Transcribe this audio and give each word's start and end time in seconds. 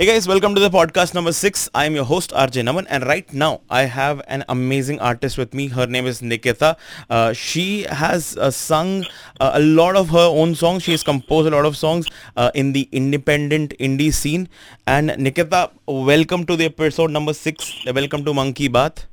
Hey 0.00 0.06
guys, 0.06 0.28
welcome 0.28 0.54
to 0.54 0.60
the 0.60 0.70
podcast 0.70 1.12
number 1.12 1.32
six. 1.32 1.68
I 1.74 1.84
am 1.84 1.96
your 1.96 2.04
host 2.04 2.30
RJ 2.30 2.62
Naman, 2.62 2.86
and 2.88 3.04
right 3.04 3.32
now 3.32 3.62
I 3.68 3.82
have 3.82 4.22
an 4.28 4.44
amazing 4.48 5.00
artist 5.00 5.36
with 5.36 5.52
me. 5.52 5.66
Her 5.66 5.86
name 5.88 6.06
is 6.06 6.20
Nikitaa. 6.20 6.76
Uh, 7.10 7.32
she 7.32 7.82
has 7.82 8.36
uh, 8.36 8.52
sung 8.52 9.04
uh, 9.40 9.50
a 9.54 9.60
lot 9.60 9.96
of 9.96 10.10
her 10.10 10.28
own 10.42 10.54
songs. 10.54 10.84
She 10.84 10.92
has 10.92 11.02
composed 11.02 11.48
a 11.48 11.50
lot 11.50 11.66
of 11.66 11.76
songs 11.76 12.06
uh, 12.36 12.52
in 12.54 12.72
the 12.74 12.88
independent 12.92 13.74
indie 13.80 14.14
scene. 14.14 14.48
And 14.86 15.10
Nikitaa, 15.10 15.72
welcome 15.88 16.46
to 16.46 16.54
the 16.54 16.66
episode 16.66 17.10
number 17.10 17.34
six. 17.34 17.84
Welcome 17.84 18.24
to 18.24 18.32
Monkey 18.32 18.68
Bath. 18.68 19.08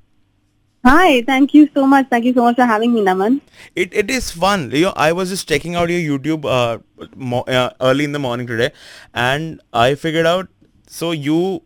Hi, 0.86 1.24
thank 1.24 1.56
you 1.56 1.68
so 1.74 1.88
much. 1.88 2.06
Thank 2.12 2.26
you 2.26 2.34
so 2.36 2.44
much 2.44 2.58
for 2.58 2.66
having 2.66 2.94
me, 2.94 3.02
Naman. 3.02 3.42
It 3.76 3.92
it 3.92 4.12
is 4.12 4.30
fun. 4.30 4.70
You 4.70 4.82
know, 4.82 4.94
I 4.96 5.14
was 5.20 5.32
just 5.34 5.50
checking 5.50 5.74
out 5.74 5.90
your 5.90 6.02
YouTube 6.20 6.46
uh, 6.46 6.78
mo- 7.16 7.42
uh, 7.48 7.72
early 7.82 8.04
in 8.04 8.12
the 8.12 8.20
morning 8.20 8.46
today, 8.46 8.70
and 9.16 9.62
I 9.74 9.96
figured 9.96 10.28
out. 10.28 10.48
So 10.88 11.12
you, 11.12 11.62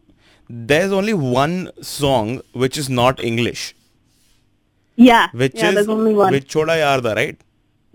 there's 0.50 0.92
only 0.92 1.14
one 1.14 1.72
song 1.82 2.42
which 2.54 2.78
is 2.78 2.90
not 2.90 3.24
English, 3.24 3.76
Yeah. 4.96 5.30
which 5.34 5.56
yeah, 5.56 5.70
is 5.70 5.76
there's 5.76 5.88
only 5.90 6.14
one. 6.14 6.32
which 6.34 6.52
Choda 6.54 6.76
Yarda, 6.84 7.16
right? 7.16 7.38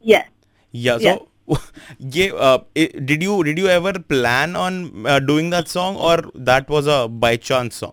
yes. 0.02 0.28
Yeah. 0.72 0.98
So, 0.98 1.28
yeah. 1.48 1.58
Uh, 2.34 2.58
you 2.74 3.44
did 3.44 3.58
you 3.58 3.68
ever 3.68 3.92
plan 3.98 4.56
on 4.56 5.06
uh, 5.06 5.18
doing 5.18 5.50
that 5.50 5.68
song, 5.68 5.96
or 5.96 6.22
that 6.34 6.68
was 6.70 6.86
a 6.86 7.06
by 7.08 7.36
chance 7.36 7.74
song? 7.77 7.92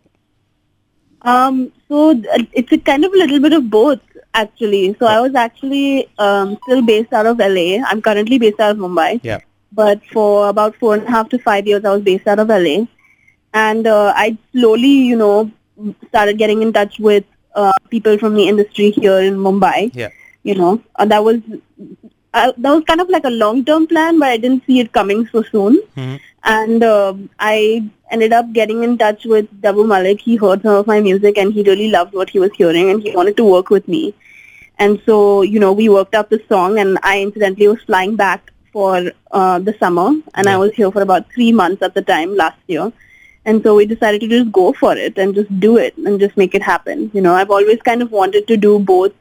Um, 1.23 1.71
so 1.89 2.13
th- 2.13 2.47
it's 2.53 2.71
a 2.71 2.77
kind 2.77 3.03
of 3.05 3.11
a 3.13 3.17
little 3.17 3.39
bit 3.39 3.53
of 3.53 3.69
both, 3.69 3.99
actually. 4.33 4.95
So 4.99 5.05
I 5.05 5.19
was 5.19 5.35
actually 5.35 6.09
um, 6.17 6.57
still 6.63 6.81
based 6.81 7.13
out 7.13 7.25
of 7.25 7.39
LA. 7.39 7.83
I'm 7.87 8.01
currently 8.01 8.39
based 8.39 8.59
out 8.59 8.71
of 8.71 8.77
Mumbai. 8.77 9.19
Yeah. 9.21 9.39
But 9.73 10.01
for 10.11 10.47
about 10.49 10.75
four 10.77 10.95
and 10.95 11.03
a 11.03 11.11
half 11.11 11.29
to 11.29 11.37
five 11.39 11.67
years, 11.67 11.83
I 11.85 11.91
was 11.93 12.01
based 12.01 12.27
out 12.27 12.39
of 12.39 12.47
LA. 12.49 12.85
And 13.53 13.87
uh, 13.87 14.13
I 14.15 14.37
slowly, 14.51 14.87
you 14.87 15.15
know, 15.15 15.51
started 16.07 16.37
getting 16.37 16.61
in 16.61 16.73
touch 16.73 16.99
with 16.99 17.25
uh, 17.55 17.73
people 17.89 18.17
from 18.17 18.35
the 18.35 18.47
industry 18.47 18.91
here 18.91 19.19
in 19.19 19.35
Mumbai. 19.35 19.91
Yeah. 19.93 20.09
You 20.43 20.55
know, 20.55 20.81
uh, 20.95 21.05
that 21.05 21.23
was 21.23 21.37
uh, 22.33 22.51
that 22.57 22.71
was 22.71 22.83
kind 22.85 23.01
of 23.01 23.09
like 23.09 23.25
a 23.25 23.29
long-term 23.29 23.87
plan, 23.87 24.19
but 24.19 24.29
I 24.29 24.37
didn't 24.37 24.65
see 24.65 24.79
it 24.79 24.91
coming 24.93 25.27
so 25.31 25.43
soon. 25.43 25.81
Mhm. 25.97 26.19
And 26.43 26.83
uh, 26.83 27.13
I 27.39 27.83
ended 28.09 28.33
up 28.33 28.51
getting 28.53 28.83
in 28.83 28.97
touch 28.97 29.25
with 29.25 29.49
Daboo 29.61 29.87
Malik. 29.87 30.21
He 30.21 30.37
heard 30.37 30.63
some 30.63 30.75
of 30.75 30.87
my 30.87 30.99
music 30.99 31.37
and 31.37 31.53
he 31.53 31.61
really 31.63 31.89
loved 31.91 32.13
what 32.13 32.29
he 32.29 32.39
was 32.39 32.51
hearing 32.55 32.89
and 32.89 33.03
he 33.03 33.11
wanted 33.15 33.37
to 33.37 33.43
work 33.43 33.69
with 33.69 33.87
me. 33.87 34.13
And 34.79 34.99
so, 35.05 35.43
you 35.43 35.59
know, 35.59 35.71
we 35.71 35.87
worked 35.89 36.15
up 36.15 36.29
the 36.31 36.41
song 36.49 36.79
and 36.79 36.97
I 37.03 37.21
incidentally 37.21 37.67
was 37.67 37.81
flying 37.83 38.15
back 38.15 38.51
for 38.73 39.11
uh, 39.31 39.59
the 39.59 39.75
summer 39.77 40.09
and 40.33 40.49
I 40.49 40.57
was 40.57 40.73
here 40.73 40.89
for 40.91 41.03
about 41.03 41.31
three 41.31 41.51
months 41.51 41.83
at 41.83 41.93
the 41.93 42.01
time 42.01 42.35
last 42.35 42.57
year. 42.67 42.91
And 43.45 43.63
so 43.63 43.75
we 43.75 43.85
decided 43.85 44.21
to 44.21 44.27
just 44.27 44.51
go 44.51 44.71
for 44.73 44.95
it 44.95 45.17
and 45.17 45.33
just 45.33 45.59
do 45.59 45.77
it 45.77 45.97
and 45.97 46.19
just 46.19 46.37
make 46.37 46.53
it 46.53 46.61
happen. 46.61 47.09
You 47.13 47.21
know, 47.21 47.33
I've 47.33 47.49
always 47.49 47.81
kind 47.81 48.01
of 48.01 48.11
wanted 48.11 48.47
to 48.47 48.57
do 48.57 48.77
both 48.79 49.13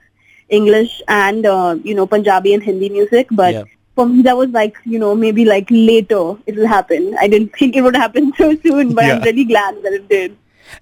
English 0.49 1.01
and, 1.09 1.47
uh, 1.47 1.77
you 1.83 1.95
know, 1.95 2.07
Punjabi 2.07 2.53
and 2.55 2.63
Hindi 2.63 2.91
music, 2.91 3.29
but 3.31 3.55
Yeah. 3.55 3.65
for 3.95 4.07
me 4.07 4.23
that 4.23 4.37
was 4.37 4.51
like, 4.51 4.77
you 4.85 4.99
know, 4.99 5.15
maybe 5.15 5.45
like 5.45 5.69
later 5.71 6.37
it 6.47 6.57
will 6.57 6.67
happen. 6.67 7.17
I 7.19 7.29
didn't 7.29 7.57
think 7.59 7.77
it 7.77 7.83
would 7.83 7.97
happen 7.97 8.33
so 8.37 8.55
soon, 8.57 8.95
but 8.95 9.05
I'm 9.05 9.23
really 9.23 9.45
glad 9.45 9.83
that 9.83 9.93
it 9.93 10.09
did. 10.09 10.37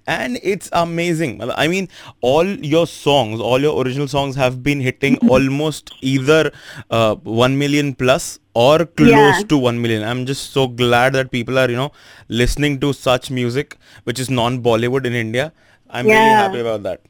And 0.07 0.39
it's 0.43 0.69
amazing 0.73 1.41
i 1.57 1.67
mean 1.69 1.89
all 2.21 2.47
your 2.75 2.87
songs 2.87 3.41
all 3.41 3.61
your 3.61 3.75
original 3.83 4.09
songs 4.09 4.37
have 4.37 4.63
been 4.63 4.81
hitting 4.81 5.17
almost 5.37 5.93
either 6.01 6.51
uh, 6.91 7.15
1 7.17 7.59
million 7.59 7.95
plus 7.95 8.39
or 8.55 8.85
close 8.87 9.43
Yeah. 9.43 9.49
to 9.53 9.57
1 9.59 9.81
million 9.81 10.03
i'm 10.03 10.25
just 10.27 10.51
so 10.53 10.67
glad 10.67 11.13
that 11.15 11.31
people 11.31 11.59
are 11.59 11.69
you 11.71 11.77
know 11.77 11.91
listening 12.29 12.79
to 12.81 12.93
such 12.93 13.31
music 13.31 13.77
which 14.05 14.19
is 14.19 14.31
non 14.31 14.61
bollywood 14.63 15.05
in 15.07 15.13
india 15.15 15.53
i'm 15.91 16.09
really 16.09 16.33
happy 16.43 16.59
about 16.61 16.83
that 16.83 17.01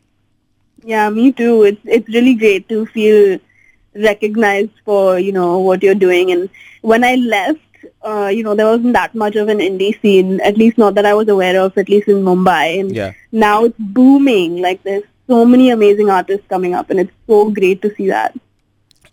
Yeah, 0.84 1.08
me 1.10 1.32
too. 1.32 1.62
It's 1.64 1.80
it's 1.84 2.08
really 2.08 2.34
great 2.34 2.68
to 2.68 2.86
feel 2.86 3.38
recognized 3.94 4.72
for 4.84 5.18
you 5.18 5.32
know 5.32 5.58
what 5.58 5.82
you're 5.82 5.94
doing. 6.02 6.30
And 6.30 6.48
when 6.82 7.04
I 7.04 7.14
left, 7.16 7.60
uh, 8.02 8.28
you 8.28 8.42
know, 8.42 8.54
there 8.54 8.66
wasn't 8.66 8.92
that 8.92 9.14
much 9.14 9.36
of 9.36 9.48
an 9.48 9.58
indie 9.58 10.00
scene, 10.00 10.40
at 10.40 10.56
least 10.56 10.78
not 10.78 10.94
that 10.94 11.06
I 11.06 11.14
was 11.14 11.28
aware 11.28 11.60
of, 11.60 11.76
at 11.76 11.88
least 11.88 12.08
in 12.08 12.22
Mumbai. 12.22 12.80
And 12.80 12.94
yeah 12.94 13.12
now 13.32 13.64
it's 13.64 13.78
booming. 13.78 14.60
Like 14.60 14.82
there's 14.82 15.04
so 15.26 15.44
many 15.44 15.70
amazing 15.70 16.10
artists 16.10 16.46
coming 16.48 16.74
up, 16.74 16.90
and 16.90 17.00
it's 17.00 17.12
so 17.26 17.50
great 17.50 17.82
to 17.82 17.94
see 17.94 18.08
that. 18.08 18.34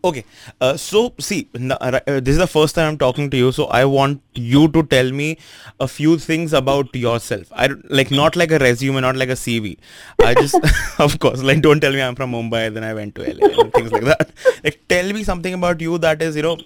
Okay, 0.03 0.23
uh, 0.62 0.78
so 0.78 1.16
see, 1.19 1.50
n- 1.56 1.72
uh, 1.72 2.00
uh, 2.06 2.19
this 2.19 2.34
is 2.34 2.38
the 2.38 2.46
first 2.46 2.75
time 2.75 2.90
I'm 2.90 2.97
talking 2.97 3.28
to 3.31 3.38
you, 3.38 3.51
so 3.51 3.66
I 3.66 3.85
want 3.85 4.22
you 4.35 4.68
to 4.68 4.84
tell 4.84 5.12
me 5.12 5.40
a 5.79 5.88
few 5.88 6.19
things 6.19 6.53
about 6.53 6.96
yourself. 6.96 7.52
I 7.52 7.69
like 7.90 8.12
not 8.12 8.35
like 8.35 8.52
a 8.52 8.59
resume, 8.59 9.02
not 9.02 9.16
like 9.16 9.29
a 9.29 9.34
CV. 9.34 9.78
I 10.23 10.35
just, 10.35 10.59
of 11.00 11.17
course, 11.17 11.41
like 11.41 11.62
don't 11.62 11.79
tell 11.79 11.91
me 11.91 12.03
I'm 12.03 12.13
from 12.13 12.34
Mumbai, 12.34 12.72
then 12.72 12.84
I 12.84 12.94
went 12.94 13.16
to 13.16 13.23
LA 13.23 13.63
and 13.63 13.73
things 13.73 13.91
like 13.91 14.03
that. 14.03 14.29
Like 14.63 14.79
tell 14.88 15.12
me 15.12 15.23
something 15.23 15.56
about 15.56 15.81
you 15.81 15.97
that 15.97 16.22
is, 16.22 16.35
you 16.35 16.44
know, 16.44 16.57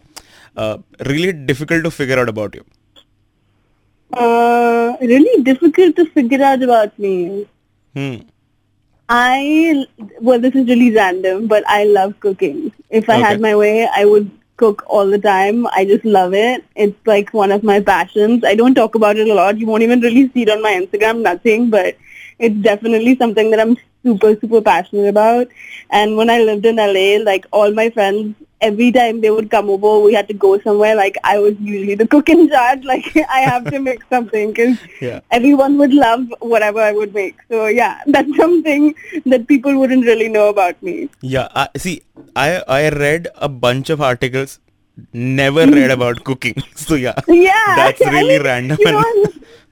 really 1.06 1.34
difficult 1.34 1.84
to 1.84 1.92
figure 1.92 2.20
out 2.20 2.30
about 2.30 2.56
you. 2.56 2.66
Uh, 4.14 4.96
really 5.02 5.44
difficult 5.44 5.96
to 5.96 6.06
figure 6.06 6.42
out 6.44 6.62
about 6.64 6.98
me. 6.98 7.48
Hmm. 7.96 8.16
I 9.10 9.86
well, 10.22 10.40
this 10.40 10.56
is 10.56 10.68
really 10.68 10.94
random, 10.96 11.48
but 11.48 11.64
I 11.68 11.84
love 11.86 12.20
cooking. 12.20 12.72
If 12.90 13.10
I 13.10 13.18
Okay. 13.18 13.24
had 13.24 13.40
my 13.42 13.56
way, 13.56 13.88
I 13.96 14.06
would 14.06 14.30
cook 14.58 14.84
all 14.88 15.08
the 15.08 15.20
time. 15.20 15.68
I 15.68 15.86
just 15.86 16.06
love 16.06 16.34
it. 16.34 16.64
It's 16.76 17.08
like 17.08 17.34
one 17.34 17.52
of 17.52 17.64
my 17.64 17.80
passions. 17.80 18.44
I 18.44 18.56
don't 18.56 18.76
talk 18.76 18.96
about 18.96 19.18
it 19.18 19.28
a 19.28 19.34
lot. 19.34 19.58
You 19.58 19.68
won't 19.68 19.84
even 19.84 20.02
really 20.02 20.30
see 20.34 20.44
it 20.44 20.50
on 20.50 20.62
my 20.62 20.74
Instagram, 20.82 21.22
nothing, 21.22 21.70
but 21.70 21.98
it's 22.40 22.56
definitely 22.70 23.16
something 23.18 23.50
that 23.52 23.60
I'm 23.60 23.78
super, 24.04 24.36
super 24.40 24.62
passionate 24.62 25.08
about. 25.08 25.48
And 25.92 26.18
when 26.18 26.30
I 26.30 26.40
lived 26.40 26.66
in 26.66 26.76
LA, 26.78 27.24
like 27.24 27.46
all 27.52 27.72
my 27.74 27.90
friends, 27.90 28.36
every 28.62 28.92
time 28.92 29.22
they 29.22 29.30
would 29.30 29.50
come 29.50 29.70
over, 29.70 30.00
we 30.06 30.14
had 30.14 30.28
to 30.28 30.34
go 30.34 30.60
somewhere. 30.60 30.96
Like 30.96 31.18
I 31.24 31.40
was 31.40 31.56
usually 31.60 31.96
the 31.96 32.08
cook 32.08 32.30
in 32.30 32.50
charge. 32.50 32.84
Like 32.90 33.06
I 33.30 33.40
have 33.40 33.66
to 33.72 33.80
make 33.80 34.02
something 34.10 34.52
because 34.54 34.78
Yeah. 35.02 35.20
everyone 35.32 35.78
would 35.78 35.94
love 35.94 36.26
whatever 36.40 36.82
I 36.82 36.92
would 36.92 37.14
make. 37.14 37.36
So 37.50 37.68
yeah, 37.68 38.02
that's 38.08 38.36
something 38.38 38.94
that 39.26 39.48
people 39.48 39.78
wouldn't 39.80 40.06
really 40.06 40.30
know 40.30 40.50
about 40.50 40.82
me. 40.84 41.10
Yeah. 41.22 41.48
I 41.56 41.68
see, 41.78 42.02
I 42.36 42.64
I 42.68 42.90
read 42.90 43.28
a 43.36 43.50
bunch 43.68 43.90
of 43.90 44.02
articles, 44.02 44.60
never 45.14 45.66
read 45.80 45.92
about 45.92 46.24
cooking. 46.24 46.56
So 46.76 46.96
yeah. 46.96 47.16
Yeah, 47.28 47.76
That's 47.84 48.02
I 48.02 48.12
really 48.18 48.38
mean, 48.38 48.44
random. 48.44 48.78
You 48.80 48.92
know, 48.92 49.14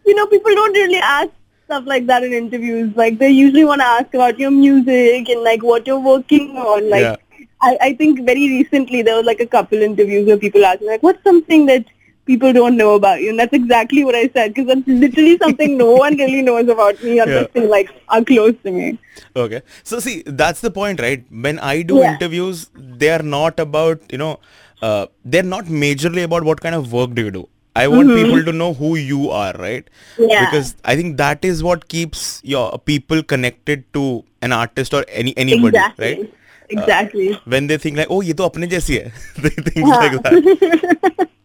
you 0.06 0.16
know, 0.16 0.28
people 0.28 0.56
don't 0.56 0.74
really 0.74 0.98
ask 0.98 1.30
stuff 1.66 1.84
like 1.86 2.06
that 2.08 2.24
in 2.24 2.32
interviews. 2.34 2.92
Like 2.96 3.18
they 3.20 3.30
usually 3.30 3.66
want 3.66 3.82
to 3.82 3.88
ask 3.88 4.14
about 4.14 4.40
your 4.40 4.52
music 4.52 5.28
and 5.28 5.42
like 5.44 5.64
what 5.64 5.86
you're 5.86 6.00
working 6.00 6.56
on. 6.58 6.90
Like 6.90 7.02
Yeah. 7.02 7.16
I, 7.62 7.78
I 7.82 7.94
think 7.94 8.26
very 8.26 8.48
recently 8.50 9.02
there 9.02 9.16
was 9.18 9.26
like 9.26 9.40
a 9.40 9.48
couple 9.48 9.82
interviews 9.82 10.28
where 10.28 10.38
people 10.38 10.64
asked 10.66 10.82
me 10.82 10.88
like, 10.88 11.04
what's 11.04 11.24
something 11.24 11.66
that 11.68 11.86
people 12.26 12.54
don't 12.54 12.78
know 12.78 12.94
about 12.96 13.22
you? 13.22 13.30
And 13.32 13.40
that's 13.40 13.54
exactly 13.54 14.04
what 14.04 14.16
I 14.16 14.30
said 14.30 14.54
because 14.54 14.68
that's 14.68 14.88
literally 14.88 15.38
something 15.38 15.78
no 15.78 15.92
one 15.96 16.18
really 16.26 16.42
knows 16.42 16.68
about 16.68 17.02
me 17.02 17.20
unless 17.20 17.48
Yeah. 17.56 17.62
they 17.62 17.68
like 17.68 17.90
are 18.10 18.24
close 18.24 18.54
to 18.64 18.72
me. 18.72 19.00
Okay. 19.36 19.62
So 19.84 20.00
see, 20.00 20.24
that's 20.26 20.62
the 20.62 20.72
point, 20.72 21.00
right? 21.00 21.26
When 21.32 21.60
I 21.60 21.82
do 21.82 21.98
Yeah. 21.98 22.14
interviews, 22.14 22.70
they 22.76 23.10
are 23.10 23.24
not 23.24 23.60
about, 23.60 24.02
you 24.12 24.18
know, 24.18 24.40
uh, 24.82 25.08
they're 25.26 25.44
not 25.44 25.66
majorly 25.66 26.24
about 26.24 26.44
what 26.44 26.62
kind 26.62 26.76
of 26.76 26.92
work 26.94 27.16
do 27.16 27.24
you 27.24 27.32
do. 27.32 27.48
I 27.76 27.88
want 27.88 28.10
people 28.10 28.44
to 28.44 28.52
know 28.52 28.74
who 28.74 28.96
you 28.96 29.30
are, 29.30 29.54
right? 29.54 29.88
Yeah. 30.18 30.46
Because 30.46 30.76
I 30.84 30.96
think 30.96 31.18
that 31.18 31.46
is 31.46 31.64
what 31.64 31.88
keeps 31.88 32.42
your 32.44 32.80
people 32.80 33.22
connected 33.22 33.84
to 33.94 34.24
an 34.42 34.52
artist 34.52 34.96
or 34.96 35.06
any 35.10 35.36
anybody, 35.38 35.78
exactly. 35.78 36.06
right? 36.08 36.34
exactly. 36.70 37.34
Uh, 37.34 37.40
when 37.46 37.68
they 37.68 37.78
think 37.78 37.98
like 37.98 38.08
oh 38.10 38.22
ye 38.22 38.34
to 38.34 38.44
apne 38.50 38.70
jaisi 38.76 39.00
hai. 39.04 39.12
They 39.46 39.50
think 39.50 39.88
yeah. 39.88 39.98
like 39.98 40.22
that. 40.24 41.28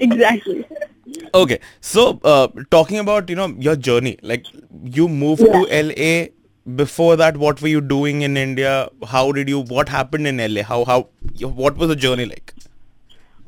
Exactly. 0.00 0.64
Okay. 1.34 1.58
So 1.80 2.20
uh, 2.22 2.48
talking 2.70 2.98
about 2.98 3.30
you 3.30 3.36
know 3.36 3.46
your 3.68 3.76
journey 3.76 4.18
like 4.22 4.46
you 4.98 5.08
moved 5.08 5.42
yeah. 5.46 5.52
to 5.52 5.82
la 5.82 6.26
before 6.80 7.16
that 7.16 7.36
what 7.36 7.62
were 7.62 7.68
you 7.68 7.80
doing 7.80 8.22
in 8.22 8.36
india? 8.36 8.90
How 9.14 9.30
did 9.32 9.48
you 9.48 9.62
what 9.76 9.88
happened 9.88 10.26
in 10.26 10.42
la 10.54 10.62
how 10.72 10.84
how 10.84 11.00
what 11.64 11.76
was 11.76 11.88
the 11.88 11.96
journey 12.06 12.26
like? 12.26 12.54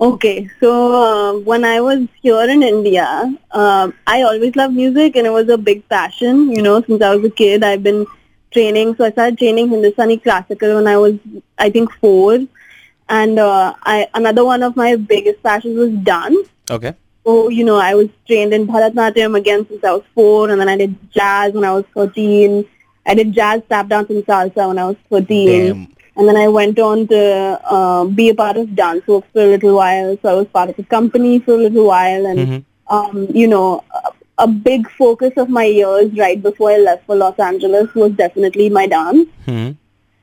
Okay, 0.01 0.49
so 0.61 0.73
uh, 0.95 1.39
when 1.41 1.65
I 1.65 1.81
was 1.81 2.07
here 2.23 2.49
in 2.49 2.63
India, 2.63 3.37
uh, 3.51 3.91
I 4.07 4.23
always 4.23 4.55
loved 4.55 4.75
music 4.75 5.17
and 5.17 5.27
it 5.27 5.31
was 5.31 5.49
a 5.49 5.59
big 5.59 5.89
passion. 5.89 6.53
You 6.53 6.63
know, 6.63 6.81
since 6.83 7.03
I 7.03 7.17
was 7.17 7.25
a 7.25 7.31
kid, 7.31 7.65
I've 7.65 7.83
been 7.83 8.07
training. 8.51 8.95
So 8.97 9.05
I 9.05 9.11
started 9.11 9.39
training 9.39 9.69
Hindustani 9.69 10.19
classical 10.19 10.77
when 10.77 10.87
I 10.87 10.97
was, 10.97 11.15
I 11.59 11.71
think, 11.71 11.93
four. 12.01 12.39
And 13.09 13.39
uh, 13.39 13.75
I 13.85 14.07
another 14.15 14.45
one 14.45 14.63
of 14.63 14.77
my 14.77 14.97
biggest 14.97 15.43
passions 15.43 15.77
was 15.79 15.91
dance. 16.05 16.49
Okay. 16.71 16.95
So, 17.25 17.49
you 17.49 17.65
know, 17.65 17.77
I 17.77 17.95
was 17.95 18.09
trained 18.27 18.55
in 18.55 18.67
Bharatanatyam 18.67 19.37
again 19.37 19.67
since 19.69 19.85
I 19.85 19.93
was 19.93 20.03
four, 20.15 20.51
and 20.51 20.61
then 20.61 20.69
I 20.69 20.77
did 20.77 20.95
jazz 21.13 21.53
when 21.53 21.65
I 21.65 21.73
was 21.73 21.85
13. 21.95 22.65
I 23.07 23.15
did 23.15 23.33
jazz, 23.33 23.63
tap 23.69 23.89
dance, 23.89 24.09
and 24.11 24.25
salsa 24.25 24.69
when 24.69 24.79
I 24.79 24.87
was 24.87 24.97
13. 25.11 25.47
Damn. 25.47 25.89
And 26.17 26.29
then 26.29 26.37
I 26.37 26.49
went 26.49 26.79
on 26.79 27.07
to 27.09 27.61
uh, 27.65 28.05
be 28.05 28.31
a 28.31 28.35
part 28.35 28.57
of 28.57 28.75
dance 28.75 29.07
work 29.07 29.25
for 29.33 29.41
a 29.43 29.47
little 29.47 29.77
while. 29.77 30.19
So 30.21 30.29
I 30.29 30.35
was 30.35 30.47
part 30.49 30.71
of 30.71 30.79
a 30.79 30.83
company 30.83 31.39
for 31.39 31.53
a 31.55 31.59
little 31.59 31.87
while. 31.87 32.27
And, 32.27 32.39
Mhm. 32.39 32.65
um, 32.89 33.29
you 33.33 33.47
know, 33.47 33.85
a 34.39 34.47
big 34.47 34.89
focus 34.91 35.33
of 35.37 35.49
my 35.49 35.65
years 35.65 36.13
right 36.17 36.41
before 36.43 36.71
I 36.71 36.79
left 36.79 37.07
for 37.07 37.17
Los 37.17 37.39
Angeles 37.39 37.93
was 37.95 38.13
definitely 38.13 38.69
my 38.71 38.87
dance. 38.87 39.29
Hmm. 39.47 39.71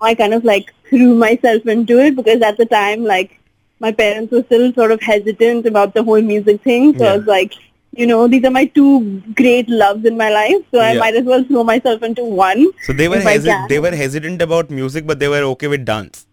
I 0.02 0.16
kind 0.16 0.34
of 0.34 0.44
like 0.44 0.74
threw 0.90 1.16
myself 1.16 1.66
into 1.66 2.00
it 2.00 2.16
because 2.16 2.42
at 2.42 2.58
the 2.58 2.66
time, 2.66 3.04
like, 3.04 3.40
my 3.80 3.92
parents 3.92 4.32
were 4.32 4.44
still 4.44 4.74
sort 4.74 4.92
of 4.92 5.02
hesitant 5.02 5.66
about 5.66 5.94
the 5.94 6.04
whole 6.04 6.22
music 6.22 6.62
thing. 6.62 6.98
So 6.98 7.04
Yeah. 7.04 7.14
I 7.14 7.18
was 7.18 7.26
like, 7.28 7.54
you 7.92 8.06
know, 8.08 8.28
these 8.28 8.44
are 8.46 8.52
my 8.52 8.66
two 8.66 9.22
great 9.36 9.70
loves 9.70 10.06
in 10.06 10.18
my 10.18 10.30
life. 10.30 10.62
So 10.72 10.80
I 10.80 10.98
might 10.98 11.16
as 11.16 11.24
well 11.26 11.44
throw 11.44 11.64
myself 11.64 12.04
into 12.04 12.24
one. 12.24 12.68
So 12.84 12.94
they 12.94 13.08
were 13.08 13.18
hesi- 13.18 13.68
they 13.70 13.80
were 13.80 13.96
hesitant 13.96 14.42
about 14.42 14.70
music, 14.70 15.06
but 15.08 15.20
they 15.20 15.28
were 15.28 15.44
okay 15.56 15.68
with 15.68 15.86
dance. 15.86 16.26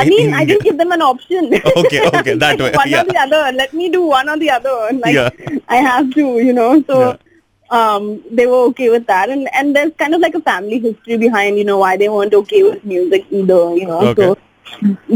I 0.00 0.04
mean, 0.08 0.34
I 0.40 0.44
didn't 0.44 0.62
give 0.68 0.78
them 0.82 0.92
an 0.96 1.02
option. 1.02 1.46
Okay, 1.82 2.00
okay, 2.08 2.34
that 2.44 2.58
way, 2.64 2.72
one 2.80 2.88
yeah. 2.94 3.02
or 3.02 3.04
the 3.12 3.18
other. 3.26 3.40
Let 3.60 3.72
me 3.80 3.88
do 3.96 4.02
one 4.06 4.28
or 4.28 4.38
the 4.38 4.50
other. 4.50 4.74
Like 5.04 5.14
Yeah. 5.14 5.30
I 5.68 5.76
have 5.88 6.10
to, 6.18 6.26
you 6.48 6.52
know. 6.58 6.70
So 6.90 6.98
Yeah. 7.04 7.16
um, 7.78 8.04
they 8.40 8.46
were 8.52 8.60
okay 8.72 8.90
with 8.96 9.06
that, 9.12 9.28
and 9.36 9.48
and 9.60 9.76
there's 9.78 9.92
kind 10.02 10.14
of 10.18 10.20
like 10.26 10.34
a 10.42 10.44
family 10.50 10.78
history 10.88 11.18
behind, 11.24 11.58
you 11.62 11.66
know, 11.70 11.78
why 11.84 11.96
they 12.04 12.08
weren't 12.16 12.34
okay 12.42 12.62
with 12.68 12.84
music 12.96 13.26
either, 13.40 13.62
you 13.80 13.86
know. 13.92 14.00
Okay. 14.12 14.22
So 14.28 14.38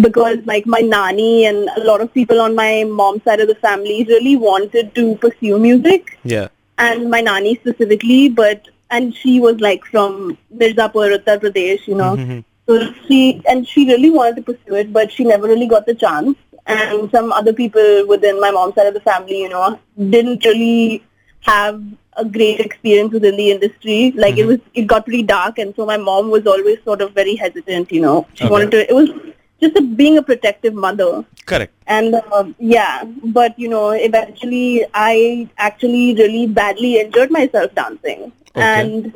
because 0.01 0.39
like 0.47 0.67
my 0.67 0.81
nanny 0.81 1.45
and 1.47 1.69
a 1.77 1.85
lot 1.85 2.01
of 2.01 2.13
people 2.13 2.41
on 2.41 2.55
my 2.55 2.85
mom's 2.85 3.23
side 3.25 3.41
of 3.41 3.49
the 3.49 3.55
family 3.57 4.05
really 4.09 4.37
wanted 4.37 4.95
to 5.01 5.15
pursue 5.17 5.59
music 5.59 6.19
Yeah. 6.25 6.49
and 6.79 7.11
my 7.11 7.21
nanny 7.21 7.57
specifically, 7.57 8.29
but 8.31 8.69
and 8.91 9.15
she 9.15 9.41
was 9.41 9.61
like 9.61 9.85
from 9.85 10.39
Mirzapur, 10.63 11.05
Uttar 11.19 11.39
Pradesh, 11.43 11.87
you 11.87 11.95
know. 11.95 12.17
Mhm. 12.17 12.45
So 12.69 12.93
she 13.07 13.43
and 13.49 13.67
she 13.67 13.87
really 13.87 14.11
wanted 14.11 14.37
to 14.37 14.43
pursue 14.43 14.75
it, 14.77 14.93
but 14.93 15.11
she 15.11 15.25
never 15.25 15.47
really 15.49 15.67
got 15.67 15.87
the 15.87 15.95
chance. 15.95 16.37
And 16.67 17.11
some 17.11 17.33
other 17.33 17.53
people 17.53 18.07
within 18.07 18.41
my 18.41 18.51
mom's 18.53 18.77
side 18.77 18.87
of 18.87 18.95
the 18.95 19.01
family, 19.01 19.41
you 19.43 19.49
know, 19.49 19.79
didn't 20.11 20.45
really 20.45 21.03
have 21.41 21.83
a 22.17 22.25
great 22.25 22.61
experience 22.61 23.13
within 23.13 23.37
the 23.37 23.51
industry. 23.51 24.13
Like 24.17 24.39
it 24.39 24.45
Mhm. 24.45 24.49
was, 24.53 24.59
it 24.75 24.87
got 24.87 25.05
pretty 25.07 25.23
dark, 25.25 25.59
and 25.59 25.75
so 25.75 25.85
my 25.87 25.97
mom 25.97 26.31
was 26.31 26.47
always 26.47 26.79
sort 26.85 27.01
of 27.01 27.13
very 27.13 27.35
hesitant. 27.35 27.91
You 27.91 28.03
know, 28.03 28.27
she 28.35 28.45
Okay. 28.45 28.53
wanted 28.53 28.71
to. 28.77 28.83
It 28.89 28.95
was 28.95 29.11
just 29.61 29.77
a, 29.77 29.83
being 29.83 30.19
a 30.19 30.23
protective 30.23 30.75
mother. 30.75 31.11
Correct. 31.47 31.73
And 31.87 32.15
um, 32.33 32.55
yeah, 32.61 33.03
but 33.41 33.59
you 33.59 33.69
know, 33.69 33.91
eventually 33.91 34.85
I 34.95 35.49
actually 35.59 36.15
really 36.15 36.47
badly 36.47 37.01
injured 37.01 37.31
myself 37.31 37.75
dancing. 37.75 38.31
Okay. 38.55 38.63
And 38.81 39.13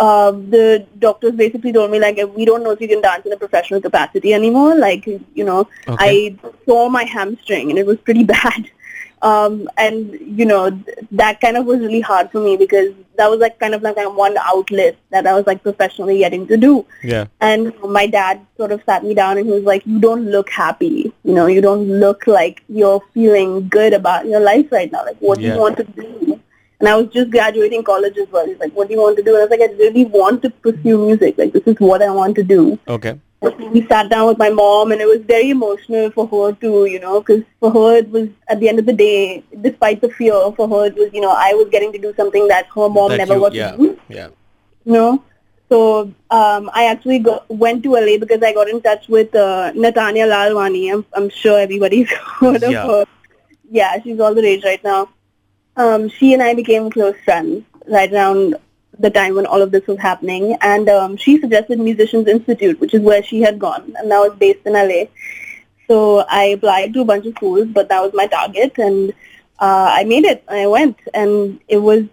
uh, 0.00 0.30
the 0.32 0.86
doctors 0.98 1.32
basically 1.32 1.72
told 1.72 1.90
me 1.90 2.00
like, 2.00 2.18
we 2.34 2.44
don't 2.46 2.64
know 2.64 2.70
if 2.70 2.80
you 2.80 2.88
can 2.88 3.02
dance 3.02 3.26
in 3.26 3.32
a 3.32 3.36
professional 3.36 3.80
capacity 3.82 4.32
anymore. 4.32 4.74
Like, 4.74 5.06
you 5.06 5.44
know, 5.44 5.68
Okay. 5.86 5.96
I 5.98 6.36
tore 6.66 6.90
my 6.90 7.04
hamstring 7.04 7.70
and 7.70 7.78
it 7.78 7.86
was 7.86 7.98
pretty 7.98 8.24
bad. 8.36 8.70
Um, 9.22 9.68
and 9.76 10.18
you 10.38 10.46
know, 10.46 10.70
th- 10.70 10.98
that 11.12 11.42
kind 11.42 11.58
of 11.58 11.66
was 11.66 11.80
really 11.80 12.00
hard 12.00 12.30
for 12.32 12.40
me 12.40 12.56
because 12.56 12.94
that 13.18 13.28
was 13.28 13.38
like 13.38 13.58
kind 13.60 13.74
of 13.74 13.82
like 13.82 13.96
my 13.96 14.06
one 14.06 14.34
outlet 14.38 14.96
that 15.10 15.26
I 15.26 15.34
was 15.34 15.46
like 15.46 15.62
professionally 15.62 16.20
getting 16.20 16.46
to 16.46 16.56
do. 16.56 16.86
Yeah. 17.02 17.26
And 17.42 17.74
my 17.82 18.06
dad 18.06 18.40
sort 18.56 18.72
of 18.72 18.82
sat 18.86 19.04
me 19.04 19.12
down 19.12 19.36
and 19.36 19.46
he 19.46 19.52
was 19.52 19.64
like, 19.64 19.84
you 19.84 19.98
don't 19.98 20.24
look 20.30 20.48
happy. 20.48 21.12
You 21.24 21.34
know, 21.34 21.46
you 21.46 21.60
don't 21.60 21.86
look 21.86 22.26
like 22.26 22.62
you're 22.70 23.02
feeling 23.12 23.68
good 23.68 23.92
about 23.92 24.24
your 24.24 24.40
life 24.40 24.72
right 24.72 24.90
now. 24.90 25.04
Like, 25.04 25.18
what 25.18 25.38
do 25.38 25.44
you 25.44 25.58
want 25.58 25.76
to 25.76 25.84
do? 25.84 26.39
And 26.80 26.88
I 26.88 26.96
was 26.96 27.08
just 27.12 27.30
graduating 27.30 27.84
college 27.84 28.16
as 28.16 28.28
well. 28.32 28.46
He's 28.46 28.58
like, 28.58 28.72
what 28.72 28.88
do 28.88 28.94
you 28.94 29.00
want 29.00 29.16
to 29.18 29.22
do? 29.22 29.30
And 29.34 29.38
I 29.38 29.44
was 29.44 29.50
like, 29.50 29.60
I 29.60 29.72
really 29.74 30.06
want 30.06 30.40
to 30.42 30.50
pursue 30.50 30.96
music. 31.06 31.36
Like, 31.36 31.52
this 31.52 31.62
is 31.66 31.76
what 31.78 32.02
I 32.02 32.10
want 32.10 32.34
to 32.36 32.42
do. 32.42 32.78
Okay. 32.88 33.18
We 33.72 33.86
sat 33.86 34.10
down 34.10 34.26
with 34.28 34.38
my 34.38 34.48
mom 34.50 34.92
and 34.92 35.00
it 35.00 35.06
was 35.06 35.20
very 35.26 35.50
emotional 35.50 36.10
for 36.10 36.26
her 36.26 36.52
too, 36.54 36.86
you 36.86 36.98
know, 37.00 37.20
because 37.20 37.42
for 37.58 37.70
her 37.70 37.96
it 37.98 38.08
was, 38.10 38.28
at 38.48 38.60
the 38.60 38.68
end 38.68 38.78
of 38.78 38.86
the 38.86 38.92
day, 38.94 39.42
despite 39.62 40.00
the 40.02 40.10
fear, 40.10 40.32
for 40.56 40.68
her 40.68 40.86
it 40.86 40.94
was, 40.96 41.10
you 41.12 41.20
know, 41.22 41.30
I 41.36 41.52
was 41.54 41.68
getting 41.70 41.92
to 41.92 41.98
do 41.98 42.12
something 42.16 42.48
that 42.48 42.66
her 42.74 42.88
mom 42.88 43.10
That 43.10 43.18
never 43.18 43.34
you- 43.34 43.40
got 43.40 43.54
yeah. 43.54 43.70
to 43.72 43.76
do 43.78 44.00
Yeah. 44.08 44.28
you 44.84 44.92
know. 44.92 45.22
So 45.70 46.12
um, 46.30 46.68
I 46.74 46.84
actually 46.86 47.20
go, 47.20 47.42
went 47.48 47.82
to 47.84 47.92
LA 47.92 48.18
because 48.18 48.42
I 48.42 48.52
got 48.52 48.68
in 48.68 48.80
touch 48.82 49.06
with 49.08 49.34
uh, 49.34 49.72
Natania 49.74 50.26
Lalwani. 50.28 50.92
I'm, 50.92 51.06
I'm 51.14 51.28
sure 51.30 51.58
everybody's 51.60 52.10
heard 52.40 52.62
of 52.62 52.72
Yeah. 52.72 52.86
her. 52.86 53.06
Yeah, 53.70 54.00
she's 54.02 54.18
all 54.20 54.34
the 54.34 54.42
rage 54.42 54.64
right 54.64 54.82
now. 54.84 55.08
Um, 55.76 56.08
she 56.08 56.34
and 56.34 56.42
I 56.42 56.54
became 56.54 56.90
close 56.90 57.16
friends 57.24 57.64
right 57.88 58.12
around 58.12 58.56
the 58.98 59.10
time 59.10 59.34
when 59.34 59.46
all 59.46 59.62
of 59.62 59.70
this 59.70 59.86
was 59.86 59.98
happening. 59.98 60.56
And 60.60 60.88
um, 60.88 61.16
she 61.16 61.40
suggested 61.40 61.78
Musicians 61.78 62.28
Institute, 62.28 62.78
which 62.80 62.94
is 62.94 63.00
where 63.00 63.22
she 63.22 63.40
had 63.40 63.58
gone, 63.58 63.94
and 63.98 64.08
now 64.08 64.24
it's 64.24 64.36
based 64.36 64.66
in 64.66 64.74
LA. 64.74 65.04
So 65.88 66.24
I 66.28 66.44
applied 66.44 66.92
to 66.94 67.00
a 67.00 67.04
bunch 67.04 67.26
of 67.26 67.34
schools, 67.34 67.68
but 67.68 67.88
that 67.88 68.00
was 68.00 68.12
my 68.14 68.26
target, 68.26 68.78
and 68.78 69.10
uh, 69.58 69.90
I 69.92 70.04
made 70.04 70.24
it. 70.24 70.44
I 70.48 70.66
went, 70.66 70.98
and 71.14 71.60
it 71.68 71.78
was 71.78 72.04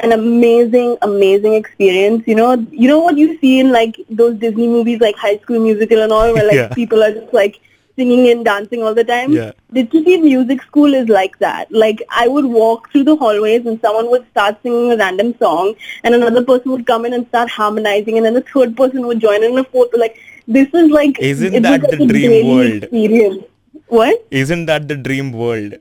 an 0.00 0.12
amazing, 0.12 0.98
amazing 1.02 1.54
experience. 1.54 2.24
You 2.26 2.34
know, 2.34 2.54
you 2.70 2.88
know 2.88 2.98
what 3.00 3.16
you 3.16 3.38
see 3.38 3.60
in 3.60 3.72
like 3.72 3.96
those 4.10 4.36
Disney 4.38 4.66
movies, 4.68 5.00
like 5.00 5.16
High 5.16 5.38
School 5.38 5.60
Musical 5.60 6.02
and 6.02 6.12
all, 6.12 6.32
where 6.32 6.44
like 6.46 6.56
Yeah. 6.56 6.68
people 6.74 7.02
are 7.02 7.12
just 7.12 7.32
like 7.32 7.60
singing 7.96 8.28
and 8.30 8.44
dancing 8.44 8.82
all 8.82 8.94
the 8.94 9.04
time. 9.04 9.32
Yeah. 9.32 9.52
Literally, 9.70 10.16
music 10.18 10.62
school 10.62 10.94
is 10.94 11.08
like 11.08 11.38
that. 11.38 11.70
Like 11.70 12.02
I 12.10 12.26
would 12.28 12.44
walk 12.44 12.90
through 12.90 13.04
the 13.04 13.16
hallways 13.16 13.66
and 13.66 13.80
someone 13.80 14.10
would 14.10 14.26
start 14.30 14.58
singing 14.62 14.92
a 14.92 14.96
random 14.96 15.34
song, 15.38 15.74
and 16.02 16.14
another 16.14 16.44
person 16.44 16.72
would 16.72 16.86
come 16.86 17.04
in 17.06 17.14
and 17.14 17.26
start 17.28 17.50
harmonizing, 17.50 18.16
and 18.16 18.26
then 18.26 18.34
the 18.34 18.46
third 18.52 18.76
person 18.76 19.06
would 19.06 19.20
join 19.20 19.42
in, 19.42 19.50
and 19.50 19.58
the 19.58 19.64
fourth. 19.64 19.90
Like 20.04 20.16
this 20.46 20.68
is 20.74 20.90
like 20.90 21.18
Isn't 21.20 21.62
that 21.62 21.82
like 21.82 21.90
the 21.90 22.02
a 22.02 22.06
dream 22.06 22.46
world? 22.48 22.82
Experience. 22.84 23.44
What? 23.88 24.26
Isn't 24.30 24.66
that 24.66 24.88
the 24.88 24.96
dream 24.96 25.32
world? 25.32 25.74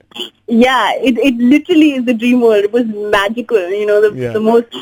Yeah, 0.47 0.91
it 1.11 1.17
it 1.17 1.35
literally 1.37 1.93
is 1.93 2.05
the 2.05 2.13
dream 2.13 2.41
world. 2.41 2.65
It 2.65 2.73
was 2.73 2.85
magical. 3.17 3.69
You 3.69 3.85
know, 3.85 4.01
the 4.07 4.11
Yeah. 4.23 4.33
the 4.33 4.39
most 4.39 4.75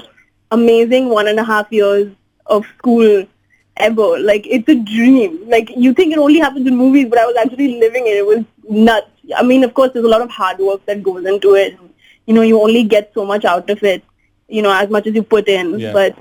amazing 0.52 1.10
one 1.10 1.28
and 1.28 1.40
a 1.40 1.44
half 1.44 1.72
years 1.72 2.10
of 2.48 2.66
school 2.78 3.26
ever. 3.78 4.20
Like 4.20 4.46
it's 4.48 4.68
a 4.70 4.76
dream. 4.76 5.50
Like 5.50 5.70
you 5.76 5.94
think 5.94 6.14
it 6.14 6.20
only 6.20 6.40
happens 6.40 6.68
in 6.68 6.76
movies, 6.78 7.08
but 7.10 7.20
I 7.20 7.26
was 7.26 7.36
actually 7.38 7.80
living 7.80 8.08
it. 8.08 8.18
It 8.18 8.26
was 8.26 8.44
nuts. 8.70 9.08
I 9.36 9.44
mean, 9.44 9.64
of 9.64 9.74
course, 9.74 9.92
there's 9.94 10.06
a 10.06 10.10
lot 10.10 10.22
of 10.22 10.30
hard 10.30 10.60
work 10.60 10.86
that 10.86 11.04
goes 11.04 11.26
into 11.26 11.56
it. 11.56 11.78
You 12.26 12.34
know, 12.34 12.42
you 12.42 12.62
only 12.62 12.84
get 12.84 13.12
so 13.14 13.26
much 13.26 13.46
out 13.46 13.70
of 13.70 13.84
it. 13.84 14.04
You 14.48 14.62
know, 14.62 14.72
as 14.72 14.90
much 14.90 15.08
as 15.08 15.16
you 15.16 15.24
put 15.24 15.48
in. 15.48 15.80
Yeah. 15.80 15.94
But 15.94 16.18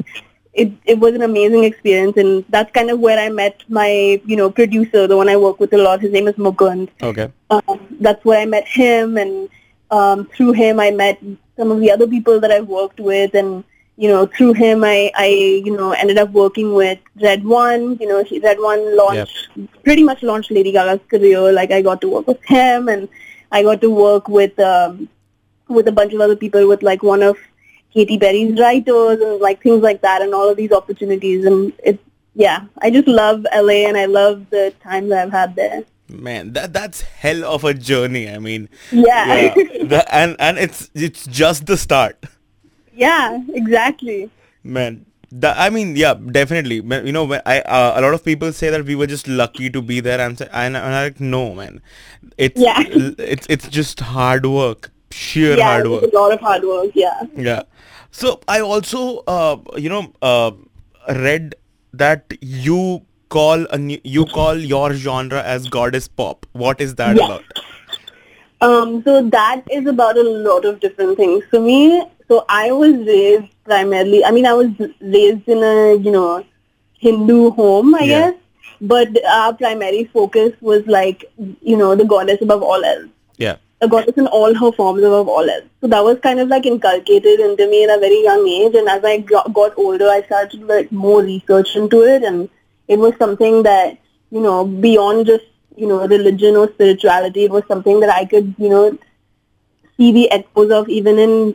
it 0.53 0.73
it 0.85 0.99
was 0.99 1.15
an 1.15 1.23
amazing 1.23 1.65
experience, 1.65 2.17
and 2.17 2.45
that's 2.49 2.71
kind 2.73 2.91
of 2.91 2.99
where 3.01 3.19
I 3.19 3.29
met 3.29 3.63
my 3.69 4.21
you 4.25 4.37
know 4.37 4.51
producer, 4.51 5.07
the 5.07 5.17
one 5.17 5.29
I 5.29 5.37
work 5.37 5.61
with 5.61 5.73
a 5.73 5.79
lot. 5.79 6.01
His 6.01 6.13
name 6.13 6.29
is 6.29 6.35
Mukund 6.35 6.89
Okay. 7.03 7.31
um, 7.51 7.97
that's 8.01 8.25
where 8.25 8.41
I 8.41 8.47
met 8.47 8.67
him, 8.67 9.17
and 9.17 9.49
um, 9.91 10.27
through 10.37 10.53
him 10.53 10.81
I 10.81 10.91
met 10.91 11.23
some 11.57 11.71
of 11.71 11.81
the 11.81 11.91
other 11.91 12.07
people 12.07 12.41
that 12.41 12.51
I've 12.51 12.67
worked 12.67 12.99
with, 13.01 13.35
and 13.35 13.65
you 14.01 14.09
know 14.09 14.27
through 14.35 14.55
him 14.55 14.83
I, 14.83 15.13
I 15.15 15.27
you 15.67 15.77
know 15.77 15.93
ended 15.93 16.19
up 16.19 16.31
working 16.31 16.75
with 16.75 16.99
RedOne. 17.19 18.01
You 18.01 18.09
know, 18.09 18.25
RedOne 18.25 18.97
launched 18.97 19.49
pretty 19.85 20.03
much 20.03 20.23
launched 20.23 20.51
Lady 20.51 20.73
Gaga's 20.73 21.01
career. 21.11 21.53
Like 21.53 21.71
I 21.71 21.83
got 21.83 22.01
to 22.01 22.09
work 22.09 22.27
with 22.27 22.43
him, 22.45 22.89
and 22.89 23.09
I 23.53 23.63
got 23.63 23.83
to 23.83 23.91
work 23.91 24.29
with 24.29 24.59
um, 24.59 25.09
with 25.69 25.87
a 25.87 25.93
bunch 25.93 26.15
of 26.15 26.21
other 26.21 26.37
people, 26.37 26.67
with 26.67 26.83
like 26.83 27.03
one 27.03 27.23
of 27.23 27.37
Katy 27.93 28.19
Perry's 28.19 28.59
writers, 28.59 29.21
and 29.21 29.39
like 29.41 29.63
things 29.63 29.83
like 29.83 30.01
that, 30.01 30.23
and 30.23 30.35
all 30.35 30.49
of 30.49 30.57
these 30.57 30.73
opportunities, 30.73 31.45
and 31.45 31.73
it. 31.85 32.01
Yeah, 32.33 32.67
I 32.81 32.91
just 32.91 33.09
love 33.09 33.45
LA 33.53 33.79
and 33.89 33.97
I 33.99 34.07
love 34.07 34.49
the 34.51 34.73
time 34.83 35.09
that 35.09 35.27
I've 35.27 35.33
had 35.33 35.57
there. 35.57 35.83
Man, 36.09 36.53
that 36.53 36.73
that's 36.73 37.01
hell 37.03 37.45
of 37.45 37.65
a 37.65 37.75
journey. 37.75 38.31
I 38.31 38.39
mean, 38.39 38.69
Yeah. 38.93 39.27
yeah, 39.35 39.55
the, 39.93 40.05
and 40.09 40.37
and 40.39 40.57
it's 40.57 40.91
it's 40.95 41.27
just 41.27 41.67
the 41.67 41.77
start. 41.77 42.25
Yeah, 43.01 43.43
exactly. 43.61 44.31
Man, 44.63 45.07
the, 45.33 45.51
I 45.59 45.71
mean, 45.71 45.97
yeah, 45.97 46.15
definitely. 46.39 46.77
You 46.77 47.13
know, 47.13 47.25
when 47.25 47.41
I 47.47 47.61
uh, 47.61 47.93
a 47.99 48.01
lot 48.07 48.15
of 48.15 48.25
people 48.25 48.53
say 48.53 48.71
that 48.71 48.85
we 48.85 48.95
were 49.03 49.07
just 49.07 49.29
lucky 49.29 49.71
to 49.71 49.81
be 49.91 50.01
there, 50.01 50.21
and, 50.21 50.41
and 50.63 50.77
I'm 50.77 50.93
like, 50.93 51.21
no, 51.21 51.55
man, 51.55 51.81
it's 52.37 52.61
Yeah. 52.61 52.83
it's 53.35 53.47
it's 53.57 53.69
just 53.69 54.01
hard 54.01 54.45
work, 54.47 54.91
sheer 55.11 55.57
yeah, 55.57 55.71
hard 55.71 55.89
work. 55.95 56.03
a 56.13 56.17
lot 56.17 56.33
of 56.33 56.41
hard 56.41 56.63
work. 56.73 56.91
Yeah. 56.95 57.23
Yeah. 57.37 57.63
So 58.11 58.41
I 58.49 58.61
also, 58.61 59.05
uh, 59.39 59.57
you 59.77 59.89
know, 59.89 60.13
uh, 60.21 60.51
read 61.29 61.55
that 61.95 62.37
you 62.43 63.03
call 63.31 63.67
a 63.67 63.79
new, 63.79 63.99
you 64.05 64.27
call 64.27 64.57
your 64.75 64.93
genre 64.93 65.43
as 65.43 65.69
goddess 65.69 66.09
pop. 66.09 66.47
What 66.53 66.81
is 66.81 66.97
that 66.97 67.17
Yeah. 67.17 67.27
about? 67.27 67.45
Um, 68.61 69.03
so 69.05 69.23
that 69.35 69.63
is 69.71 69.87
about 69.87 70.19
a 70.19 70.23
lot 70.23 70.65
of 70.67 70.81
different 70.81 71.17
things. 71.17 71.45
For 71.51 71.61
me, 71.61 72.03
so 72.31 72.45
I 72.49 72.71
was 72.73 72.95
raised 73.07 73.53
primarily. 73.65 74.25
I 74.25 74.31
mean, 74.31 74.47
I 74.47 74.53
was 74.55 74.69
raised 75.01 75.49
in 75.57 75.63
a 75.71 75.95
you 76.09 76.13
know 76.17 76.45
Hindu 77.07 77.51
home, 77.63 77.95
I 77.95 78.05
Yeah. 78.05 78.07
guess. 78.19 78.35
But 78.81 79.17
our 79.39 79.53
primary 79.63 80.05
focus 80.13 80.53
was 80.61 80.87
like 80.87 81.25
you 81.71 81.77
know 81.81 81.95
the 82.03 82.05
goddess 82.15 82.41
above 82.49 82.63
all 82.63 82.85
else. 82.93 83.09
Yeah. 83.49 83.57
a 83.85 83.89
goddess 83.93 84.17
in 84.21 84.27
all 84.39 84.55
her 84.61 84.71
forms 84.79 85.03
above 85.09 85.29
all 85.35 85.51
else. 85.51 85.69
So 85.83 85.89
that 85.93 86.05
was 86.07 86.19
kind 86.25 86.41
of 86.41 86.49
like 86.49 86.67
inculcated 86.71 87.41
into 87.45 87.67
me 87.69 87.79
at 87.85 87.93
a 87.93 88.01
very 88.01 88.19
young 88.25 88.43
age. 88.55 88.75
And 88.81 88.91
as 88.95 89.07
I 89.11 89.13
got, 89.31 89.47
got 89.59 89.79
older, 89.85 90.09
I 90.15 90.19
started 90.27 90.61
to 90.61 90.67
like 90.73 90.93
more 91.05 91.23
research 91.23 91.71
into 91.77 92.03
it. 92.03 92.23
And 92.23 92.51
it 92.89 92.99
was 93.05 93.15
something 93.23 93.63
that, 93.69 93.97
you 94.31 94.43
know, 94.49 94.67
beyond 94.67 95.25
just, 95.31 95.47
you 95.77 95.87
know, 95.93 96.07
religion 96.07 96.57
or 96.57 96.69
spirituality, 96.75 97.45
it 97.45 97.51
was 97.51 97.65
something 97.69 98.01
that 98.01 98.11
I 98.19 98.27
could, 98.27 98.55
you 98.59 98.69
know, 98.75 98.99
see 99.97 100.13
the 100.13 100.31
echoes 100.31 100.71
of 100.81 100.91
even 100.91 101.19
in 101.19 101.55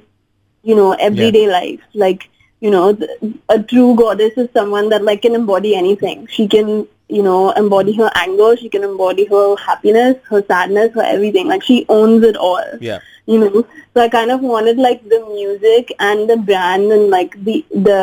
you 0.65 0.75
know, 0.75 0.91
everyday 0.93 1.47
life. 1.47 1.79
Like, 1.93 2.29
you 2.59 2.71
know, 2.71 2.93
th- 2.95 3.09
a 3.49 3.61
true 3.71 3.95
goddess 3.95 4.33
is 4.43 4.49
someone 4.53 4.89
that 4.89 5.03
like 5.03 5.21
can 5.21 5.35
embody 5.35 5.75
anything. 5.75 6.27
She 6.27 6.47
can, 6.47 6.87
you 7.17 7.23
know, 7.23 7.51
embody 7.63 7.93
her 7.97 8.11
anger. 8.15 8.55
She 8.57 8.69
can 8.69 8.83
embody 8.83 9.25
her 9.33 9.55
happiness, 9.57 10.15
her 10.29 10.43
sadness, 10.53 10.93
her 10.95 11.03
everything. 11.15 11.47
Like 11.47 11.63
she 11.63 11.85
owns 11.89 12.23
it 12.31 12.35
all 12.35 12.63
Yeah. 12.91 12.99
you 13.33 13.37
know 13.41 13.59
so 13.93 14.01
i 14.01 14.07
kind 14.15 14.31
of 14.33 14.41
wanted 14.47 14.77
like 14.85 14.99
the 15.11 15.19
music 15.35 15.91
and 16.07 16.29
the 16.31 16.35
brand 16.49 16.91
and 16.95 17.05
like 17.13 17.31
the 17.47 17.55
the 17.87 17.99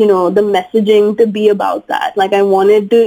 you 0.00 0.06
know 0.10 0.18
the 0.38 0.42
messaging 0.56 1.06
to 1.20 1.26
be 1.36 1.44
about 1.52 1.86
that 1.92 2.18
like 2.22 2.34
i 2.38 2.42
wanted 2.50 2.90
to 2.94 3.00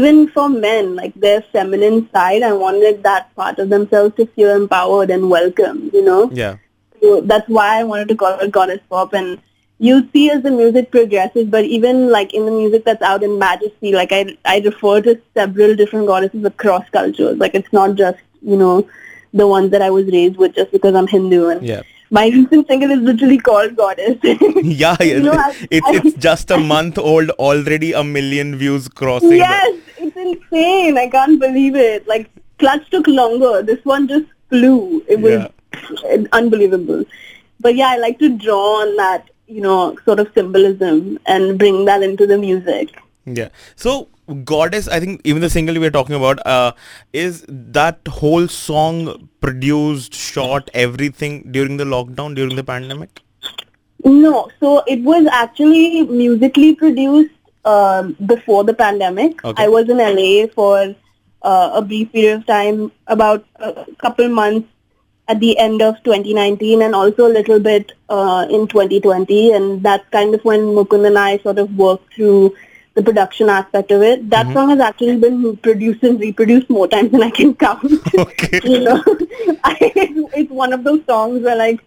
even 0.00 0.18
for 0.34 0.44
men 0.64 0.90
like 0.98 1.14
their 1.24 1.38
feminine 1.54 1.96
side 2.16 2.44
i 2.50 2.52
wanted 2.64 3.00
that 3.08 3.30
part 3.40 3.62
of 3.64 3.70
themselves 3.74 4.14
to 4.20 4.26
feel 4.34 4.50
empowered 4.56 5.14
and 5.16 5.30
welcome 5.36 5.80
you 5.94 6.04
know 6.10 6.20
Yeah. 6.42 6.56
So 7.02 7.20
that's 7.32 7.48
why 7.48 7.68
i 7.80 7.84
wanted 7.84 8.08
to 8.08 8.16
call 8.22 8.38
it 8.46 8.50
goddess 8.58 8.80
pop 8.88 9.12
and 9.20 9.38
you'll 9.78 10.02
see 10.12 10.24
as 10.30 10.42
the 10.42 10.50
music 10.50 10.90
progresses 10.96 11.46
but 11.54 11.64
even 11.76 12.02
like 12.16 12.32
in 12.40 12.44
the 12.46 12.52
music 12.52 12.84
that's 12.84 13.02
out 13.02 13.22
in 13.28 13.38
majesty 13.38 13.92
like 13.92 14.12
i 14.12 14.24
i 14.44 14.58
refer 14.66 15.00
to 15.06 15.14
several 15.34 15.74
different 15.80 16.06
goddesses 16.06 16.44
across 16.44 16.88
cultures 16.98 17.36
like 17.38 17.54
it's 17.54 17.72
not 17.72 17.94
just 18.02 18.18
you 18.42 18.56
know 18.56 18.74
the 19.34 19.46
ones 19.46 19.70
that 19.70 19.80
I 19.80 19.88
was 19.88 20.06
raised 20.08 20.36
with 20.36 20.54
just 20.54 20.70
because 20.72 20.94
I'm 20.94 21.06
Hindu. 21.06 21.48
And 21.48 21.62
Yeah. 21.66 21.80
my 22.10 22.24
recent 22.34 22.66
single 22.68 22.90
is 22.90 22.98
literally 22.98 23.38
called 23.38 23.76
Goddess. 23.76 24.18
Yeah, 24.22 24.94
yeah. 25.00 25.02
You 25.02 25.20
know, 25.22 25.54
it's 25.70 25.88
it's 25.98 26.16
just 26.26 26.50
a 26.50 26.58
month 26.58 26.98
old 26.98 27.30
already 27.30 27.92
a 27.94 28.04
million 28.04 28.50
views 28.56 28.88
crossing. 28.88 29.30
the- 29.30 29.36
yes, 29.38 29.78
it's 29.96 30.14
insane. 30.24 30.98
I 30.98 31.06
can't 31.08 31.40
believe 31.40 31.76
it. 31.76 32.06
Like 32.06 32.28
Clutch 32.58 32.90
took 32.90 33.06
longer. 33.06 33.62
This 33.62 33.82
one 33.86 34.06
just 34.06 34.26
flew. 34.50 35.02
It 35.08 35.18
was 35.28 35.48
unbelievable. 36.32 37.04
But 37.60 37.76
yeah, 37.76 37.88
I 37.88 37.96
like 37.96 38.18
to 38.18 38.36
draw 38.36 38.82
on 38.82 38.96
that, 38.96 39.30
you 39.46 39.60
know, 39.60 39.96
sort 40.04 40.20
of 40.20 40.30
symbolism 40.34 41.18
and 41.26 41.58
bring 41.58 41.84
that 41.84 42.02
into 42.02 42.26
the 42.26 42.38
music. 42.38 42.90
Yeah. 43.24 43.50
So 43.76 44.08
Goddess, 44.44 44.88
I 44.88 45.00
think 45.00 45.20
even 45.24 45.42
the 45.42 45.50
single 45.50 45.78
we 45.78 45.86
are 45.86 45.90
talking 45.90 46.14
about, 46.14 46.44
uh, 46.46 46.72
is 47.12 47.44
that 47.48 47.98
whole 48.06 48.46
song 48.46 49.28
produced, 49.40 50.14
shot, 50.14 50.70
everything 50.74 51.50
during 51.50 51.76
the 51.76 51.84
lockdown, 51.84 52.34
during 52.34 52.54
the 52.54 52.64
pandemic? 52.64 53.20
No, 54.04 54.48
so 54.60 54.82
it 54.86 55.02
was 55.02 55.26
actually 55.26 56.02
musically 56.02 56.74
produced 56.74 57.34
um, 57.64 58.16
before 58.26 58.64
the 58.64 58.74
pandemic. 58.74 59.44
Okay. 59.44 59.62
I 59.62 59.68
was 59.68 59.88
in 59.88 59.98
LA 59.98 60.46
for 60.54 60.94
uh, 61.42 61.70
a 61.74 61.82
brief 61.82 62.12
period 62.12 62.38
of 62.38 62.46
time, 62.46 62.92
about 63.08 63.44
a 63.56 63.86
couple 63.98 64.28
months 64.28 64.68
at 65.32 65.40
the 65.40 65.56
end 65.58 65.82
of 65.88 66.02
2019 66.04 66.82
and 66.82 66.94
also 66.94 67.26
a 67.26 67.32
little 67.38 67.60
bit 67.70 67.92
uh, 68.08 68.46
in 68.50 68.66
2020. 68.68 69.52
And 69.52 69.82
that's 69.82 70.08
kind 70.10 70.34
of 70.34 70.44
when 70.44 70.60
Mukund 70.78 71.06
and 71.06 71.18
I 71.18 71.38
sort 71.38 71.58
of 71.58 71.74
worked 71.76 72.14
through 72.14 72.54
the 72.94 73.02
production 73.02 73.48
aspect 73.48 73.90
of 73.90 74.02
it. 74.02 74.28
That 74.28 74.52
song 74.52 74.68
has 74.70 74.80
actually 74.80 75.16
been 75.16 75.56
produced 75.68 76.02
and 76.02 76.20
reproduced 76.20 76.68
more 76.68 76.86
times 76.88 77.12
than 77.12 77.22
I 77.22 77.30
can 77.30 77.54
count. 77.54 77.92
Okay. 78.24 78.60
you 78.72 78.80
know, 78.80 79.02
I, 79.64 79.76
it's 80.40 80.50
one 80.50 80.74
of 80.74 80.84
those 80.84 81.00
songs 81.06 81.42
where 81.42 81.56
like, 81.56 81.80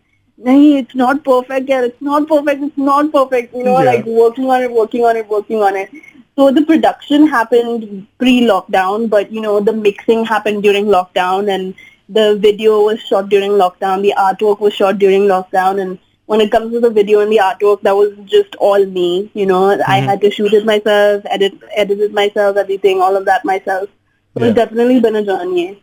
nahi, 0.48 0.80
it's 0.80 0.96
not 0.96 1.24
perfect 1.24 1.70
yet, 1.70 1.84
it's 1.84 2.02
not 2.02 2.28
perfect, 2.28 2.64
it's 2.64 2.78
not 2.78 3.12
perfect, 3.12 3.54
you 3.54 3.64
know, 3.64 3.80
Yeah. 3.80 3.92
like 3.92 4.06
working 4.06 4.50
on 4.56 4.64
it, 4.64 4.72
working 4.72 5.06
on 5.06 5.16
it, 5.16 5.30
working 5.30 5.62
on 5.62 5.75
it. 5.75 5.92
So 6.38 6.52
the 6.52 6.64
production 6.64 7.28
happened 7.28 8.08
pre-lockdown, 8.18 9.10
but 9.10 9.32
you 9.32 9.42
know, 9.42 9.60
the 9.60 9.74
mixing 9.74 10.25
happened 10.25 10.64
during 10.64 10.86
lockdown 10.86 11.54
and 11.58 11.75
the 12.07 12.38
video 12.38 12.81
was 12.81 13.00
shot 13.01 13.29
during 13.29 13.51
lockdown, 13.51 14.01
the 14.01 14.13
artwork 14.17 14.59
was 14.59 14.74
shot 14.74 15.00
during 15.00 15.24
lockdown 15.24 15.81
and 15.81 15.97
when 16.27 16.41
it 16.41 16.51
comes 16.51 16.71
to 16.74 16.79
the 16.79 16.89
video 16.89 17.19
and 17.19 17.31
the 17.31 17.38
artwork, 17.38 17.81
that 17.81 17.95
was 17.95 18.12
just 18.25 18.55
all 18.55 18.83
me, 18.85 19.29
you 19.35 19.45
know. 19.45 19.71
I 19.88 20.00
Mhm. 20.01 20.05
had 20.05 20.21
to 20.21 20.31
shoot 20.31 20.53
it 20.53 20.65
myself, 20.65 21.24
edit, 21.25 21.53
edit 21.75 22.00
it 22.00 22.13
myself, 22.13 22.57
everything, 22.57 23.00
all 23.00 23.15
of 23.15 23.25
that 23.25 23.45
myself. 23.45 23.89
So 24.33 24.43
Yeah. 24.43 24.47
it's 24.47 24.55
definitely 24.55 25.00
been 25.00 25.15
a 25.15 25.24
journey. 25.24 25.81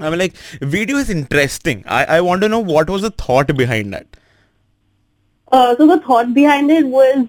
I 0.00 0.10
mean, 0.10 0.18
like, 0.18 0.36
video 0.60 0.98
is 0.98 1.08
interesting. 1.10 1.84
I, 1.86 2.04
I 2.16 2.20
want 2.20 2.42
to 2.42 2.48
know 2.48 2.60
what 2.60 2.90
was 2.90 3.02
the 3.02 3.10
thought 3.10 3.56
behind 3.56 3.94
that. 3.94 4.06
Uh, 5.50 5.74
so 5.76 5.86
the 5.86 5.98
thought 6.00 6.34
behind 6.34 6.70
it 6.70 6.86
was, 6.86 7.26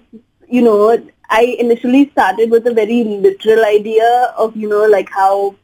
you 0.49 0.61
know, 0.61 1.01
I 1.29 1.55
initially 1.59 2.09
started 2.11 2.51
with 2.51 2.67
a 2.67 2.73
very 2.73 3.03
literal 3.05 3.63
idea 3.63 4.33
of, 4.37 4.55
you 4.57 4.67
know, 4.67 4.85
like 4.85 5.09
how, 5.09 5.55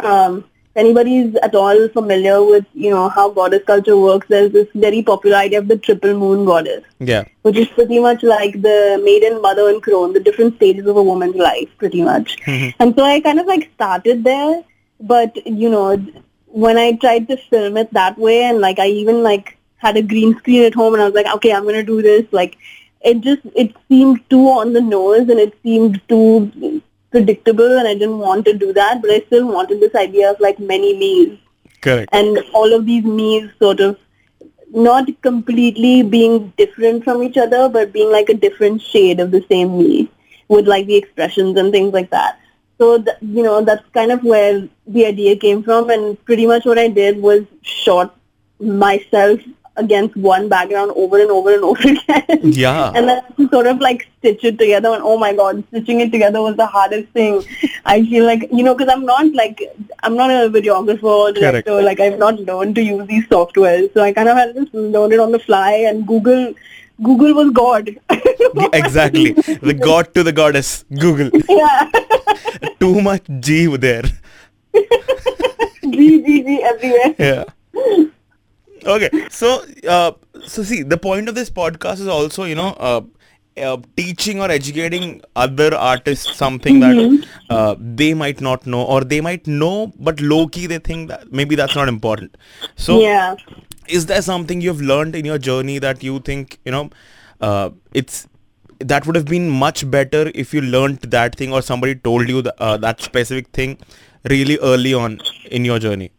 um, 0.00 0.44
if 0.78 0.84
anybody's 0.84 1.34
at 1.36 1.54
all 1.54 1.88
familiar 1.88 2.42
with, 2.44 2.64
you 2.74 2.90
know, 2.90 3.08
how 3.08 3.30
goddess 3.30 3.62
culture 3.66 3.96
works, 3.96 4.26
there's 4.28 4.52
this 4.52 4.68
very 4.74 5.02
popular 5.02 5.36
idea 5.36 5.58
of 5.58 5.68
the 5.68 5.76
triple 5.76 6.14
moon 6.14 6.44
goddess, 6.44 6.84
Yeah. 7.00 7.24
which 7.42 7.56
is 7.56 7.66
pretty 7.68 7.98
much 7.98 8.22
like 8.22 8.60
the 8.62 9.00
maiden, 9.04 9.40
mother, 9.42 9.68
and 9.68 9.82
crone, 9.82 10.12
the 10.12 10.20
different 10.20 10.56
stages 10.56 10.86
of 10.86 10.96
a 10.96 11.02
woman's 11.02 11.36
life, 11.36 11.68
pretty 11.78 12.02
much. 12.02 12.36
Mhm. 12.46 12.74
And 12.78 12.94
so 12.96 13.04
I 13.04 13.20
kind 13.20 13.40
of 13.40 13.46
like 13.46 13.70
started 13.74 14.24
there, 14.24 14.62
but 15.00 15.36
you 15.46 15.68
know, 15.68 16.00
when 16.46 16.78
I 16.78 16.92
tried 16.92 17.28
to 17.28 17.36
film 17.36 17.76
it 17.76 17.92
that 17.92 18.18
way, 18.18 18.42
and 18.44 18.60
like 18.60 18.78
I 18.78 18.86
even 18.88 19.22
like 19.22 19.56
had 19.76 19.96
a 19.96 20.02
green 20.02 20.36
screen 20.38 20.62
at 20.64 20.74
home, 20.74 20.94
and 20.94 21.02
I 21.02 21.06
was 21.06 21.14
like, 21.14 21.34
okay, 21.36 21.52
I'm 21.52 21.64
gonna 21.64 21.82
do 21.82 22.02
this. 22.02 22.24
Like, 22.32 22.56
it 23.02 23.20
just 23.20 23.42
it 23.54 23.74
seemed 23.88 24.20
too 24.30 24.48
on 24.48 24.72
the 24.72 24.80
nose, 24.80 25.28
and 25.28 25.40
it 25.40 25.54
seemed 25.62 26.00
too 26.08 26.77
predictable, 27.10 27.78
and 27.78 27.88
I 27.88 27.94
didn't 27.94 28.18
want 28.18 28.44
to 28.46 28.52
do 28.52 28.72
that. 28.72 29.00
But 29.00 29.10
I 29.10 29.20
still 29.26 29.46
wanted 29.46 29.80
this 29.80 29.94
idea 29.94 30.30
of 30.30 30.40
like 30.40 30.58
many 30.58 30.96
me's, 30.96 31.38
Correct. 31.80 32.08
and 32.12 32.38
all 32.52 32.72
of 32.72 32.86
these 32.86 33.04
me's 33.04 33.50
sort 33.58 33.80
of 33.80 33.98
not 34.70 35.08
completely 35.22 36.02
being 36.02 36.52
different 36.56 37.04
from 37.04 37.22
each 37.22 37.36
other, 37.36 37.68
but 37.68 37.92
being 37.92 38.10
like 38.12 38.28
a 38.28 38.34
different 38.34 38.82
shade 38.82 39.20
of 39.20 39.30
the 39.30 39.44
same 39.48 39.78
me 39.78 40.10
with 40.48 40.66
like 40.66 40.86
the 40.86 40.96
expressions 40.96 41.58
and 41.58 41.72
things 41.72 41.92
like 41.92 42.10
that. 42.10 42.38
So, 42.78 43.02
th- 43.02 43.16
you 43.20 43.42
know, 43.42 43.62
that's 43.64 43.84
kind 43.92 44.12
of 44.12 44.22
where 44.22 44.68
the 44.86 45.06
idea 45.06 45.36
came 45.36 45.62
from. 45.62 45.90
And 45.90 46.22
pretty 46.24 46.46
much 46.46 46.64
what 46.64 46.78
I 46.78 46.88
did 46.88 47.20
was 47.20 47.44
shot 47.62 48.16
myself 48.60 49.40
against 49.78 50.16
one 50.16 50.48
background 50.48 50.92
over 50.96 51.20
and 51.20 51.30
over 51.30 51.54
and 51.54 51.64
over 51.64 51.88
again. 51.88 52.40
Yeah. 52.42 52.92
and 52.94 53.08
then 53.08 53.22
to 53.36 53.48
sort 53.48 53.66
of 53.66 53.78
like 53.80 54.06
stitch 54.18 54.44
it 54.44 54.58
together. 54.58 54.90
And 54.92 55.02
oh 55.02 55.16
my 55.18 55.34
God, 55.34 55.62
stitching 55.68 56.00
it 56.00 56.10
together 56.12 56.42
was 56.42 56.56
the 56.56 56.66
hardest 56.66 57.08
thing. 57.12 57.42
I 57.86 58.02
feel 58.04 58.24
like, 58.26 58.48
you 58.52 58.62
know, 58.64 58.74
because 58.74 58.92
I'm 58.92 59.06
not 59.06 59.32
like, 59.34 59.62
I'm 60.02 60.16
not 60.16 60.30
a 60.30 60.48
videographer 60.50 61.04
or 61.04 61.32
Correct. 61.32 61.40
director. 61.66 61.80
Like 61.82 62.00
I've 62.00 62.18
not 62.18 62.40
learned 62.40 62.74
to 62.76 62.82
use 62.82 63.06
these 63.08 63.26
softwares. 63.28 63.92
So 63.94 64.02
I 64.02 64.12
kind 64.12 64.28
of 64.28 64.36
had 64.36 64.54
to 64.54 64.60
just 64.62 64.74
learn 64.74 65.12
it 65.12 65.20
on 65.20 65.32
the 65.32 65.38
fly 65.38 65.72
and 65.88 66.06
Google, 66.06 66.54
Google 67.02 67.34
was 67.34 67.50
God. 67.52 67.90
Exactly. 68.72 69.32
The 69.32 69.74
god 69.74 70.14
to 70.14 70.22
the 70.22 70.32
goddess. 70.32 70.84
Google. 70.98 71.30
yeah. 71.48 71.90
Too 72.80 73.00
much 73.02 73.22
G 73.40 73.66
there. 73.76 74.02
G, 74.74 76.22
G, 76.22 76.42
G 76.42 76.62
everywhere. 76.62 77.14
Yeah. 77.18 77.44
Okay. 78.84 79.28
So, 79.30 79.64
uh, 79.88 80.12
so 80.46 80.62
see, 80.62 80.82
the 80.82 80.98
point 80.98 81.28
of 81.28 81.34
this 81.34 81.50
podcast 81.50 82.00
is 82.00 82.08
also, 82.08 82.44
you 82.44 82.54
know, 82.54 82.74
uh, 82.78 83.02
uh, 83.56 83.76
teaching 83.96 84.40
or 84.40 84.50
educating 84.50 85.20
other 85.34 85.74
artists 85.74 86.36
something 86.36 86.80
that 86.80 87.28
uh, 87.50 87.74
they 87.78 88.14
might 88.14 88.40
not 88.40 88.66
know 88.66 88.82
or 88.84 89.02
they 89.02 89.20
might 89.20 89.46
know, 89.46 89.92
but 89.98 90.20
low 90.20 90.46
key 90.46 90.66
they 90.66 90.78
think 90.78 91.08
that 91.08 91.32
maybe 91.32 91.56
that's 91.56 91.74
not 91.74 91.88
important. 91.88 92.36
So, 92.76 93.00
yeah. 93.00 93.36
is 93.88 94.06
there 94.06 94.22
something 94.22 94.60
you've 94.60 94.80
learned 94.80 95.16
in 95.16 95.24
your 95.24 95.38
journey 95.38 95.78
that 95.78 96.02
you 96.02 96.20
think 96.20 96.58
you 96.64 96.72
know 96.72 96.90
uh, 97.40 97.70
it's 97.92 98.28
that 98.80 99.06
would 99.06 99.16
have 99.16 99.24
been 99.24 99.48
much 99.50 99.90
better 99.90 100.30
if 100.34 100.54
you 100.54 100.60
learned 100.60 101.00
that 101.00 101.34
thing 101.34 101.52
or 101.52 101.60
somebody 101.62 101.96
told 101.96 102.28
you 102.28 102.42
the, 102.42 102.62
uh, 102.62 102.76
that 102.76 103.00
specific 103.00 103.48
thing 103.48 103.76
really 104.30 104.58
early 104.58 104.94
on 104.94 105.20
in 105.50 105.64
your 105.64 105.78
journey 105.78 106.12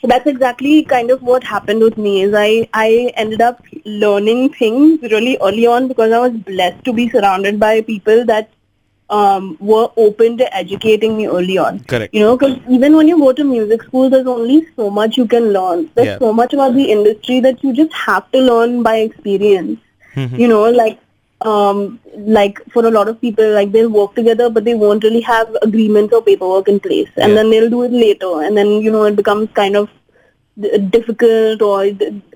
So 0.00 0.06
that's 0.06 0.26
exactly 0.26 0.84
kind 0.84 1.10
of 1.10 1.22
what 1.22 1.42
happened 1.42 1.80
with 1.82 1.98
me 1.98 2.22
is 2.22 2.32
I, 2.34 2.68
I 2.72 3.12
ended 3.16 3.40
up 3.40 3.62
learning 3.84 4.50
things 4.54 5.00
really 5.02 5.36
early 5.42 5.66
on 5.66 5.88
because 5.88 6.12
I 6.12 6.18
was 6.20 6.32
blessed 6.32 6.84
to 6.84 6.92
be 6.92 7.08
surrounded 7.08 7.58
by 7.58 7.80
people 7.82 8.24
that 8.26 8.50
um, 9.10 9.56
were 9.58 9.90
open 9.96 10.36
to 10.38 10.54
educating 10.56 11.16
me 11.16 11.26
early 11.26 11.58
on. 11.58 11.80
correct 11.80 12.14
You 12.14 12.20
know, 12.20 12.36
because 12.36 12.58
even 12.68 12.94
when 12.96 13.08
you 13.08 13.18
go 13.18 13.32
to 13.32 13.42
music 13.42 13.82
school, 13.82 14.08
there's 14.10 14.26
only 14.26 14.66
so 14.76 14.90
much 14.90 15.16
you 15.16 15.26
can 15.26 15.52
learn. 15.52 15.90
There's 15.94 16.08
Yeah. 16.08 16.18
so 16.18 16.32
much 16.32 16.52
about 16.52 16.74
the 16.74 16.84
industry 16.92 17.40
that 17.40 17.64
you 17.64 17.72
just 17.72 17.92
have 17.94 18.30
to 18.32 18.38
learn 18.40 18.82
by 18.82 18.96
experience. 18.98 19.80
Mhm. 20.14 20.38
You 20.38 20.48
know, 20.48 20.64
like 20.70 20.98
um, 21.42 22.00
like 22.16 22.60
for 22.72 22.84
a 22.86 22.90
lot 22.90 23.08
of 23.08 23.20
people, 23.20 23.48
like 23.52 23.70
they'll 23.72 23.88
work 23.90 24.14
together, 24.14 24.50
but 24.50 24.64
they 24.64 24.74
won't 24.74 25.04
really 25.04 25.20
have 25.20 25.56
agreements 25.62 26.12
or 26.12 26.22
paperwork 26.22 26.68
in 26.68 26.80
place, 26.80 27.08
and 27.16 27.30
Yeah. 27.30 27.34
then 27.36 27.50
they'll 27.50 27.70
do 27.70 27.82
it 27.84 27.92
later, 27.92 28.42
and 28.42 28.56
then 28.56 28.72
you 28.82 28.90
know 28.90 29.04
it 29.04 29.16
becomes 29.16 29.48
kind 29.54 29.76
of 29.76 29.88
difficult, 30.90 31.62
or 31.62 31.86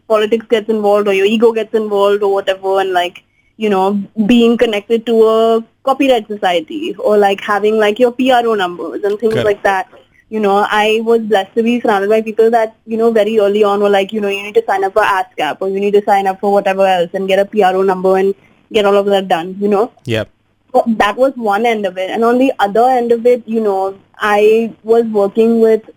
politics 0.08 0.46
gets 0.48 0.68
involved, 0.68 1.08
or 1.08 1.12
your 1.14 1.26
ego 1.26 1.52
gets 1.52 1.74
involved, 1.74 2.22
or 2.22 2.32
whatever, 2.32 2.80
and 2.80 2.92
like 2.92 3.22
you 3.56 3.68
know 3.68 4.00
being 4.26 4.56
connected 4.56 5.04
to 5.06 5.16
a 5.28 5.64
copyright 5.84 6.26
society, 6.28 6.94
or 6.96 7.16
like 7.18 7.40
having 7.40 7.78
like 7.78 7.98
your 7.98 8.12
PRO 8.12 8.54
numbers 8.54 9.02
and 9.02 9.18
things 9.18 9.34
Correct. 9.34 9.46
like 9.46 9.62
that. 9.64 9.88
you 10.34 10.40
know, 10.42 10.52
I 10.74 11.00
was 11.06 11.20
blessed 11.30 11.54
to 11.56 11.62
be 11.64 11.72
surrounded 11.80 12.08
by 12.10 12.18
people 12.26 12.46
that, 12.52 12.70
you 12.92 12.96
know, 13.00 13.08
very 13.16 13.32
early 13.46 13.62
on 13.70 13.82
were 13.84 13.90
like, 13.94 14.14
you 14.14 14.20
know, 14.22 14.28
you 14.34 14.42
need 14.44 14.54
to 14.58 14.62
sign 14.68 14.82
up 14.86 14.94
for 14.94 15.02
ASCAP 15.02 15.58
or 15.60 15.68
you 15.68 15.78
need 15.82 15.96
to 15.96 16.00
sign 16.06 16.26
up 16.30 16.38
for 16.44 16.50
whatever 16.54 16.86
else 16.92 17.10
and 17.18 17.28
get 17.32 17.38
a 17.42 17.44
PRO 17.44 17.82
number 17.82 18.12
and 18.20 18.34
get 18.72 18.84
all 18.84 18.96
of 18.96 19.06
that 19.06 19.28
done, 19.28 19.56
you 19.60 19.68
know. 19.68 19.92
Yep. 20.04 20.28
So 20.72 20.84
that 20.86 21.16
was 21.16 21.32
one 21.36 21.66
end 21.66 21.84
of 21.86 21.98
it. 21.98 22.10
And 22.10 22.24
on 22.24 22.38
the 22.38 22.52
other 22.58 22.84
end 22.88 23.12
of 23.12 23.26
it, 23.26 23.46
you 23.46 23.60
know, 23.60 23.98
I 24.18 24.74
was 24.82 25.04
working 25.04 25.60
with 25.60 25.88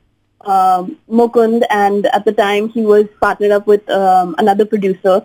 um, 0.42 0.98
Mukund 1.10 1.64
and 1.70 2.06
at 2.08 2.26
the 2.26 2.34
time 2.34 2.70
he 2.70 2.82
was 2.82 3.06
partnered 3.22 3.52
up 3.52 3.68
with 3.68 3.90
um, 3.90 4.36
another 4.38 4.66
producer. 4.66 5.24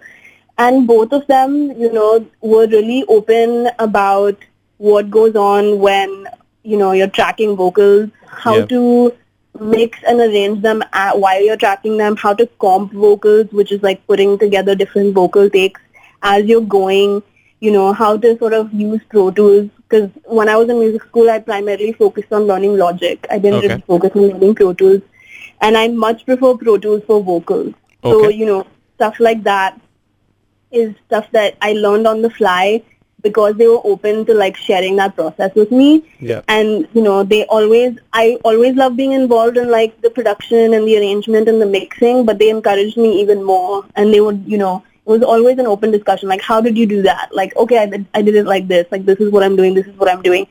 And 0.59 0.87
both 0.87 1.13
of 1.13 1.27
them, 1.27 1.73
you 1.81 1.93
know, 1.93 2.27
were 2.43 2.67
really 2.67 3.05
open 3.09 3.71
about 3.79 4.37
what 4.77 5.11
goes 5.11 5.35
on 5.35 5.79
when, 5.81 6.27
you 6.63 6.77
know, 6.77 6.93
you're 6.93 7.09
tracking 7.09 7.57
vocals, 7.57 8.11
how 8.27 8.57
Yeah. 8.59 8.67
to 8.67 9.13
mix 9.59 9.99
and 10.07 10.21
arrange 10.21 10.63
them 10.63 10.83
at, 10.93 11.19
while 11.19 11.43
you're 11.43 11.57
tracking 11.57 11.97
them, 11.97 12.17
how 12.17 12.35
to 12.35 12.47
comp 12.61 12.93
vocals, 12.93 13.47
which 13.51 13.73
is 13.73 13.83
like 13.83 14.07
putting 14.07 14.39
together 14.39 14.75
different 14.75 15.13
vocal 15.15 15.51
takes 15.51 15.81
as 16.23 16.45
you're 16.45 16.61
going, 16.61 17.23
you 17.61 17.71
know, 17.71 17.93
how 17.93 18.17
to 18.17 18.37
sort 18.39 18.53
of 18.55 18.73
use 18.73 19.01
Pro 19.09 19.31
Tools. 19.31 19.69
Because 19.89 20.11
when 20.25 20.49
I 20.49 20.57
was 20.57 20.69
in 20.69 20.79
music 20.81 21.03
school, 21.05 21.29
I 21.31 21.39
primarily 21.39 21.93
focused 21.93 22.33
on 22.33 22.45
learning 22.47 22.77
Logic. 22.79 23.27
I 23.31 23.39
didn't 23.39 23.59
Okay. 23.59 23.69
really 23.69 23.83
focus 23.87 24.13
on 24.15 24.29
learning 24.29 24.55
Pro 24.55 24.73
Tools. 24.73 25.03
And 25.61 25.77
I 25.77 25.89
much 25.89 26.25
prefer 26.25 26.57
Pro 26.57 26.79
Tools 26.79 27.03
for 27.07 27.23
vocals. 27.23 27.75
So, 28.03 28.29
you 28.29 28.47
know, 28.47 28.67
stuff 28.97 29.21
like 29.21 29.43
that 29.45 29.79
is 30.71 30.95
stuff 31.07 31.27
that 31.33 31.57
I 31.61 31.73
learned 31.73 32.07
on 32.07 32.23
the 32.23 32.31
fly 32.31 32.83
because 33.23 33.55
they 33.57 33.67
were 33.67 33.81
open 33.85 34.25
to 34.27 34.35
like 34.35 34.57
sharing 34.57 34.97
that 34.97 35.15
process 35.15 35.55
with 35.55 35.71
me 35.71 36.03
Yeah. 36.21 36.41
and 36.49 36.89
you 36.95 37.03
know 37.03 37.23
they 37.23 37.45
always 37.47 37.99
i 38.15 38.39
always 38.45 38.77
love 38.77 38.97
being 38.97 39.13
involved 39.13 39.59
in 39.59 39.71
like 39.71 40.01
the 40.01 40.09
production 40.09 40.73
and 40.73 40.89
the 40.89 40.97
arrangement 40.97 41.47
and 41.47 41.61
the 41.61 41.67
mixing 41.67 42.25
but 42.25 42.39
they 42.39 42.49
encouraged 42.49 42.97
me 42.97 43.21
even 43.21 43.43
more 43.45 43.85
and 43.97 44.15
they 44.15 44.23
would 44.23 44.43
you 44.47 44.57
know 44.57 44.83
it 45.07 45.11
was 45.11 45.23
always 45.23 45.59
an 45.59 45.67
open 45.67 45.91
discussion 45.91 46.29
like 46.29 46.41
how 46.43 46.61
did 46.61 46.77
you 46.77 46.87
do 46.87 47.03
that? 47.03 47.31
Like 47.33 47.57
okay 47.57 47.79
i 47.79 47.87
did, 47.87 48.07
I 48.15 48.23
did 48.23 48.35
it 48.35 48.47
like 48.47 48.69
this 48.69 48.87
like 48.91 49.05
this 49.05 49.19
is 49.19 49.31
what 49.31 49.43
i'm 49.43 49.57
doing 49.57 49.75
this 49.75 49.87
is 49.87 49.97
what 49.97 50.11
i'm 50.11 50.23
doing. 50.23 50.47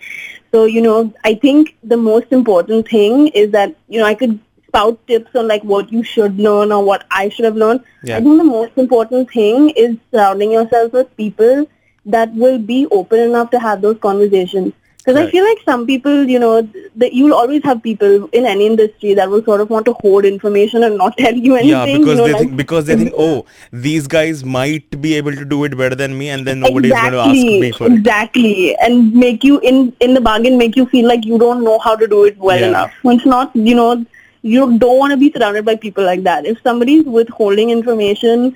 So 0.52 0.66
you 0.66 0.82
know 0.82 1.14
i 1.24 1.34
think 1.36 1.76
the 1.84 1.98
most 1.98 2.32
important 2.32 2.88
thing 2.88 3.28
is 3.30 3.52
that 3.52 3.76
you 3.88 4.00
know 4.00 4.06
i 4.06 4.16
could 4.16 4.40
spout 4.68 5.00
tips 5.08 5.36
on 5.36 5.48
like 5.48 5.64
what 5.64 5.92
you 5.92 6.04
should 6.04 6.38
learn 6.38 6.72
or 6.72 6.84
what 6.84 7.06
i 7.12 7.30
should 7.30 7.46
have 7.46 7.56
learned. 7.56 7.84
Yeah. 8.04 8.18
i 8.18 8.22
think 8.22 8.38
the 8.38 8.44
most 8.44 8.78
important 8.78 9.32
thing 9.32 9.70
is 9.72 9.98
surrounding 10.12 10.52
yourself 10.52 10.94
with 10.94 11.16
people 11.18 11.66
that 12.06 12.34
will 12.34 12.60
be 12.60 12.86
open 12.88 13.20
enough 13.20 13.50
to 13.52 13.60
have 13.60 13.82
those 13.82 13.98
conversations 14.00 14.74
because 15.00 15.16
I 15.16 15.32
feel 15.32 15.46
like 15.46 15.60
some 15.64 15.88
people, 15.88 16.26
you 16.26 16.38
know, 16.38 16.62
that 16.98 17.14
you'll 17.14 17.34
always 17.34 17.64
have 17.64 17.82
people 17.82 18.28
in 18.34 18.46
any 18.46 18.66
industry 18.66 19.14
that 19.14 19.30
will 19.30 19.44
sort 19.44 19.62
of 19.62 19.70
want 19.70 19.86
to 19.86 19.94
hoard 19.94 20.26
information 20.26 20.84
and 20.84 20.98
not 20.98 21.18
tell 21.24 21.34
you 21.34 21.56
anything. 21.56 21.70
Yeah, 21.70 21.86
because 21.86 22.08
you 22.08 22.16
know, 22.16 22.26
they 22.26 22.34
like, 22.34 22.42
think 22.42 22.58
because 22.58 22.86
they 22.86 22.96
think 22.96 23.14
oh 23.18 23.46
these 23.72 24.08
guys 24.08 24.44
might 24.44 25.02
be 25.02 25.14
able 25.16 25.32
to 25.32 25.46
do 25.46 25.64
it 25.64 25.78
better 25.78 25.96
than 25.96 26.18
me 26.18 26.30
and 26.30 26.46
then 26.46 26.60
nobody 26.60 26.90
is 26.90 27.00
going 27.00 27.14
to 27.14 27.20
ask 27.20 27.34
me 27.34 27.72
for 27.72 27.88
it. 27.88 27.94
Exactly, 27.94 28.76
and 28.78 29.14
make 29.14 29.44
you 29.44 29.60
in 29.62 29.94
in 30.02 30.14
the 30.14 30.22
bargain 30.22 30.58
make 30.58 30.76
you 30.76 30.86
feel 30.86 31.08
like 31.08 31.26
you 31.26 31.40
don't 31.40 31.64
know 31.64 31.80
how 31.80 31.96
to 31.96 32.08
do 32.08 32.26
it 32.26 32.38
well 32.38 32.60
Yeah. 32.60 32.68
enough. 32.68 32.94
When 33.02 33.18
it's 33.18 33.26
not, 33.26 33.56
you 33.56 33.76
know, 33.76 34.06
you 34.42 34.78
don't 34.78 34.98
want 34.98 35.12
to 35.12 35.18
be 35.18 35.32
surrounded 35.32 35.66
by 35.66 35.76
people 35.76 36.04
like 36.04 36.24
that. 36.24 36.46
If 36.46 36.62
somebody's 36.62 37.06
withholding 37.06 37.70
information 37.70 38.56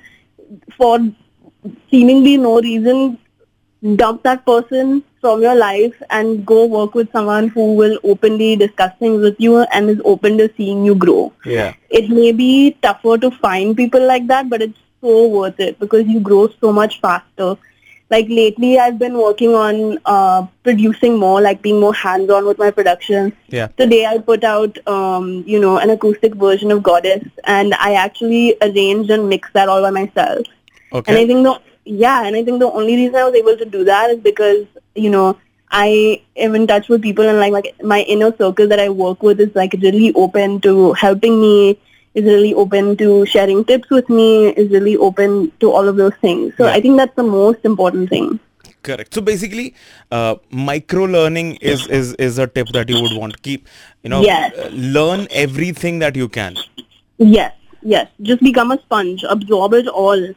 for 0.76 0.98
seemingly 1.90 2.36
no 2.36 2.60
reason, 2.60 3.18
dump 3.96 4.22
that 4.22 4.44
person 4.46 5.02
from 5.24 5.42
your 5.42 5.54
life 5.54 6.00
and 6.10 6.44
go 6.52 6.66
work 6.76 6.94
with 6.94 7.10
someone 7.18 7.48
who 7.48 7.66
will 7.82 7.98
openly 8.12 8.48
discuss 8.62 8.92
things 8.98 9.22
with 9.26 9.36
you 9.44 9.60
and 9.76 9.88
is 9.96 10.00
open 10.14 10.36
to 10.40 10.48
seeing 10.56 10.84
you 10.84 10.94
grow 11.04 11.20
Yeah. 11.52 11.72
it 12.00 12.10
may 12.16 12.32
be 12.40 12.50
tougher 12.88 13.16
to 13.26 13.30
find 13.44 13.76
people 13.76 14.06
like 14.14 14.26
that, 14.32 14.50
but 14.50 14.60
it's 14.66 14.82
so 15.00 15.28
worth 15.28 15.58
it 15.68 15.78
because 15.78 16.06
you 16.06 16.20
grow 16.20 16.42
so 16.60 16.72
much 16.72 17.00
faster. 17.00 17.56
Like 18.12 18.26
lately, 18.28 18.70
I've 18.78 18.98
been 18.98 19.16
working 19.18 19.54
on 19.54 19.98
uh, 20.14 20.46
producing 20.62 21.16
more, 21.22 21.40
like 21.46 21.62
being 21.62 21.80
more 21.80 21.94
hands-on 21.94 22.46
with 22.50 22.58
my 22.58 22.70
production. 22.70 23.32
Yeah. 23.48 23.68
Today, 23.82 24.04
I 24.06 24.18
put 24.18 24.44
out, 24.44 24.78
um, 24.86 25.42
you 25.46 25.58
know, 25.60 25.78
an 25.78 25.90
acoustic 25.90 26.34
version 26.34 26.70
of 26.70 26.82
Goddess, 26.82 27.24
and 27.44 27.74
I 27.88 27.94
actually 27.94 28.56
arranged 28.68 29.10
and 29.18 29.28
mixed 29.28 29.54
that 29.54 29.68
all 29.76 29.82
by 29.88 29.90
myself. 29.90 30.46
And 30.92 31.02
I 31.06 31.22
Okay. 31.22 31.26
think 31.32 31.44
the 31.50 31.54
yeah, 31.84 32.24
and 32.26 32.36
I 32.36 32.44
think 32.44 32.60
the 32.60 32.70
only 32.70 32.96
reason 32.96 33.16
I 33.16 33.24
was 33.24 33.34
able 33.34 33.56
to 33.56 33.64
do 33.64 33.84
that 33.84 34.10
is 34.10 34.18
because 34.20 34.66
you 34.94 35.10
know 35.10 35.36
I 35.70 36.22
am 36.36 36.54
in 36.54 36.66
touch 36.66 36.88
with 36.88 37.02
people 37.02 37.28
and 37.28 37.38
like 37.40 37.52
my, 37.52 37.62
my 37.82 38.00
inner 38.02 38.34
circle 38.36 38.68
that 38.68 38.78
I 38.78 38.88
work 38.88 39.22
with 39.22 39.40
is 39.40 39.54
like 39.54 39.72
really 39.80 40.12
open 40.14 40.60
to 40.60 40.92
helping 40.92 41.40
me, 41.40 41.78
is 42.14 42.24
really 42.24 42.54
open 42.54 42.96
to 42.98 43.26
sharing 43.26 43.64
tips 43.64 43.90
with 43.90 44.08
me, 44.08 44.48
is 44.50 44.70
really 44.70 44.96
open 44.96 45.50
to 45.60 45.72
all 45.72 45.88
of 45.88 45.96
those 45.96 46.14
things. 46.20 46.54
So 46.56 46.66
Yeah. 46.66 46.72
I 46.74 46.80
think 46.80 46.96
that's 46.96 47.16
the 47.16 47.24
most 47.24 47.64
important 47.64 48.08
thing. 48.08 48.38
Correct. 48.82 49.14
So 49.14 49.20
basically, 49.22 49.74
uh, 50.12 50.36
micro 50.50 51.04
learning 51.04 51.56
is, 51.56 51.86
is 51.88 52.12
is 52.14 52.38
a 52.38 52.46
tip 52.46 52.68
that 52.68 52.88
you 52.90 53.00
would 53.02 53.16
want 53.16 53.32
to 53.32 53.38
keep. 53.40 53.66
You 54.02 54.10
know, 54.10 54.22
Yes. 54.22 54.54
uh, 54.56 54.68
learn 54.72 55.26
everything 55.30 56.00
that 56.00 56.14
you 56.14 56.28
can. 56.28 56.56
Yes, 57.18 57.54
yes. 57.82 58.08
Just 58.22 58.42
become 58.42 58.70
a 58.70 58.78
sponge, 58.82 59.24
absorb 59.28 59.72
it 59.74 59.88
all. 59.88 60.28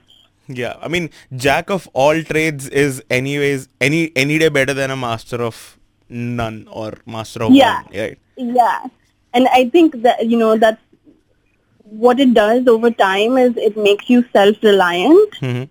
Yeah, 0.47 0.75
I 0.81 0.87
mean, 0.87 1.09
jack 1.35 1.69
of 1.69 1.87
all 1.93 2.21
trades 2.23 2.67
is 2.69 3.03
anyways 3.09 3.67
any 3.81 4.11
any 4.15 4.39
day 4.39 4.49
better 4.49 4.73
than 4.73 4.91
a 4.91 4.95
master 4.95 5.41
of 5.41 5.77
none 6.09 6.67
or 6.71 6.93
master 7.05 7.43
of 7.43 7.51
Yeah. 7.51 7.81
one. 7.83 7.91
Right. 7.93 8.17
Yeah. 8.37 8.85
And 9.33 9.47
I 9.49 9.69
think 9.69 10.01
that, 10.03 10.25
you 10.25 10.37
know, 10.37 10.57
that's 10.57 10.81
what 11.83 12.19
it 12.19 12.33
does 12.33 12.67
over 12.67 12.91
time 12.91 13.37
is 13.37 13.57
it 13.57 13.75
makes 13.77 14.09
you 14.09 14.23
self-reliant, 14.33 15.35
hmm 15.39 15.63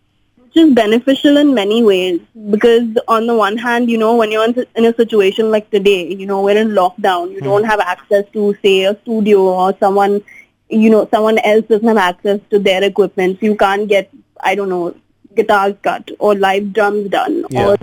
which 0.42 0.56
is 0.56 0.74
beneficial 0.74 1.36
in 1.38 1.54
many 1.54 1.82
ways. 1.82 2.20
Because 2.50 2.84
on 3.08 3.26
the 3.26 3.34
one 3.34 3.56
hand, 3.56 3.90
you 3.90 3.98
know, 3.98 4.14
when 4.16 4.30
you're 4.30 4.44
in, 4.44 4.66
in 4.76 4.84
a 4.84 4.94
situation 4.94 5.50
like 5.50 5.70
today, 5.70 6.06
you 6.14 6.26
know, 6.26 6.42
we're 6.42 6.56
in 6.56 6.68
lockdown, 6.68 7.32
you 7.32 7.40
don't 7.40 7.64
have 7.64 7.80
access 7.80 8.24
to, 8.34 8.54
say, 8.62 8.84
a 8.84 8.96
studio 9.02 9.40
or 9.40 9.76
someone, 9.80 10.22
you 10.68 10.88
know, 10.90 11.08
someone 11.10 11.38
else 11.38 11.64
doesn't 11.66 11.88
have 11.88 11.96
access 11.96 12.40
to 12.50 12.58
their 12.58 12.82
equipment. 12.84 13.38
So 13.40 13.46
you 13.46 13.56
can't 13.56 13.88
get, 13.88 14.10
I 14.42 14.54
don't 14.54 14.68
know, 14.68 14.94
guitars 15.34 15.74
cut 15.82 16.10
or 16.18 16.34
live 16.34 16.72
drums 16.72 17.10
done 17.10 17.44
Yeah. 17.50 17.68
or 17.68 17.76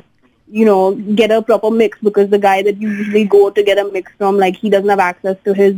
you 0.51 0.65
know, 0.65 0.93
get 1.15 1.31
a 1.31 1.41
proper 1.41 1.71
mix 1.71 1.97
because 2.03 2.29
the 2.29 2.37
guy 2.37 2.61
that 2.61 2.79
you 2.79 2.87
usually 2.89 3.23
go 3.23 3.49
to 3.49 3.63
get 3.63 3.79
a 3.79 3.85
mix 3.91 4.11
from, 4.19 4.37
like 4.37 4.55
he 4.55 4.69
doesn't 4.69 4.89
have 4.89 4.99
access 4.99 5.35
to 5.45 5.53
his 5.53 5.73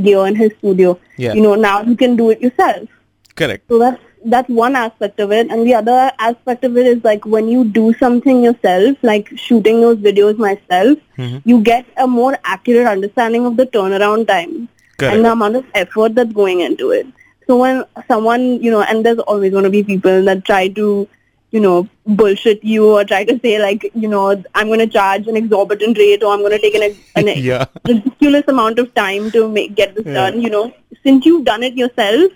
gear 0.00 0.24
in 0.26 0.36
his 0.36 0.52
studio. 0.58 0.96
Yeah. 1.16 1.32
You 1.32 1.40
know, 1.42 1.56
now 1.56 1.82
you 1.82 1.96
can 1.96 2.14
do 2.14 2.30
it 2.30 2.40
yourself. 2.40 2.88
Correct. 3.34 3.64
So 3.68 3.78
that's 3.80 4.00
that's 4.24 4.48
one 4.50 4.76
aspect 4.76 5.18
of 5.18 5.32
it. 5.32 5.50
And 5.50 5.66
the 5.66 5.74
other 5.74 6.12
aspect 6.18 6.62
of 6.62 6.76
it 6.76 6.86
is 6.86 7.02
like 7.02 7.24
when 7.24 7.48
you 7.48 7.64
do 7.64 7.92
something 7.94 8.44
yourself, 8.44 8.98
like 9.02 9.30
shooting 9.36 9.80
those 9.80 9.96
videos 9.96 10.36
myself, 10.38 10.98
Mhm. 11.18 11.40
you 11.44 11.60
get 11.62 11.86
a 11.96 12.06
more 12.06 12.38
accurate 12.44 12.86
understanding 12.86 13.46
of 13.46 13.56
the 13.56 13.66
turnaround 13.66 14.28
time 14.28 14.68
Correct. 14.98 15.16
and 15.16 15.24
the 15.24 15.32
amount 15.32 15.56
of 15.56 15.64
effort 15.74 16.14
that's 16.14 16.32
going 16.32 16.60
into 16.60 16.90
it. 16.90 17.06
So 17.50 17.56
when 17.56 17.84
someone, 18.06 18.42
you 18.62 18.70
know, 18.70 18.82
and 18.82 19.04
there's 19.04 19.18
always 19.18 19.50
going 19.50 19.64
to 19.64 19.70
be 19.70 19.82
people 19.82 20.24
that 20.26 20.44
try 20.44 20.68
to, 20.68 21.08
you 21.50 21.60
know, 21.60 21.88
bullshit 22.06 22.62
you 22.62 22.84
or 22.96 23.04
try 23.04 23.24
to 23.24 23.38
say 23.40 23.60
like, 23.60 23.90
you 23.94 24.06
know, 24.08 24.26
I'm 24.54 24.68
going 24.68 24.78
to 24.78 24.86
charge 24.86 25.26
an 25.26 25.36
exorbitant 25.36 25.98
rate 25.98 26.22
or 26.22 26.32
I'm 26.32 26.40
going 26.40 26.52
to 26.52 26.60
take 26.60 26.76
an, 26.76 26.94
an 27.16 27.26
Yeah. 27.48 27.64
ridiculous 27.88 28.44
amount 28.46 28.78
of 28.78 28.94
time 28.94 29.32
to 29.32 29.48
make 29.48 29.74
get 29.74 29.96
this 29.96 30.06
Yeah. 30.06 30.14
done. 30.30 30.40
You 30.40 30.50
know, 30.50 30.72
since 31.02 31.26
you've 31.26 31.44
done 31.44 31.64
it 31.64 31.74
yourself, 31.74 32.30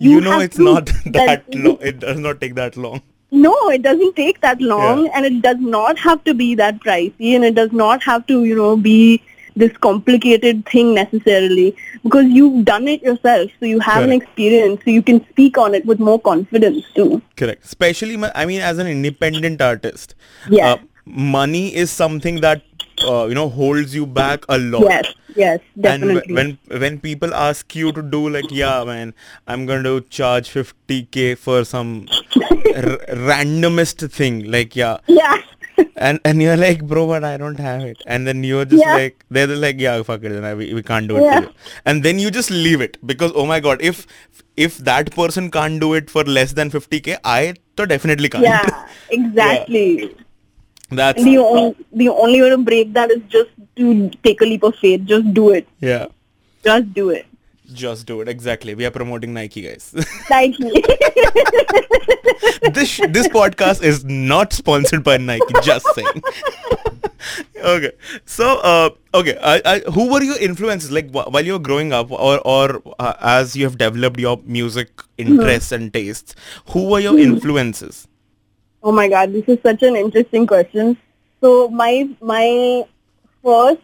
You, 0.00 0.10
you 0.16 0.20
know 0.20 0.40
it's 0.40 0.58
not 0.58 0.86
that 1.06 1.46
that- 1.46 1.54
long. 1.54 1.78
It 1.80 2.00
does 2.00 2.18
not 2.18 2.40
take 2.40 2.56
that 2.56 2.76
long. 2.88 3.00
no, 3.30 3.54
it 3.72 3.82
doesn't 3.82 4.16
take 4.18 4.38
that 4.44 4.60
long, 4.60 5.04
Yeah. 5.06 5.10
and 5.14 5.26
it 5.26 5.42
does 5.42 5.58
not 5.74 5.98
have 6.04 6.22
to 6.28 6.32
be 6.38 6.46
that 6.60 6.80
pricey, 6.84 7.34
and 7.38 7.44
it 7.48 7.54
does 7.58 7.70
not 7.80 8.02
have 8.06 8.26
to, 8.30 8.38
you 8.52 8.56
know, 8.60 8.70
be 8.86 8.96
this 9.60 9.76
complicated 9.86 10.64
thing 10.66 10.94
necessarily 10.94 11.76
because 12.02 12.26
you've 12.38 12.64
done 12.64 12.88
it 12.88 13.02
yourself, 13.02 13.50
so 13.60 13.66
you 13.66 13.78
have 13.80 14.02
an 14.04 14.12
experience, 14.12 14.80
so 14.84 14.90
you 14.90 15.02
can 15.02 15.24
speak 15.30 15.58
on 15.58 15.74
it 15.74 15.86
with 15.86 16.00
more 16.00 16.18
confidence 16.20 16.84
too. 16.94 17.20
Correct. 17.36 17.64
Especially, 17.64 18.18
I 18.34 18.46
mean, 18.46 18.60
as 18.60 18.78
an 18.78 18.86
independent 18.96 19.60
artist, 19.60 20.14
Yeah. 20.48 20.72
uh, 20.72 20.76
money 21.06 21.74
is 21.74 21.90
something 21.90 22.40
that 22.40 22.62
uh, 23.10 23.24
you 23.28 23.34
know 23.34 23.48
holds 23.48 23.94
you 23.94 24.06
back 24.06 24.44
a 24.48 24.58
lot. 24.58 24.82
Yes, 24.82 25.06
yes, 25.36 25.60
And 25.76 25.82
definitely. 25.82 26.34
w- 26.34 26.34
when 26.70 26.80
when 26.82 26.98
people 27.00 27.32
ask 27.34 27.74
you 27.74 27.92
to 27.92 28.02
do 28.02 28.28
like, 28.28 28.50
yeah, 28.50 28.84
man, 28.84 29.14
I'm 29.46 29.64
going 29.70 29.84
to 29.84 29.94
charge 30.18 30.50
50k 30.56 31.38
for 31.38 31.64
some 31.64 32.06
r- 32.74 33.00
randomest 33.30 34.10
thing, 34.18 34.44
like, 34.56 34.76
yeah, 34.76 34.98
yeah, 35.06 35.38
and 35.96 36.20
and 36.24 36.42
you're 36.42 36.56
like, 36.56 36.82
bro, 36.86 37.06
but 37.06 37.24
I 37.24 37.36
don't 37.36 37.58
have 37.58 37.82
it, 37.82 38.02
and 38.06 38.26
then 38.26 38.42
you're 38.44 38.64
just 38.64 38.82
Yeah. 38.84 38.94
like, 38.94 39.24
they're 39.30 39.46
like, 39.46 39.80
yeah, 39.80 40.02
fuck 40.02 40.22
it, 40.24 40.30
then 40.30 40.44
I, 40.44 40.54
we, 40.54 40.72
we 40.74 40.82
can't 40.82 41.08
do 41.08 41.16
it 41.18 41.22
Yeah. 41.24 41.46
and 41.84 42.02
then 42.02 42.18
you 42.18 42.30
just 42.30 42.50
leave 42.50 42.80
it 42.80 42.98
because 43.06 43.32
oh 43.34 43.46
my 43.46 43.60
god, 43.60 43.80
if 43.82 44.06
if 44.56 44.78
that 44.78 45.10
person 45.12 45.50
can't 45.50 45.80
do 45.80 45.94
it 45.94 46.10
for 46.10 46.24
less 46.24 46.52
than 46.54 46.70
50k, 46.70 47.18
I 47.24 47.54
so 47.78 47.86
definitely 47.86 48.28
can't. 48.28 48.44
yeah, 48.44 48.88
exactly. 49.10 50.16
That's 50.90 51.22
the 51.22 51.38
only 51.38 51.76
the 51.92 52.08
only 52.08 52.42
way 52.42 52.50
to 52.50 52.58
break 52.58 52.92
that 52.94 53.10
is 53.12 53.20
just 53.28 53.50
to 53.76 54.10
take 54.24 54.40
a 54.40 54.44
leap 54.44 54.64
of 54.64 54.74
faith. 54.76 55.04
Just 55.04 55.32
do 55.32 55.50
it. 55.50 55.68
yeah. 55.80 56.06
Just 56.64 56.92
do 56.92 57.10
it. 57.10 57.26
Just 57.72 58.06
do 58.06 58.20
it. 58.20 58.28
Exactly. 58.28 58.74
We 58.74 58.84
are 58.86 58.90
promoting 58.90 59.34
Nike, 59.34 59.62
guys. 59.62 59.94
Nike. 60.30 60.62
this 62.72 63.00
this 63.08 63.28
podcast 63.28 63.82
is 63.82 64.04
not 64.04 64.52
sponsored 64.52 65.04
by 65.04 65.16
Nike. 65.16 65.54
Just 65.62 65.86
saying. 65.94 66.22
okay. 67.64 67.92
So, 68.24 68.58
uh, 68.60 68.90
okay. 69.14 69.38
I, 69.42 69.62
I, 69.64 69.78
who 69.90 70.10
were 70.10 70.22
your 70.22 70.38
influences 70.38 70.90
like 70.90 71.10
wh- 71.10 71.32
while 71.32 71.44
you 71.44 71.52
were 71.54 71.58
growing 71.58 71.92
up, 71.92 72.10
or 72.10 72.38
or 72.46 72.82
uh, 72.98 73.14
as 73.20 73.56
you 73.56 73.64
have 73.64 73.78
developed 73.78 74.18
your 74.18 74.40
music 74.44 75.02
interests 75.18 75.72
and 75.72 75.92
tastes? 75.92 76.34
Who 76.70 76.88
were 76.90 77.00
your 77.00 77.18
influences? 77.18 78.06
oh 78.82 78.92
my 78.92 79.08
god, 79.08 79.32
this 79.32 79.44
is 79.46 79.58
such 79.62 79.82
an 79.82 79.96
interesting 79.96 80.46
question. 80.46 80.96
So 81.40 81.68
my 81.68 82.08
my 82.20 82.84
first 83.44 83.82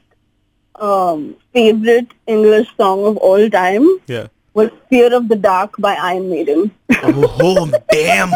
um, 0.80 1.36
favorite 1.52 2.08
English 2.26 2.68
song 2.76 3.04
of 3.06 3.16
all 3.18 3.48
time 3.50 3.86
Yeah. 4.06 4.26
was 4.54 4.70
Fear 4.90 5.14
of 5.14 5.28
the 5.28 5.36
Dark 5.36 5.74
by 5.78 5.94
Iron 5.94 6.30
Maiden. 6.30 6.70
Oh, 7.02 7.36
oh 7.40 7.72
damn! 7.92 8.30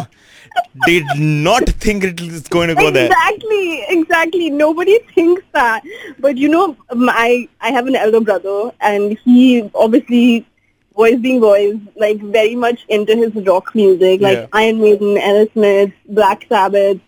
Did 0.87 1.05
not 1.17 1.69
think 1.69 2.05
it 2.05 2.21
is 2.21 2.43
going 2.49 2.69
to 2.69 2.75
go 2.75 2.91
there. 2.91 3.07
Exactly, 3.07 3.85
exactly. 3.89 4.51
Nobody 4.51 4.99
thinks 5.15 5.43
that. 5.53 5.83
But 6.19 6.37
you 6.37 6.49
know, 6.49 6.77
my 6.95 7.49
I 7.61 7.71
have 7.71 7.87
an 7.87 7.97
elder 7.97 8.21
brother, 8.21 8.73
and 8.81 9.17
he 9.25 9.69
obviously, 9.75 10.47
voice 10.95 11.19
being 11.21 11.41
voice, 11.41 11.77
like 11.97 12.21
very 12.21 12.55
much 12.57 12.85
into 12.89 13.17
his 13.17 13.35
rock 13.47 13.75
music, 13.75 14.21
like 14.21 14.39
Yeah. 14.39 14.47
Iron 14.53 14.81
Maiden, 14.81 15.17
Aerosmith, 15.17 15.93
Black 16.09 16.45
Sabbath, 16.49 16.99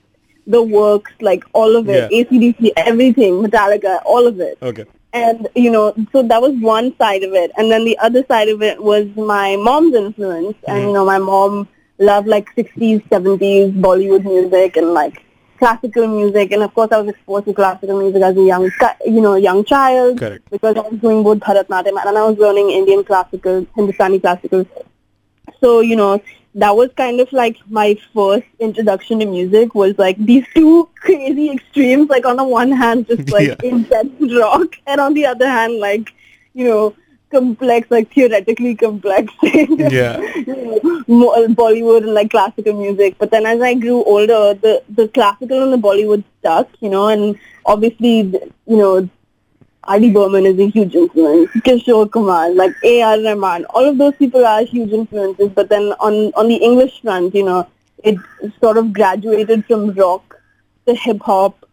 The 0.47 0.63
Works, 0.63 1.13
like 1.21 1.45
all 1.53 1.77
of 1.77 1.89
it, 1.89 2.11
Yeah. 2.11 2.25
ACDC, 2.25 2.73
everything, 2.77 3.43
Metallica, 3.43 4.01
all 4.05 4.27
of 4.27 4.41
it. 4.41 4.57
Okay. 4.63 4.85
And, 5.15 5.49
you 5.55 5.71
know, 5.71 5.95
so 6.13 6.23
that 6.23 6.41
was 6.41 6.55
one 6.61 6.97
side 6.97 7.23
of 7.23 7.33
it. 7.35 7.51
And 7.59 7.71
then 7.71 7.85
the 7.85 7.99
other 7.99 8.25
side 8.29 8.49
of 8.49 8.63
it 8.63 8.83
was 8.83 9.07
my 9.17 9.57
mom's 9.57 9.95
influence. 9.95 10.57
And, 10.67 10.79
Mm-hmm. 10.79 10.87
you 10.89 10.93
know, 10.95 11.05
my 11.05 11.19
mom 11.19 11.69
loved 11.99 12.27
like 12.27 12.49
60s, 12.57 13.07
70s 13.09 13.73
Bollywood 13.81 14.25
music 14.25 14.77
and 14.77 14.95
like 14.95 15.23
classical 15.59 16.09
music. 16.09 16.51
And 16.53 16.63
of 16.63 16.73
course 16.75 16.91
I 16.93 16.99
was 17.01 17.11
exposed 17.11 17.45
to 17.45 17.53
classical 17.53 18.01
music 18.01 18.23
as 18.23 18.37
a 18.37 18.43
young, 18.43 18.71
you 19.05 19.21
know, 19.21 19.35
young 19.37 19.65
child. 19.65 20.19
Correct. 20.19 20.51
Because 20.51 20.77
I 20.77 20.81
was 20.81 20.99
doing 21.01 21.23
both 21.23 21.39
Bharatanatyam 21.41 22.01
and 22.07 22.19
I 22.19 22.25
was 22.25 22.39
learning 22.39 22.71
Indian 22.71 23.05
classical, 23.05 23.67
Hindustani 23.77 24.19
classical. 24.19 24.67
So, 25.61 25.81
you 25.81 25.95
know, 25.97 26.21
that 26.55 26.77
was 26.77 26.91
kind 26.97 27.19
of 27.21 27.33
like 27.33 27.57
my 27.71 27.99
first 28.15 28.47
introduction 28.59 29.21
to 29.21 29.27
music 29.27 29.75
was 29.75 29.97
like 29.99 30.17
these 30.19 30.45
two 30.55 30.89
crazy 30.97 31.51
extremes, 31.51 32.11
like 32.11 32.27
on 32.27 32.37
the 32.37 32.45
one 32.45 32.71
hand, 32.71 33.07
just 33.07 33.31
like 33.31 33.49
Yeah. 33.49 33.57
intense 33.65 34.33
rock, 34.39 34.77
and 34.87 35.01
on 35.01 35.15
the 35.15 35.27
other 35.27 35.49
hand, 35.49 35.79
like, 35.79 36.13
you 36.55 36.65
know, 36.69 36.95
complex, 37.31 37.91
like 37.91 38.13
theoretically 38.13 38.75
complex 38.75 39.33
Yeah. 39.43 40.21
you 40.21 40.45
know, 40.47 41.05
mo- 41.09 41.47
Bollywood 41.49 42.03
and 42.05 42.13
like 42.13 42.31
classical 42.31 42.75
music. 42.75 43.17
But 43.19 43.31
then 43.31 43.47
as 43.47 43.61
I 43.63 43.73
grew 43.75 44.05
older, 44.05 44.53
the, 44.53 44.83
the 44.91 45.09
classical 45.09 45.63
and 45.63 45.73
the 45.73 45.79
Bollywood 45.89 46.23
stuck, 46.41 46.69
you 46.81 46.91
know, 46.91 47.09
and 47.09 47.39
obviously, 47.65 48.19
you 48.67 48.77
know, 48.77 49.09
R.D. 49.85 50.11
Burman 50.11 50.47
is 50.47 50.59
a 50.59 50.69
huge 50.69 50.95
influence. 50.95 51.51
Kishore 51.65 52.11
Kumar, 52.11 52.55
like 52.55 52.73
A.R. 52.85 53.21
Rahman, 53.21 53.65
all 53.67 53.85
of 53.85 53.99
those 53.99 54.15
people 54.17 54.45
are 54.45 54.63
huge 54.63 54.93
influences. 54.93 55.49
But 55.49 55.69
then 55.69 55.93
on, 55.99 56.33
on 56.35 56.49
the 56.49 56.57
English 56.57 57.03
front, 57.03 57.35
you 57.35 57.45
know, 57.45 57.67
it 58.05 58.17
sort 58.61 58.77
of 58.77 58.93
graduated 58.93 59.65
from 59.67 59.91
rock 59.93 60.41
to 60.87 60.95
hip 60.95 61.21
hop 61.21 61.67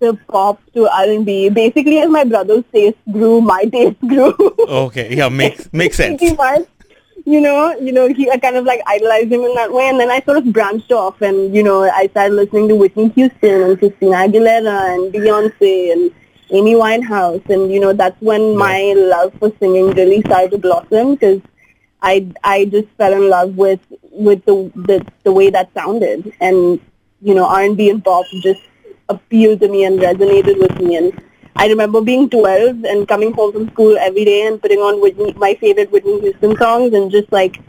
to 0.00 0.14
pop 0.28 0.60
to 0.74 0.88
R&B. 0.88 1.48
Basically, 1.50 1.98
as 2.00 2.10
my 2.10 2.24
brother's 2.24 2.64
taste 2.72 2.98
grew, 3.10 3.40
my 3.40 3.64
taste 3.72 4.00
grew. 4.00 4.34
Okay. 4.68 5.14
Yeah. 5.16 5.28
Makes 5.28 5.72
makes 5.72 5.96
sense. 5.96 6.22
Much. 6.36 6.66
You 7.26 7.40
know, 7.40 7.74
you 7.78 7.92
know, 7.92 8.06
he 8.08 8.30
I 8.30 8.36
kind 8.36 8.56
of 8.56 8.66
like 8.66 8.82
idolized 8.86 9.32
him 9.32 9.40
in 9.40 9.54
that 9.54 9.72
way, 9.72 9.88
and 9.88 9.98
then 9.98 10.10
I 10.10 10.20
sort 10.20 10.36
of 10.36 10.52
branched 10.52 10.92
off, 10.92 11.22
and 11.22 11.54
you 11.54 11.62
know, 11.62 11.84
I 11.84 12.08
started 12.08 12.34
listening 12.34 12.68
to 12.68 12.76
Whitney 12.76 13.08
Houston 13.08 13.62
and 13.62 13.78
Christina 13.78 14.16
Aguilera 14.16 14.94
and 14.94 15.14
Beyonce 15.14 15.92
and 15.92 16.12
Amy 16.54 16.74
Winehouse, 16.74 17.48
and 17.50 17.72
you 17.72 17.80
know, 17.80 17.92
that's 17.92 18.20
when 18.20 18.56
my 18.56 18.94
love 18.96 19.32
for 19.38 19.52
singing 19.58 19.90
really 19.90 20.20
started 20.20 20.52
to 20.52 20.58
blossom 20.58 21.14
because 21.14 21.40
I 22.02 22.26
I 22.44 22.66
just 22.66 22.88
fell 22.98 23.12
in 23.12 23.28
love 23.28 23.56
with 23.56 23.80
with 24.10 24.44
the 24.44 24.70
the, 24.74 25.04
the 25.24 25.32
way 25.32 25.50
that 25.50 25.72
sounded, 25.74 26.32
and 26.40 26.80
you 27.22 27.34
know, 27.34 27.46
R 27.46 27.62
and 27.62 27.76
B 27.76 27.90
and 27.90 28.04
pop 28.04 28.24
just 28.42 28.60
appealed 29.08 29.60
to 29.60 29.68
me 29.68 29.84
and 29.84 29.98
resonated 29.98 30.58
with 30.58 30.80
me, 30.80 30.96
and 30.96 31.22
I 31.56 31.68
remember 31.68 32.00
being 32.00 32.28
12 32.30 32.84
and 32.84 33.06
coming 33.06 33.32
home 33.32 33.52
from 33.52 33.68
school 33.70 33.96
every 33.98 34.24
day 34.24 34.46
and 34.46 34.60
putting 34.60 34.78
on 34.78 35.00
Whitney, 35.00 35.32
my 35.34 35.54
favorite 35.54 35.90
Whitney 35.92 36.20
Houston 36.20 36.56
songs 36.56 36.92
and 36.92 37.10
just 37.10 37.30
like 37.32 37.60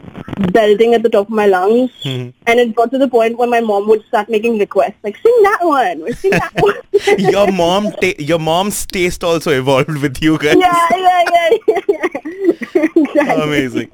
belting 0.52 0.92
at 0.94 1.02
the 1.02 1.08
top 1.08 1.26
of 1.28 1.32
my 1.32 1.46
lungs. 1.46 1.90
Mhm. 2.04 2.32
And 2.46 2.60
it 2.60 2.74
got 2.74 2.90
to 2.90 2.98
the 2.98 3.08
point 3.08 3.38
where 3.38 3.48
my 3.48 3.60
mom 3.60 3.86
would 3.88 4.04
start 4.08 4.28
making 4.28 4.58
requests 4.58 4.98
like, 5.04 5.16
sing 5.22 5.38
that 5.44 5.58
one 5.62 6.02
or 6.02 6.12
sing 6.14 6.32
that 6.32 6.52
one. 6.60 6.74
your 7.18 7.50
mom, 7.52 7.92
ta- 7.92 8.18
your 8.18 8.38
mom's 8.40 8.84
taste 8.86 9.22
also 9.22 9.52
evolved 9.52 9.98
with 9.98 10.20
you 10.22 10.36
guys. 10.38 10.56
yeah, 10.58 10.86
yeah, 10.96 11.24
yeah, 11.30 11.50
yeah. 11.68 11.80
yeah. 11.88 12.86
exactly. 12.96 13.42
Amazing. 13.44 13.90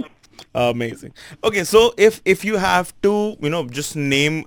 Amazing. 0.55 1.13
Okay, 1.45 1.65
so 1.65 1.95
if 1.97 2.21
if 2.25 2.45
you 2.45 2.57
have 2.57 2.93
to, 3.03 3.37
you 3.41 3.49
know, 3.51 3.67
just 3.69 3.97
name 3.97 4.45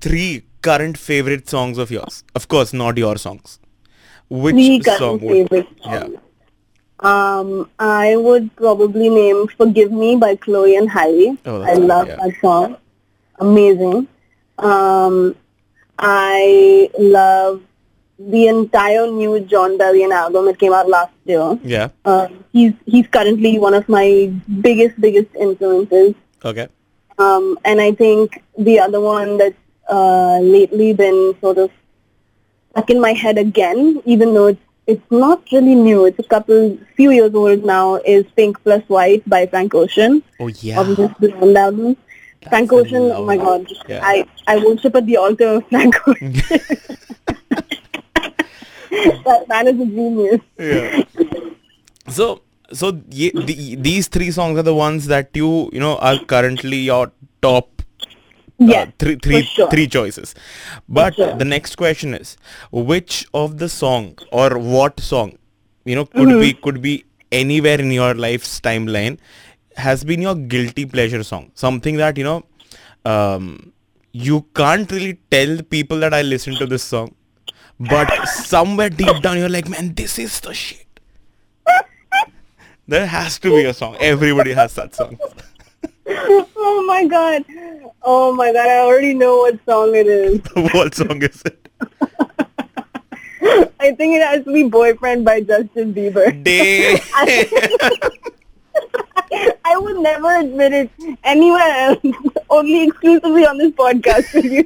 three 0.00 0.44
current 0.62 0.96
favorite 0.96 1.48
songs 1.48 1.76
of 1.78 1.90
yours. 1.90 2.24
Of 2.34 2.48
course, 2.48 2.72
not 2.72 2.96
your 2.96 3.16
songs. 3.18 3.58
Which 4.32 4.54
Three 4.54 4.80
song 4.82 5.20
would? 5.20 5.50
favorite 5.50 5.68
Yeah. 5.84 6.08
Um, 7.00 7.68
I 7.78 8.16
would 8.16 8.54
probably 8.56 9.10
name 9.10 9.46
"Forgive 9.58 9.92
Me" 9.92 10.16
by 10.16 10.36
Chloe 10.36 10.76
and 10.76 10.88
Halle. 10.88 11.36
Oh, 11.44 11.60
I 11.60 11.74
love 11.74 12.08
yeah. 12.08 12.16
that 12.16 12.32
song. 12.40 12.76
Amazing. 13.40 14.08
Um, 14.58 15.36
I 15.98 16.88
love 16.98 17.60
the 18.18 18.46
entire 18.46 19.06
new 19.08 19.40
Jon 19.40 19.76
Bellion 19.76 20.12
album. 20.12 20.46
that 20.46 20.58
came 20.58 20.72
out 20.72 20.88
last 20.88 21.12
year. 21.26 21.58
Yeah. 21.62 21.88
Uh, 22.06 22.28
he's 22.52 22.72
he's 22.86 23.06
currently 23.08 23.58
one 23.58 23.74
of 23.74 23.86
my 23.86 24.32
biggest 24.62 24.98
biggest 24.98 25.28
influences. 25.34 26.14
Okay. 26.42 26.68
Um, 27.18 27.58
and 27.66 27.82
I 27.82 27.92
think 27.92 28.42
the 28.56 28.80
other 28.80 29.00
one 29.00 29.36
that's 29.36 29.60
uh, 29.90 30.38
lately 30.40 30.94
been 30.94 31.36
sort 31.42 31.58
of 31.58 31.70
stuck 32.72 32.90
in 32.90 33.00
my 33.00 33.12
head 33.12 33.38
again, 33.38 34.02
even 34.04 34.34
though 34.34 34.48
it's 34.48 34.60
it's 34.88 35.10
not 35.10 35.40
really 35.52 35.76
new. 35.76 36.06
It's 36.06 36.18
a 36.18 36.24
couple 36.24 36.76
few 36.96 37.10
years 37.12 37.34
old 37.34 37.64
now. 37.64 37.96
Is 38.04 38.24
Pink 38.36 38.60
Plus 38.64 38.82
White 38.88 39.22
by 39.28 39.46
Frank 39.46 39.74
Ocean 39.74 40.22
Oh 40.40 40.48
yeah. 40.48 40.80
of 40.80 40.96
this 40.96 41.12
Blonde 41.20 41.56
album. 41.56 41.96
Frank 42.48 42.72
Ocean, 42.72 43.12
oh 43.14 43.24
my 43.24 43.36
god, 43.36 43.66
yeah. 43.88 44.00
I 44.02 44.26
I 44.48 44.56
worship 44.58 44.96
at 44.96 45.06
the 45.06 45.16
altar 45.16 45.46
of 45.58 45.68
Frank 45.68 45.94
Ocean. 46.08 46.32
that 49.24 49.44
man 49.48 49.68
is 49.68 49.80
a 49.80 49.86
genius. 49.86 50.40
yeah. 50.58 51.04
So 52.08 52.42
so 52.72 53.00
ye, 53.10 53.30
the, 53.30 53.76
these 53.76 54.08
three 54.08 54.30
songs 54.32 54.58
are 54.58 54.62
the 54.64 54.74
ones 54.74 55.06
that 55.06 55.30
you 55.34 55.70
you 55.72 55.80
know 55.80 55.96
are 55.98 56.18
currently 56.18 56.78
your 56.78 57.12
top 57.42 57.71
Yes, 58.58 58.88
uh, 58.88 58.90
three 58.98 59.16
three 59.16 59.42
sure. 59.42 59.70
three 59.70 59.86
choices. 59.86 60.34
But 60.88 61.14
sure. 61.16 61.34
the 61.34 61.44
next 61.44 61.76
question 61.76 62.14
is 62.14 62.36
which 62.70 63.26
of 63.34 63.58
the 63.58 63.68
song 63.68 64.18
or 64.30 64.58
what 64.58 65.00
song 65.00 65.38
you 65.84 65.94
know 65.96 66.04
could 66.06 66.28
Mm-hmm. 66.28 66.40
be 66.40 66.52
could 66.54 66.82
be 66.82 67.04
anywhere 67.32 67.80
in 67.80 67.90
your 67.90 68.14
life's 68.14 68.60
timeline 68.60 69.18
has 69.76 70.04
been 70.04 70.20
your 70.22 70.34
guilty 70.34 70.84
pleasure 70.84 71.22
song 71.22 71.50
something 71.54 71.96
that 71.96 72.18
you 72.18 72.24
know 72.24 72.44
um, 73.04 73.72
you 74.12 74.42
can't 74.54 74.90
really 74.92 75.18
tell 75.30 75.62
people 75.62 75.98
that 76.00 76.12
I 76.14 76.22
listen 76.22 76.54
to 76.56 76.66
this 76.66 76.84
song 76.84 77.14
but 77.80 78.12
somewhere 78.28 78.90
deep 78.90 79.22
down 79.22 79.38
you're 79.38 79.48
like 79.48 79.68
man 79.68 79.94
this 79.94 80.18
is 80.18 80.40
the 80.40 80.52
shit 80.54 80.86
there 82.86 83.06
has 83.06 83.38
to 83.38 83.48
be 83.48 83.64
a 83.64 83.74
song 83.74 83.96
everybody 84.00 84.52
has 84.52 84.74
that 84.74 84.94
song 84.94 85.18
oh 86.06 86.84
my 86.86 87.06
god. 87.06 87.44
Oh 88.04 88.34
my 88.34 88.52
god, 88.52 88.66
I 88.68 88.78
already 88.78 89.14
know 89.14 89.38
what 89.38 89.58
song 89.64 89.94
it 89.94 90.06
is. 90.06 90.40
what 90.74 90.94
song 90.94 91.22
is 91.22 91.42
it 91.44 91.68
I 93.80 93.92
think 93.92 94.14
it 94.14 94.22
has 94.22 94.44
to 94.44 94.52
be 94.52 94.64
Boyfriend 94.68 95.24
by 95.24 95.40
Justin 95.40 95.92
Bieber. 95.94 96.42
Day 96.44 97.00
I 99.64 99.76
would 99.76 99.98
never 99.98 100.38
admit 100.38 100.72
it 100.72 100.90
anywhere 101.24 101.60
else, 101.60 101.98
only 102.50 102.84
exclusively 102.84 103.44
on 103.46 103.58
this 103.58 103.72
podcast 103.72 104.32
with 104.34 104.44
you. 104.44 104.64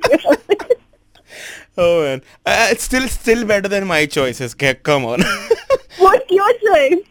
Oh 1.79 2.03
man, 2.03 2.23
uh, 2.47 2.69
it's 2.71 2.85
still 2.85 3.07
still 3.09 3.45
better 3.45 3.69
than 3.69 3.87
my 3.87 4.07
choices. 4.07 4.55
Come 4.55 5.05
on. 5.05 5.21
What's 5.99 6.31
your 6.31 6.53
choice? 6.59 7.05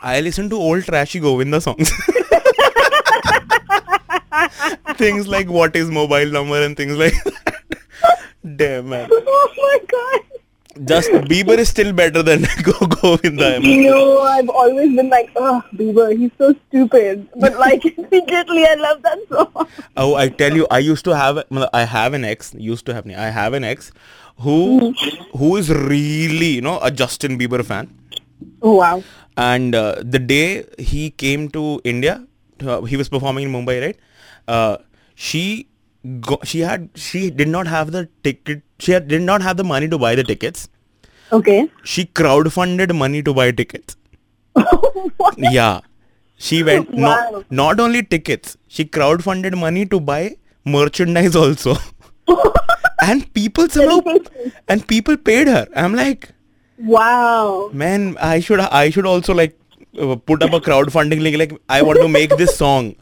I 0.00 0.20
listen 0.20 0.50
to 0.50 0.56
old 0.56 0.84
trashy 0.84 1.20
Govinda 1.20 1.60
songs. 1.60 1.92
Things 4.96 5.28
like 5.28 5.48
what 5.48 5.76
is 5.76 5.90
mobile 5.90 6.26
number 6.26 6.62
and 6.62 6.76
things 6.76 6.96
like 6.96 7.14
that. 7.24 8.18
Damn 8.56 8.88
man. 8.88 9.08
Oh 9.12 9.52
my 9.56 9.78
god. 9.88 10.32
just 10.84 11.10
Bieber 11.30 11.58
is 11.58 11.68
still 11.68 11.92
better 11.92 12.22
than 12.22 12.46
Go 12.62 12.72
Govinda. 12.86 13.60
No, 13.60 14.20
I've 14.22 14.48
always 14.48 14.96
been 14.96 15.10
like, 15.10 15.30
oh, 15.36 15.62
Bieber, 15.74 16.16
he's 16.16 16.30
so 16.38 16.54
stupid. 16.68 17.28
But 17.36 17.58
like, 17.58 17.82
secretly, 18.10 18.64
I 18.64 18.74
love 18.74 19.02
that 19.02 19.18
song. 19.28 19.68
Oh, 19.96 20.14
I 20.14 20.28
tell 20.28 20.54
you, 20.54 20.66
I 20.70 20.78
used 20.78 21.04
to 21.04 21.14
have, 21.14 21.44
I 21.72 21.84
have 21.84 22.14
an 22.14 22.24
ex, 22.24 22.54
used 22.54 22.86
to 22.86 22.94
have, 22.94 23.04
me 23.04 23.14
I 23.14 23.28
have 23.30 23.52
an 23.52 23.64
ex 23.64 23.92
who, 24.38 24.94
who 25.36 25.56
is 25.56 25.70
really, 25.70 26.46
you 26.46 26.62
know, 26.62 26.80
a 26.80 26.90
Justin 26.90 27.38
Bieber 27.38 27.64
fan. 27.64 27.94
Oh, 28.62 28.76
wow. 28.76 29.02
And 29.36 29.74
uh, 29.74 29.96
the 30.02 30.18
day 30.18 30.64
he 30.78 31.10
came 31.10 31.48
to 31.50 31.80
India, 31.84 32.26
uh, 32.66 32.82
he 32.82 32.96
was 32.96 33.08
performing 33.08 33.44
in 33.44 33.52
Mumbai, 33.52 33.80
right? 33.80 33.98
Uh, 34.48 34.76
she 35.14 35.68
go, 36.20 36.38
she 36.44 36.60
had 36.60 36.88
she 36.94 37.30
did 37.30 37.48
not 37.48 37.66
have 37.66 37.92
the 37.92 38.08
ticket. 38.24 38.62
She 38.78 38.92
had, 38.92 39.08
did 39.08 39.22
not 39.22 39.42
have 39.42 39.56
the 39.56 39.64
money 39.64 39.88
to 39.88 39.98
buy 39.98 40.14
the 40.14 40.24
tickets. 40.24 40.68
Okay. 41.32 41.70
She 41.84 42.04
crowdfunded 42.04 42.94
money 42.94 43.22
to 43.22 43.32
buy 43.32 43.50
tickets. 43.52 43.96
what? 44.52 45.38
Yeah. 45.38 45.80
She 46.36 46.62
went 46.62 46.90
Wow. 46.90 46.98
not 47.00 47.50
not 47.50 47.80
only 47.80 48.02
tickets. 48.02 48.56
She 48.68 48.84
crowdfunded 48.84 49.56
money 49.58 49.86
to 49.86 50.00
buy 50.00 50.36
merchandise 50.64 51.36
also. 51.36 51.76
and 53.02 53.32
people 53.34 53.68
somehow 53.68 54.00
and 54.68 54.86
people 54.86 55.16
paid 55.16 55.48
her. 55.48 55.66
I'm 55.74 55.94
like, 55.94 56.28
Wow. 56.78 57.70
man, 57.72 58.16
I 58.20 58.40
should 58.40 58.60
I 58.60 58.90
should 58.90 59.06
also 59.06 59.34
like 59.34 59.58
uh, 59.98 60.16
put 60.16 60.42
up 60.42 60.52
a 60.52 60.60
crowdfunding 60.60 61.22
link. 61.22 61.38
Like 61.38 61.52
I 61.68 61.82
want 61.82 62.00
to 62.00 62.08
make 62.08 62.36
this 62.36 62.56
song, 62.56 62.96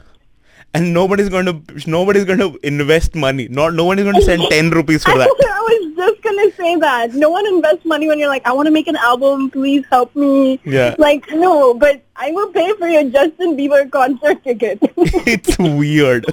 and 0.75 0.93
nobody's 0.95 1.29
going 1.29 1.47
to 1.47 1.89
nobody's 1.91 2.25
going 2.25 2.39
to 2.39 2.59
invest 2.63 3.15
money. 3.15 3.49
Not 3.49 3.75
no 3.75 3.85
one 3.85 3.99
is 3.99 4.05
going 4.05 4.17
to 4.17 4.23
send 4.23 4.43
ten 4.51 4.71
rupees 4.71 5.05
for 5.05 5.17
that. 5.23 5.29
I, 5.29 5.61
was 5.71 5.97
just 5.97 6.23
gonna 6.23 6.51
say 6.53 6.77
that. 6.77 7.15
No 7.15 7.31
one 7.31 7.47
invests 7.47 7.85
money 7.85 8.09
when 8.09 8.19
you're 8.19 8.29
like, 8.29 8.47
I 8.47 8.53
want 8.53 8.67
to 8.67 8.73
make 8.73 8.87
an 8.89 8.97
album. 8.97 9.51
Please 9.51 9.85
help 9.91 10.15
me. 10.17 10.61
Yeah. 10.65 10.95
Like, 10.99 11.29
no, 11.31 11.75
but 11.75 12.03
I 12.17 12.31
will 12.33 12.51
pay 12.53 12.73
for 12.79 12.89
your 12.89 13.05
Justin 13.11 13.57
Bieber 13.57 13.91
concert 13.91 14.43
ticket. 14.45 14.79
it's 15.37 15.59
weird. 15.59 16.27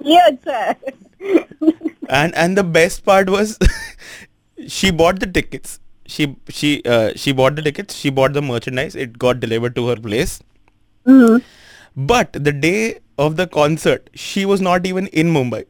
yeah, 0.00 0.30
sir. 0.44 0.76
and 2.08 2.34
and 2.34 2.56
the 2.58 2.64
best 2.64 3.04
part 3.04 3.30
was 3.30 3.58
she 4.68 4.90
bought 4.90 5.20
the 5.20 5.26
tickets 5.26 5.80
she 6.06 6.36
she 6.48 6.82
uh, 6.84 7.12
she 7.16 7.32
bought 7.32 7.56
the 7.56 7.62
tickets 7.62 7.94
she 7.96 8.10
bought 8.10 8.34
the 8.34 8.42
merchandise 8.42 8.94
it 8.94 9.18
got 9.18 9.40
delivered 9.40 9.74
to 9.74 9.86
her 9.88 9.96
place 9.96 10.34
Mhm. 11.06 11.42
but 12.13 12.37
the 12.47 12.51
day 12.65 12.99
of 13.25 13.35
the 13.41 13.45
concert 13.57 14.09
she 14.27 14.45
was 14.53 14.61
not 14.69 14.85
even 14.93 15.07
in 15.23 15.33
mumbai 15.39 15.63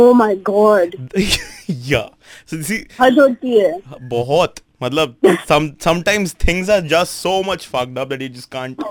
Oh 0.00 0.12
my 0.14 0.34
God. 0.46 0.92
yeah 1.90 2.08
so 2.50 2.58
see 2.66 2.76
हद 3.00 3.18
होती 3.18 3.58
है. 3.60 3.70
बहुत 4.10 4.60
मतलब 4.82 5.14
some 5.52 5.66
sometimes 5.86 6.34
things 6.44 6.68
are 6.74 6.80
just 6.92 7.16
so 7.26 7.32
much 7.48 7.66
fucked 7.72 7.98
up 8.02 8.12
that 8.14 8.20
you 8.26 8.28
just 8.36 8.50
can't 8.56 8.84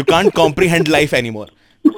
you 0.00 0.04
can't 0.12 0.34
comprehend 0.40 0.92
life 0.96 1.14
anymore 1.20 1.48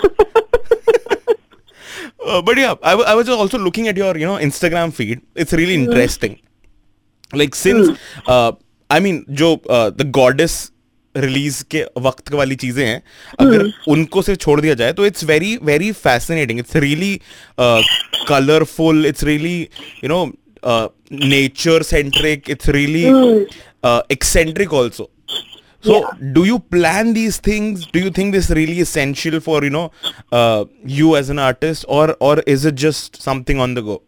uh, 2.27 2.41
but 2.43 2.57
yeah 2.57 2.75
I, 2.83 2.91
w- 2.91 3.07
I 3.07 3.15
was 3.15 3.29
also 3.29 3.59
looking 3.59 3.89
at 3.89 3.97
your 3.97 4.17
you 4.17 4.27
know 4.27 4.37
instagram 4.49 4.93
feed 5.01 5.21
it's 5.35 5.53
really 5.53 5.75
interesting 5.75 6.39
like 7.33 7.55
since 7.55 7.91
uh, 8.27 8.53
i 8.91 9.01
mean 9.01 9.25
जो 9.43 9.51
uh, 9.79 9.91
the 9.91 10.05
goddess 10.21 10.57
release 11.16 11.64
के 11.72 11.84
वक्त 12.00 12.34
वाली 12.34 12.56
चीज़ें 12.56 12.86
हैं 12.86 13.02
अगर 13.40 13.60
हम्म। 13.60 13.92
उनको 13.92 14.22
से 14.22 14.36
छोड़ 14.36 14.60
दिया 14.62 14.74
जाए 14.74 14.94
तो 14.94 15.06
it's 15.06 15.24
very 15.26 15.56
very 15.64 15.92
fascinating 16.00 16.60
it's 16.60 16.76
really 16.78 17.20
colourful 18.30 19.06
it's 19.06 19.24
really 19.24 19.60
you 20.04 20.10
know 20.10 20.26
nature 21.14 21.84
centric 21.84 22.50
it's 22.50 22.70
really 22.70 23.06
eccentric 24.12 24.74
also 24.74 25.10
so 25.84 26.02
do 26.34 26.44
you 26.46 26.58
plan 26.72 27.14
these 27.14 27.40
things 27.48 27.88
do 27.94 28.00
you 28.00 28.10
think 28.18 28.32
this 28.34 28.52
really 28.52 28.80
essential 28.82 29.40
for 29.40 29.66
you 29.66 29.72
know 29.72 29.90
you 30.92 31.16
as 31.18 31.30
an 31.32 31.40
artist 31.40 31.86
और 31.88 32.44
is 32.48 32.68
it 32.68 32.74
just 32.78 33.22
something 33.22 33.60
on 33.62 33.76
the 33.76 33.80
go 33.80 34.02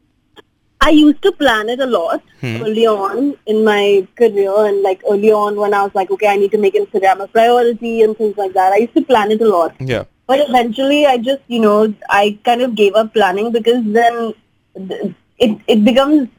I 0.83 0.89
used 0.89 1.21
to 1.21 1.31
plan 1.31 1.69
it 1.69 1.79
a 1.79 1.85
lot 1.85 2.21
hmm. 2.39 2.63
early 2.63 2.87
on 2.87 3.35
in 3.45 3.63
my 3.63 4.07
career 4.15 4.53
and 4.65 4.81
like 4.81 5.01
early 5.09 5.31
on 5.31 5.55
when 5.55 5.75
I 5.75 5.83
was 5.83 5.93
like, 5.93 6.09
okay, 6.09 6.27
I 6.27 6.37
need 6.37 6.51
to 6.51 6.57
make 6.57 6.73
Instagram 6.73 7.19
a 7.23 7.27
priority 7.27 8.01
and 8.01 8.17
things 8.17 8.35
like 8.35 8.53
that. 8.53 8.73
I 8.73 8.77
used 8.77 8.95
to 8.95 9.03
plan 9.03 9.31
it 9.31 9.41
a 9.41 9.49
lot. 9.49 9.75
yeah 9.79 10.05
But 10.25 10.39
eventually 10.49 11.05
I 11.05 11.17
just, 11.17 11.43
you 11.47 11.59
know, 11.59 11.93
I 12.09 12.39
kind 12.43 12.63
of 12.63 12.73
gave 12.73 12.95
up 12.95 13.13
planning 13.13 13.51
because 13.51 13.83
then 13.85 14.33
it, 15.37 15.57
it 15.67 15.85
becomes 15.85 16.29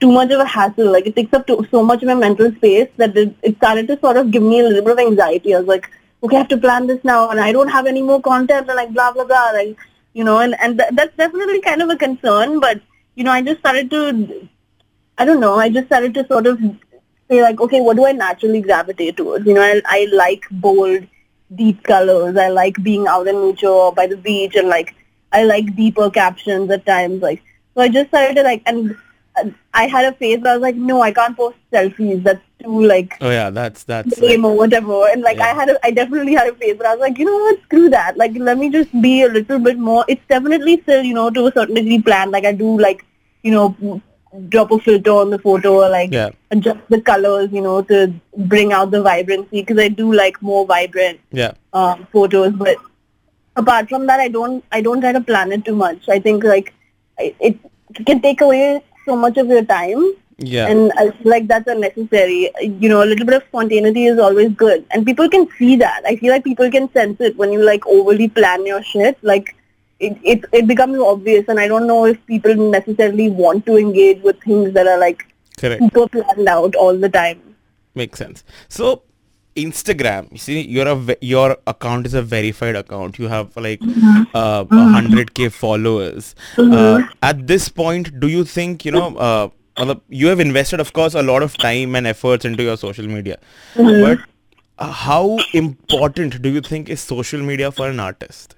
too 0.00 0.12
much 0.12 0.30
of 0.30 0.40
a 0.40 0.44
hassle. 0.44 0.92
Like 0.92 1.06
it 1.08 1.16
takes 1.16 1.34
up 1.34 1.48
to, 1.48 1.66
so 1.70 1.82
much 1.82 2.02
of 2.02 2.08
my 2.08 2.14
mental 2.14 2.52
space 2.52 2.88
that 2.98 3.16
it, 3.16 3.34
it 3.42 3.56
started 3.56 3.88
to 3.88 3.98
sort 3.98 4.16
of 4.16 4.30
give 4.30 4.44
me 4.44 4.60
a 4.60 4.64
little 4.64 4.82
bit 4.82 4.92
of 4.92 4.98
anxiety. 5.00 5.54
I 5.56 5.58
was 5.58 5.66
like, 5.66 5.90
okay, 6.22 6.36
I 6.36 6.38
have 6.40 6.48
to 6.48 6.58
plan 6.58 6.86
this 6.86 7.02
now 7.02 7.30
and 7.30 7.40
I 7.40 7.50
don't 7.50 7.68
have 7.68 7.86
any 7.86 8.02
more 8.02 8.20
content 8.20 8.68
and 8.68 8.76
like 8.76 8.92
blah, 8.92 9.10
blah, 9.10 9.24
blah. 9.24 9.50
Like, 9.54 9.76
you 10.12 10.22
know, 10.22 10.38
and, 10.38 10.54
and 10.60 10.78
th- 10.78 10.90
that's 10.92 11.16
definitely 11.16 11.60
kind 11.62 11.82
of 11.82 11.90
a 11.90 11.96
concern. 11.96 12.60
But, 12.60 12.80
you 13.18 13.24
know, 13.24 13.32
I 13.32 13.42
just 13.42 13.58
started 13.58 13.90
to, 13.90 14.48
I 15.18 15.24
don't 15.24 15.40
know, 15.40 15.56
I 15.56 15.68
just 15.68 15.86
started 15.86 16.14
to 16.14 16.26
sort 16.28 16.46
of 16.46 16.60
say 17.28 17.42
like, 17.42 17.60
okay, 17.60 17.80
what 17.80 17.96
do 17.96 18.06
I 18.06 18.12
naturally 18.12 18.60
gravitate 18.60 19.16
towards? 19.16 19.44
You 19.44 19.54
know, 19.54 19.62
I, 19.62 19.82
I 19.86 20.06
like 20.12 20.44
bold, 20.52 21.04
deep 21.56 21.82
colors. 21.82 22.36
I 22.36 22.48
like 22.48 22.80
being 22.82 23.08
out 23.08 23.26
in 23.26 23.40
nature 23.42 23.66
or 23.66 23.92
by 23.92 24.06
the 24.06 24.16
beach 24.16 24.54
and 24.54 24.68
like, 24.68 24.94
I 25.32 25.42
like 25.42 25.74
deeper 25.74 26.10
captions 26.10 26.70
at 26.70 26.86
times. 26.86 27.20
Like, 27.20 27.42
so 27.74 27.80
I 27.80 27.88
just 27.88 28.08
started 28.10 28.36
to 28.36 28.44
like, 28.44 28.62
and 28.66 28.96
I 29.74 29.86
had 29.86 30.04
a 30.04 30.16
phase 30.16 30.40
where 30.40 30.52
I 30.52 30.56
was 30.56 30.62
like, 30.62 30.76
no, 30.76 31.00
I 31.00 31.12
can't 31.12 31.36
post 31.36 31.56
selfies. 31.72 32.22
That's 32.22 32.40
too 32.60 32.82
like 32.82 33.16
oh 33.20 33.30
yeah 33.30 33.50
that's 33.50 33.84
that's 33.84 34.18
lame 34.18 34.44
or 34.44 34.56
whatever. 34.56 35.08
And 35.08 35.22
like, 35.22 35.38
I 35.38 35.54
had, 35.54 35.68
a, 35.68 35.86
I 35.86 35.90
definitely 35.92 36.34
had 36.34 36.48
a 36.48 36.54
phase 36.54 36.76
where 36.78 36.88
I 36.88 36.94
was 36.94 37.00
like, 37.00 37.18
you 37.18 37.24
know 37.24 37.36
what, 37.36 37.62
screw 37.62 37.88
that. 37.90 38.16
Like, 38.16 38.32
let 38.34 38.58
me 38.58 38.70
just 38.70 38.90
be 39.00 39.22
a 39.22 39.28
little 39.28 39.58
bit 39.58 39.78
more. 39.78 40.04
It's 40.08 40.26
definitely 40.28 40.80
still, 40.82 41.02
you 41.02 41.14
know, 41.14 41.30
to 41.30 41.46
a 41.46 41.52
certain 41.52 41.74
degree 41.76 42.02
planned. 42.02 42.32
Like, 42.32 42.44
I 42.44 42.52
do 42.52 42.78
like, 42.80 43.04
you 43.42 43.50
know, 43.52 44.00
drop 44.48 44.70
a 44.70 44.78
filter 44.78 45.10
on 45.10 45.30
the 45.30 45.38
photo 45.38 45.84
or 45.84 45.88
like 45.88 46.12
Yeah. 46.12 46.30
adjust 46.50 46.80
the 46.88 47.00
colors, 47.00 47.50
you 47.52 47.60
know, 47.62 47.80
to 47.82 48.12
bring 48.36 48.72
out 48.72 48.90
the 48.90 49.02
vibrancy 49.02 49.62
because 49.62 49.78
I 49.78 49.88
do 49.88 50.12
like 50.12 50.40
more 50.42 50.66
vibrant 50.66 51.20
yeah 51.32 51.52
um, 51.72 52.06
photos. 52.12 52.52
But 52.52 52.76
apart 53.56 53.88
from 53.88 54.06
that, 54.06 54.20
I 54.20 54.28
don't 54.28 54.64
I 54.72 54.80
don't 54.80 55.00
try 55.00 55.12
to 55.12 55.20
plan 55.20 55.52
it 55.52 55.64
too 55.64 55.76
much. 55.76 56.08
I 56.08 56.18
think 56.18 56.44
like 56.44 56.72
I, 57.18 57.34
it 57.40 57.58
can 58.06 58.20
take 58.20 58.40
away 58.40 58.82
so 59.06 59.16
much 59.16 59.38
of 59.38 59.46
your 59.48 59.64
time, 59.64 60.02
yeah 60.38 60.66
and 60.68 60.92
I 60.98 61.10
feel 61.10 61.30
like 61.32 61.46
that's 61.48 61.66
unnecessary. 61.66 62.50
You 62.60 62.88
know, 62.90 63.02
a 63.02 63.08
little 63.12 63.26
bit 63.26 63.36
of 63.36 63.44
spontaneity 63.48 64.06
is 64.06 64.18
always 64.18 64.50
good, 64.52 64.84
and 64.90 65.06
people 65.06 65.28
can 65.28 65.48
see 65.58 65.76
that. 65.76 66.02
I 66.06 66.16
feel 66.16 66.32
like 66.32 66.44
people 66.44 66.70
can 66.70 66.92
sense 66.92 67.20
it 67.20 67.36
when 67.38 67.50
you 67.52 67.62
like 67.64 67.86
overly 67.86 68.28
plan 68.28 68.66
your 68.66 68.82
shit. 68.82 69.16
Like 69.22 69.54
it 70.00 70.16
it 70.22 70.44
it 70.52 70.66
becomes 70.66 70.98
obvious, 70.98 71.44
and 71.48 71.58
I 71.58 71.66
don't 71.68 71.86
know 71.86 72.04
if 72.04 72.24
people 72.26 72.54
necessarily 72.54 73.28
want 73.30 73.66
to 73.66 73.76
engage 73.76 74.22
with 74.22 74.40
things 74.42 74.72
that 74.74 74.86
are 74.86 74.98
like 74.98 75.26
correct. 75.58 75.82
super 75.82 76.08
planned 76.08 76.48
out 76.48 76.74
all 76.76 76.96
the 76.96 77.08
time. 77.08 77.42
makes 77.94 78.18
sense. 78.18 78.44
So 78.68 79.02
instagram 79.60 80.30
you 80.30 80.38
see 80.38 80.60
you're 80.72 80.86
a 80.86 81.16
your 81.20 81.56
account 81.66 82.06
is 82.06 82.14
a 82.14 82.22
verified 82.22 82.76
account. 82.76 83.18
You 83.18 83.28
have 83.28 83.56
like 83.56 83.80
uh, 83.82 84.64
100k 84.64 85.50
followers. 85.52 86.34
Uh, 86.56 87.02
at 87.22 87.46
this 87.48 87.68
point 87.68 88.20
do 88.20 88.28
you 88.28 88.44
think 88.44 88.84
you 88.84 88.92
know 88.92 89.16
uh, 89.16 89.48
you 90.08 90.28
have 90.28 90.38
invested 90.38 90.80
of 90.80 90.92
course 90.92 91.14
a 91.14 91.22
lot 91.22 91.42
of 91.42 91.56
time 91.56 91.96
and 91.96 92.06
efforts 92.06 92.44
into 92.44 92.62
your 92.62 92.76
social 92.76 93.06
media. 93.06 93.38
But 93.74 94.20
uh, 94.78 94.92
how 94.92 95.38
important 95.52 96.40
do 96.40 96.50
you 96.50 96.60
think 96.60 96.88
is 96.88 97.00
social 97.00 97.42
media 97.42 97.72
for 97.72 97.88
an 97.88 97.98
artist 97.98 98.54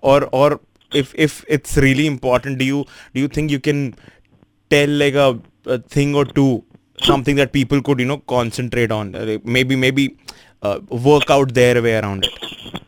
or 0.00 0.28
or 0.32 0.60
if 0.92 1.14
if 1.14 1.44
it's 1.48 1.76
really 1.76 2.06
important 2.06 2.58
do 2.58 2.64
you 2.64 2.84
do 3.14 3.20
you 3.20 3.28
think 3.28 3.50
you 3.50 3.60
can 3.60 3.94
tell 4.70 4.88
like 4.88 5.14
a, 5.14 5.38
a 5.66 5.78
thing 5.78 6.14
or 6.14 6.24
two 6.24 6.64
something 7.00 7.36
that 7.36 7.52
people 7.52 7.82
could 7.82 7.98
you 7.98 8.06
know 8.06 8.18
concentrate 8.36 8.92
on 8.92 9.14
Uh, 9.14 9.38
maybe 9.44 9.76
maybe 9.76 10.16
uh, 10.62 10.78
work 11.10 11.30
out 11.30 11.54
their 11.54 11.82
way 11.82 11.96
around 12.00 12.24
it 12.24 12.38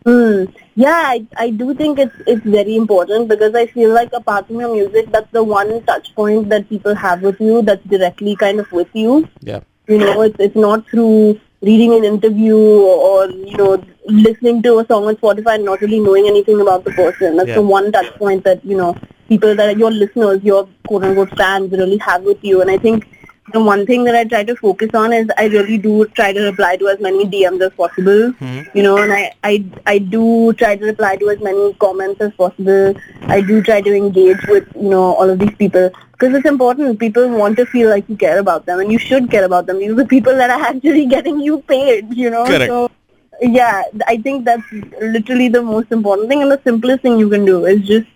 Hmm. 0.07 0.44
Yeah, 0.76 1.02
I, 1.07 1.26
I 1.38 1.50
do 1.50 1.72
think 1.74 1.98
it's 1.98 2.14
it's 2.26 2.44
very 2.44 2.76
important 2.76 3.28
because 3.28 3.54
I 3.54 3.66
feel 3.66 3.90
like 3.94 4.12
apart 4.12 4.46
from 4.48 4.61
your 4.61 4.72
music, 4.74 5.11
that's 5.11 5.30
the 5.33 5.42
one 5.42 5.83
touch 5.85 6.14
point 6.14 6.50
that 6.50 6.68
people 6.68 6.94
have 6.94 7.22
with 7.22 7.40
you 7.40 7.62
that's 7.62 7.85
directly 7.85 8.37
kind 8.37 8.61
of 8.61 8.70
with 8.72 8.88
you. 8.92 9.26
yeah 9.40 9.61
You 9.88 9.98
know, 9.98 10.20
it's 10.22 10.37
it's 10.38 10.57
not 10.57 10.87
through 10.90 11.40
reading 11.62 11.94
an 11.94 12.04
interview 12.04 12.59
or 12.59 13.30
you 13.30 13.57
know 13.57 13.83
listening 14.07 14.62
to 14.62 14.79
a 14.79 14.87
song 14.87 15.07
on 15.07 15.17
Spotify 15.17 15.55
and 15.57 15.64
not 15.64 15.81
really 15.81 16.01
knowing 16.01 16.27
anything 16.27 16.61
about 16.61 16.85
the 16.85 16.90
person. 16.93 17.37
That's 17.37 17.49
Yeah. 17.49 17.55
the 17.57 17.62
one 17.62 17.90
touch 17.93 18.12
point 18.17 18.45
that 18.45 18.64
you 18.64 18.77
know 18.77 18.95
people 19.29 19.55
that 19.55 19.75
are 19.75 19.79
your 19.79 19.90
listeners, 19.90 20.43
your 20.43 20.69
quote 20.87 21.05
unquote 21.05 21.37
fans 21.37 21.73
really 21.73 21.97
have 21.99 22.23
with 22.23 22.38
you. 22.43 22.61
And 22.61 22.71
I 22.71 22.77
think 22.79 23.07
the 23.53 23.61
one 23.62 23.85
thing 23.87 24.05
that 24.05 24.14
I 24.17 24.25
try 24.25 24.43
to 24.45 24.55
focus 24.57 24.90
on 24.95 25.12
is 25.12 25.29
I 25.38 25.45
really 25.47 25.77
do 25.79 26.07
try 26.19 26.33
to 26.33 26.40
reply 26.45 26.77
to 26.77 26.88
as 26.88 27.01
many 27.01 27.25
DMs 27.27 27.61
as 27.67 27.73
possible. 27.73 28.33
Hmm. 28.33 28.61
You 28.75 28.83
know, 28.83 28.97
and 28.99 29.12
I, 29.12 29.33
I 29.45 29.64
I 29.87 29.99
do 29.99 30.53
try 30.55 30.77
to 30.77 30.85
reply 30.85 31.17
to 31.17 31.31
as 31.31 31.40
many 31.40 31.73
comments 31.75 32.21
as 32.21 32.33
possible. 32.35 32.95
I 33.37 33.40
do 33.40 33.62
try 33.62 33.81
to 33.81 33.95
engage 33.95 34.47
with 34.49 34.67
you 34.75 34.90
know 34.90 35.14
all 35.14 35.31
of 35.31 35.38
these 35.38 35.55
people 35.62 35.90
because 36.12 36.35
it's 36.35 36.47
important. 36.47 36.99
People 36.99 37.29
want 37.45 37.57
to 37.59 37.67
feel 37.67 37.88
like 37.90 38.09
you 38.09 38.17
care 38.17 38.38
about 38.38 38.67
them, 38.67 38.81
and 38.81 38.93
you 38.93 38.99
should 38.99 39.31
care 39.31 39.45
about 39.45 39.67
them. 39.67 39.79
These 39.79 39.90
are 39.93 40.03
the 40.03 40.07
people 40.17 40.37
that 40.43 40.51
are 40.51 40.61
actually 40.73 41.07
getting 41.07 41.40
you 41.40 41.61
paid. 41.75 42.12
You 42.25 42.31
know, 42.31 42.45
Correct. 42.47 42.71
so 42.77 42.90
yeah, 43.40 43.83
I 44.07 44.16
think 44.18 44.44
that's 44.44 44.62
literally 45.01 45.49
the 45.49 45.62
most 45.62 45.92
important 45.92 46.29
thing 46.29 46.42
and 46.42 46.51
the 46.51 46.61
simplest 46.64 47.03
thing 47.03 47.18
you 47.18 47.29
can 47.29 47.44
do 47.44 47.64
is 47.66 47.81
just 47.87 48.07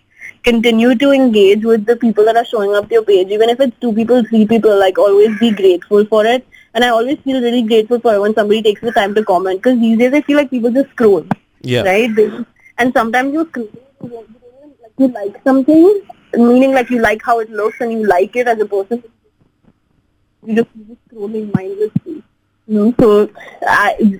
continue 0.43 0.95
to 0.95 1.11
engage 1.11 1.63
with 1.65 1.85
the 1.85 1.95
people 1.97 2.23
that 2.25 2.37
are 2.37 2.45
showing 2.45 2.73
up 2.75 2.87
to 2.87 2.93
your 2.95 3.03
page. 3.03 3.27
Even 3.29 3.49
if 3.49 3.59
it's 3.59 3.77
two 3.79 3.93
people, 3.93 4.23
three 4.25 4.45
people, 4.47 4.77
like 4.79 4.97
always 4.97 5.37
be 5.39 5.51
grateful 5.51 6.05
for 6.05 6.25
it. 6.25 6.45
And 6.73 6.83
I 6.83 6.89
always 6.89 7.17
feel 7.19 7.41
really 7.41 7.63
grateful 7.63 7.99
for 7.99 8.13
it 8.13 8.21
when 8.21 8.33
somebody 8.35 8.61
takes 8.61 8.81
the 8.81 8.91
time 8.91 9.13
to 9.15 9.23
comment 9.25 9.61
because 9.61 9.79
these 9.79 9.97
days 9.97 10.13
I 10.13 10.21
feel 10.21 10.37
like 10.37 10.49
people 10.49 10.71
just 10.71 10.89
scroll, 10.91 11.25
Yeah. 11.61 11.81
right? 11.83 12.13
They- 12.15 12.31
And 12.77 12.93
sometimes 12.93 13.33
you 13.33 13.45
scroll, 13.49 13.67
you 14.03 14.09
don't 14.09 14.29
even, 14.29 14.73
like 14.81 14.93
you 14.97 15.07
like 15.09 15.43
something, 15.43 16.01
meaning 16.35 16.71
like 16.73 16.89
you 16.89 16.99
like 16.99 17.21
how 17.21 17.39
it 17.39 17.49
looks 17.49 17.81
and 17.81 17.91
you 17.91 18.05
like 18.07 18.35
it 18.35 18.47
as 18.47 18.59
a 18.61 18.65
person. 18.65 19.03
You 20.45 20.55
just 20.55 20.69
you're 20.75 20.95
just 20.95 21.09
scrolling 21.09 21.53
mindlessly. 21.53 22.23
You 22.67 22.75
know, 22.75 22.93
so 22.99 23.29
I, 23.67 24.19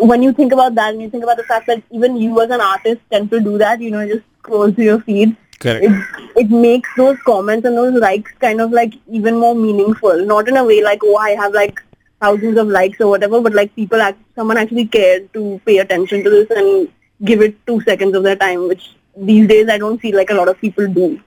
when 0.00 0.22
you 0.22 0.32
think 0.32 0.52
about 0.52 0.74
that 0.74 0.92
and 0.92 1.02
you 1.02 1.10
think 1.10 1.24
about 1.24 1.36
the 1.36 1.44
fact 1.44 1.66
that 1.66 1.82
even 1.90 2.16
you 2.16 2.40
as 2.40 2.50
an 2.50 2.60
artist 2.60 3.00
tend 3.10 3.30
to 3.30 3.40
do 3.40 3.58
that, 3.58 3.80
you 3.80 3.90
know, 3.90 4.06
just 4.06 4.24
scroll 4.38 4.72
through 4.72 4.84
your 4.84 5.00
feed, 5.00 5.36
Correct. 5.60 5.84
it, 5.84 6.36
it 6.36 6.50
makes 6.50 6.88
those 6.96 7.18
comments 7.22 7.66
and 7.66 7.76
those 7.76 7.94
likes 7.94 8.32
kind 8.40 8.60
of 8.60 8.70
like 8.70 8.94
even 9.10 9.38
more 9.38 9.54
meaningful. 9.54 10.24
Not 10.24 10.48
in 10.48 10.56
a 10.56 10.64
way 10.64 10.82
like, 10.82 11.00
oh, 11.02 11.16
I 11.16 11.30
have 11.30 11.52
like 11.52 11.82
thousands 12.20 12.58
of 12.58 12.68
likes 12.68 13.00
or 13.00 13.08
whatever, 13.08 13.40
but 13.40 13.54
like 13.54 13.74
people, 13.74 14.00
act, 14.00 14.20
someone 14.34 14.56
actually 14.56 14.86
cared 14.86 15.32
to 15.34 15.60
pay 15.66 15.78
attention 15.78 16.24
to 16.24 16.30
this 16.30 16.50
and 16.50 16.88
give 17.24 17.42
it 17.42 17.66
two 17.66 17.80
seconds 17.82 18.14
of 18.14 18.22
their 18.22 18.36
time, 18.36 18.68
which 18.68 18.94
these 19.16 19.48
days 19.48 19.68
I 19.68 19.78
don't 19.78 19.98
feel 19.98 20.16
like 20.16 20.30
a 20.30 20.34
lot 20.34 20.48
of 20.48 20.60
people 20.60 20.86
do. 20.86 21.20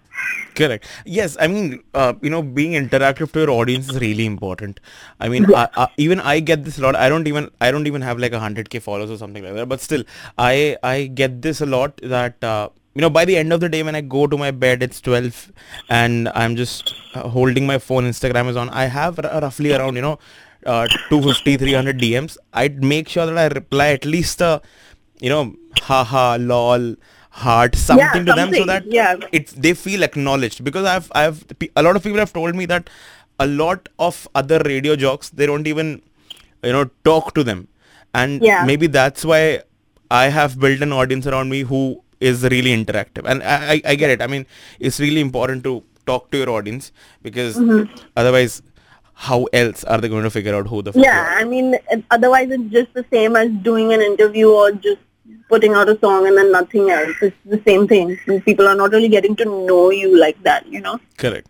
Correct. 0.56 0.86
Yes, 1.06 1.38
I 1.40 1.48
mean, 1.48 1.82
uh, 1.94 2.14
you 2.22 2.30
know, 2.30 2.42
being 2.42 2.74
interactive 2.74 3.32
to 3.32 3.40
your 3.40 3.50
audience 3.52 3.90
is 3.90 4.00
really 4.02 4.26
important. 4.26 4.80
I 5.20 5.30
mean, 5.30 5.46
I, 5.56 5.68
I, 5.78 5.88
even 5.98 6.20
I 6.20 6.40
get 6.40 6.66
this 6.66 6.78
a 6.78 6.82
lot. 6.82 6.96
I 6.96 7.08
don't 7.10 7.28
even, 7.28 7.50
I 7.62 7.72
don't 7.72 7.88
even 7.88 8.02
have 8.02 8.20
like 8.20 8.34
a 8.34 8.40
hundred 8.40 8.70
k 8.70 8.80
followers 8.80 9.10
or 9.10 9.18
something 9.18 9.44
like 9.44 9.54
that. 9.56 9.70
But 9.70 9.80
still, 9.80 10.04
I, 10.38 10.78
I 10.84 11.06
get 11.08 11.42
this 11.42 11.62
a 11.62 11.66
lot. 11.66 11.98
That 12.04 12.44
uh, 12.44 12.70
you 12.94 13.02
know, 13.02 13.10
by 13.10 13.24
the 13.24 13.38
end 13.38 13.54
of 13.54 13.62
the 13.62 13.70
day, 13.70 13.82
when 13.82 13.96
I 13.96 14.02
go 14.02 14.28
to 14.28 14.38
my 14.38 14.52
bed, 14.52 14.84
it's 14.84 15.00
twelve, 15.00 15.52
and 15.90 16.28
I'm 16.36 16.58
just 16.58 16.94
uh, 17.14 17.30
holding 17.30 17.66
my 17.66 17.78
phone. 17.80 18.04
Instagram 18.04 18.50
is 18.50 18.58
on. 18.58 18.70
I 18.70 18.86
have 18.86 19.24
r- 19.24 19.42
roughly 19.42 19.74
around, 19.74 19.96
you 19.96 20.02
know, 20.02 20.20
uh, 20.66 20.88
250, 21.10 21.58
300 21.58 21.98
DMs. 21.98 22.38
I'd 22.54 22.84
make 22.84 23.08
sure 23.08 23.26
that 23.26 23.38
I 23.38 23.48
reply 23.48 23.90
at 23.90 24.06
least 24.06 24.42
a, 24.42 24.62
you 25.20 25.30
know, 25.30 25.56
haha, 25.80 26.38
lol, 26.40 26.96
heart, 27.32 27.76
something 27.76 28.26
to 28.26 28.34
them 28.34 28.54
so 28.54 28.66
that 28.66 28.86
yeah. 28.86 29.16
it's 29.32 29.54
they 29.54 29.74
feel 29.74 30.04
acknowledged 30.04 30.64
because 30.64 30.86
I've 30.86 31.10
I've 31.16 31.44
a 31.76 31.84
lot 31.84 31.96
of 31.96 32.04
people 32.04 32.20
have 32.20 32.34
told 32.34 32.56
me 32.56 32.66
that 32.66 32.90
a 33.40 33.48
lot 33.48 33.88
of 33.98 34.28
other 34.36 34.60
radio 34.66 34.96
jocks 34.96 35.30
they 35.30 35.46
don't 35.46 35.66
even 35.68 36.02
you 36.64 36.72
know 36.72 36.86
talk 37.06 37.34
to 37.36 37.44
them 37.44 37.68
and 38.14 38.42
Yeah. 38.42 38.66
maybe 38.66 38.88
that's 38.88 39.24
why 39.24 39.62
I 40.12 40.26
have 40.28 40.60
built 40.60 40.82
an 40.82 40.92
audience 40.92 41.26
around 41.26 41.50
me 41.50 41.62
who 41.62 42.04
is 42.20 42.44
really 42.44 42.72
interactive 42.76 43.26
and 43.26 43.42
I, 43.44 43.74
I, 43.76 43.82
I 43.94 43.96
get 43.96 44.10
it 44.10 44.22
I 44.22 44.28
mean 44.28 44.46
it's 44.80 45.00
really 45.00 45.22
important 45.22 45.64
to 45.64 45.84
talk 46.06 46.30
to 46.32 46.38
your 46.38 46.50
audience 46.50 46.92
because 47.22 47.56
Mm-hmm. 47.56 47.96
otherwise 48.18 48.62
how 49.14 49.44
else 49.54 49.84
are 49.86 50.00
they 50.02 50.10
going 50.10 50.24
to 50.24 50.30
figure 50.30 50.54
out 50.56 50.68
who 50.68 50.82
the 50.82 50.92
Yeah? 50.96 51.34
I 51.38 51.44
mean, 51.44 51.78
otherwise 52.10 52.50
it's 52.50 52.72
just 52.72 52.94
the 52.94 53.06
same 53.12 53.36
as 53.36 53.50
doing 53.68 53.94
an 53.94 54.02
interview 54.02 54.50
or 54.50 54.72
just 54.72 54.98
putting 55.50 55.74
out 55.74 55.90
a 55.90 55.98
song 56.00 56.28
and 56.28 56.38
then 56.38 56.52
nothing 56.52 56.90
else. 56.90 57.16
It's 57.22 57.36
the 57.46 57.62
same 57.66 57.88
thing. 57.88 58.18
People 58.46 58.68
are 58.68 58.76
not 58.76 58.92
really 58.92 59.10
getting 59.10 59.36
to 59.38 59.46
know 59.46 59.90
you 59.90 60.18
like 60.20 60.42
that, 60.44 60.66
you 60.68 60.82
know? 60.82 61.00
Correct. 61.18 61.48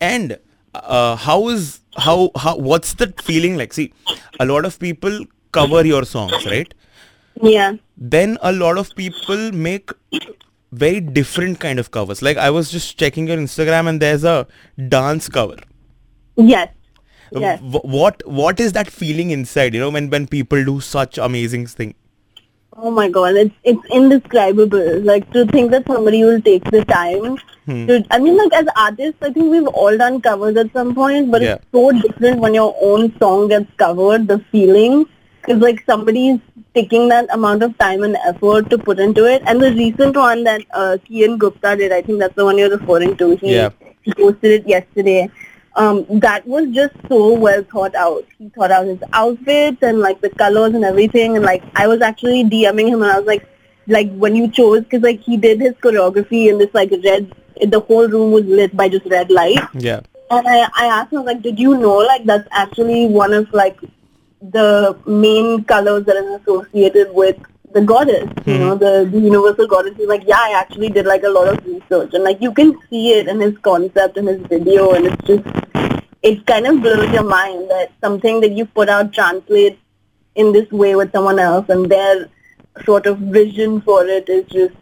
And 0.00 0.38
uh, 0.74 1.16
how 1.16 1.48
is 1.48 1.80
how 1.96 2.30
how 2.36 2.56
what's 2.56 2.94
that 2.94 3.20
feeling 3.20 3.56
like? 3.56 3.72
See, 3.72 3.92
a 4.40 4.46
lot 4.46 4.64
of 4.64 4.78
people 4.78 5.24
cover 5.52 5.86
your 5.86 6.04
songs, 6.04 6.44
right? 6.46 6.72
Yeah. 7.42 7.76
Then 7.96 8.38
a 8.42 8.52
lot 8.52 8.78
of 8.78 8.94
people 8.94 9.52
make 9.52 9.90
very 10.72 11.00
different 11.00 11.60
kind 11.60 11.78
of 11.78 11.90
covers. 11.90 12.22
Like 12.22 12.36
I 12.36 12.50
was 12.50 12.70
just 12.70 12.98
checking 12.98 13.28
your 13.28 13.36
Instagram 13.36 13.88
and 13.88 14.00
there's 14.00 14.24
a 14.24 14.46
dance 14.88 15.28
cover. 15.28 15.56
Yes. 16.36 16.68
Yes. 17.32 17.60
W- 17.60 17.80
what 17.80 18.22
what 18.26 18.60
is 18.60 18.72
that 18.72 18.90
feeling 18.90 19.30
inside? 19.30 19.74
You 19.74 19.80
know, 19.80 19.90
when 19.90 20.10
when 20.10 20.26
people 20.26 20.64
do 20.64 20.80
such 20.80 21.18
amazing 21.18 21.66
thing. 21.66 21.94
Oh 22.78 22.90
my 22.90 23.08
god, 23.08 23.36
it's 23.36 23.54
it's 23.64 23.84
indescribable. 23.98 25.00
Like 25.10 25.30
to 25.32 25.44
think 25.46 25.70
that 25.70 25.86
somebody 25.86 26.22
will 26.24 26.40
take 26.48 26.64
the 26.74 26.84
time 26.84 27.36
Hmm. 27.68 27.86
to. 27.86 27.94
I 28.10 28.18
mean, 28.24 28.36
like 28.40 28.52
as 28.58 28.66
artists, 28.80 29.22
I 29.28 29.30
think 29.36 29.50
we've 29.52 29.66
all 29.82 29.96
done 30.02 30.20
covers 30.26 30.56
at 30.62 30.72
some 30.78 30.90
point, 30.98 31.30
but 31.36 31.42
Yeah. 31.46 31.54
it's 31.54 31.64
so 31.78 31.84
different 32.02 32.44
when 32.44 32.58
your 32.58 32.74
own 32.90 33.06
song 33.22 33.48
gets 33.54 33.72
covered. 33.84 34.28
The 34.32 34.38
feeling, 34.52 34.94
because 35.40 35.62
like 35.68 35.82
somebody's 35.86 36.38
taking 36.80 37.08
that 37.14 37.32
amount 37.38 37.62
of 37.68 37.76
time 37.78 38.02
and 38.10 38.20
effort 38.32 38.68
to 38.74 38.78
put 38.90 38.98
into 39.08 39.24
it. 39.32 39.42
And 39.46 39.62
the 39.66 39.72
recent 39.80 40.20
one 40.24 40.44
that 40.44 40.62
uh, 40.82 40.96
Kian 41.08 41.38
Gupta 41.46 41.74
did, 41.82 41.92
I 41.98 42.02
think 42.02 42.18
that's 42.24 42.36
the 42.42 42.44
one 42.50 42.58
you're 42.58 42.74
referring 42.76 43.16
to. 43.24 43.30
He, 43.42 43.54
Yeah. 43.54 43.70
he 44.02 44.12
posted 44.22 44.60
it 44.60 44.68
yesterday. 44.76 45.30
Um, 45.76 46.06
that 46.20 46.46
was 46.46 46.68
just 46.70 46.94
so 47.06 47.34
well 47.34 47.62
thought 47.64 47.94
out. 47.94 48.24
He 48.38 48.48
thought 48.48 48.70
out 48.70 48.86
his 48.86 48.98
outfits 49.12 49.82
and 49.82 50.00
like 50.00 50.20
the 50.22 50.30
colors 50.30 50.74
and 50.74 50.84
everything. 50.84 51.36
And 51.36 51.44
like 51.44 51.62
I 51.74 51.86
was 51.86 52.00
actually 52.00 52.44
DMing 52.44 52.88
him 52.88 53.02
and 53.02 53.12
I 53.12 53.18
was 53.18 53.26
like, 53.26 53.46
like 53.86 54.10
when 54.14 54.34
you 54.34 54.50
chose, 54.50 54.80
because 54.80 55.02
like 55.02 55.20
he 55.20 55.36
did 55.36 55.60
his 55.60 55.74
choreography 55.74 56.48
in 56.48 56.58
this 56.58 56.72
like 56.72 56.90
red, 57.04 57.30
the 57.60 57.80
whole 57.80 58.08
room 58.08 58.32
was 58.32 58.44
lit 58.46 58.74
by 58.74 58.88
just 58.88 59.06
red 59.06 59.30
light. 59.30 59.60
Yeah. 59.74 60.00
And 60.28 60.48
I, 60.48 60.68
I 60.76 60.86
asked 60.86 61.12
him 61.12 61.24
like, 61.24 61.42
did 61.42 61.58
you 61.58 61.76
know 61.76 61.98
like 61.98 62.24
that's 62.24 62.48
actually 62.50 63.06
one 63.06 63.32
of 63.32 63.52
like 63.52 63.78
the 64.40 64.98
main 65.06 65.62
colors 65.64 66.04
that 66.06 66.16
is 66.16 66.40
associated 66.40 67.12
with 67.12 67.36
the 67.72 67.82
goddess, 67.82 68.28
you 68.46 68.54
hmm. 68.54 68.60
know, 68.60 68.74
the, 68.74 69.08
the 69.10 69.18
universal 69.18 69.66
goddess. 69.66 69.96
He's 69.96 70.08
like, 70.08 70.22
yeah, 70.26 70.38
I 70.38 70.52
actually 70.58 70.88
did 70.88 71.06
like 71.06 71.22
a 71.24 71.28
lot 71.28 71.48
of 71.48 71.66
research, 71.66 72.14
and 72.14 72.24
like 72.24 72.40
you 72.40 72.52
can 72.52 72.78
see 72.88 73.12
it 73.12 73.28
in 73.28 73.40
his 73.40 73.56
concept 73.58 74.16
and 74.16 74.28
his 74.28 74.40
video, 74.46 74.92
and 74.92 75.06
it's 75.06 75.26
just 75.26 75.44
it 76.22 76.46
kind 76.46 76.66
of 76.66 76.80
blows 76.80 77.12
your 77.12 77.24
mind 77.24 77.70
that 77.70 77.92
something 78.00 78.40
that 78.40 78.52
you 78.52 78.66
put 78.66 78.88
out 78.88 79.12
translates 79.12 79.78
in 80.34 80.52
this 80.52 80.70
way 80.70 80.94
with 80.94 81.12
someone 81.12 81.38
else, 81.38 81.68
and 81.68 81.90
their 81.90 82.28
sort 82.84 83.06
of 83.06 83.18
vision 83.18 83.80
for 83.80 84.04
it 84.06 84.28
is 84.28 84.44
just 84.46 84.74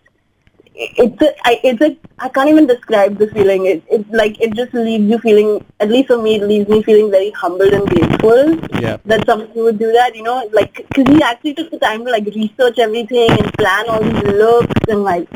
it's 0.75 1.23
a, 1.23 1.35
I, 1.47 1.61
it's 1.63 1.81
a, 1.81 1.97
I 2.19 2.29
can't 2.29 2.49
even 2.49 2.67
describe 2.67 3.19
the 3.19 3.29
feeling. 3.29 3.67
It, 3.67 3.83
it's 3.91 4.09
like, 4.11 4.41
it 4.41 4.55
just 4.55 4.75
leaves 4.75 5.05
you 5.05 5.19
feeling, 5.19 5.65
at 5.81 5.89
least 5.89 6.09
for 6.09 6.21
me, 6.21 6.37
it 6.37 6.43
leaves 6.43 6.69
me 6.69 6.83
feeling 6.83 7.11
very 7.11 7.31
humbled 7.31 7.73
and 7.73 7.89
grateful 7.89 8.59
Yeah. 8.81 8.97
that 9.05 9.25
somebody 9.27 9.61
would 9.61 9.79
do 9.79 9.93
that, 9.93 10.17
you 10.17 10.23
know, 10.23 10.49
like, 10.53 10.75
because 10.89 11.15
he 11.15 11.23
actually 11.23 11.55
took 11.55 11.71
the 11.71 11.79
time 11.79 12.05
to, 12.05 12.11
like, 12.11 12.25
research 12.27 12.79
everything 12.79 13.31
and 13.31 13.53
plan 13.55 13.89
all 13.89 14.03
these 14.03 14.23
looks 14.23 14.81
and, 14.89 15.05
like, 15.05 15.29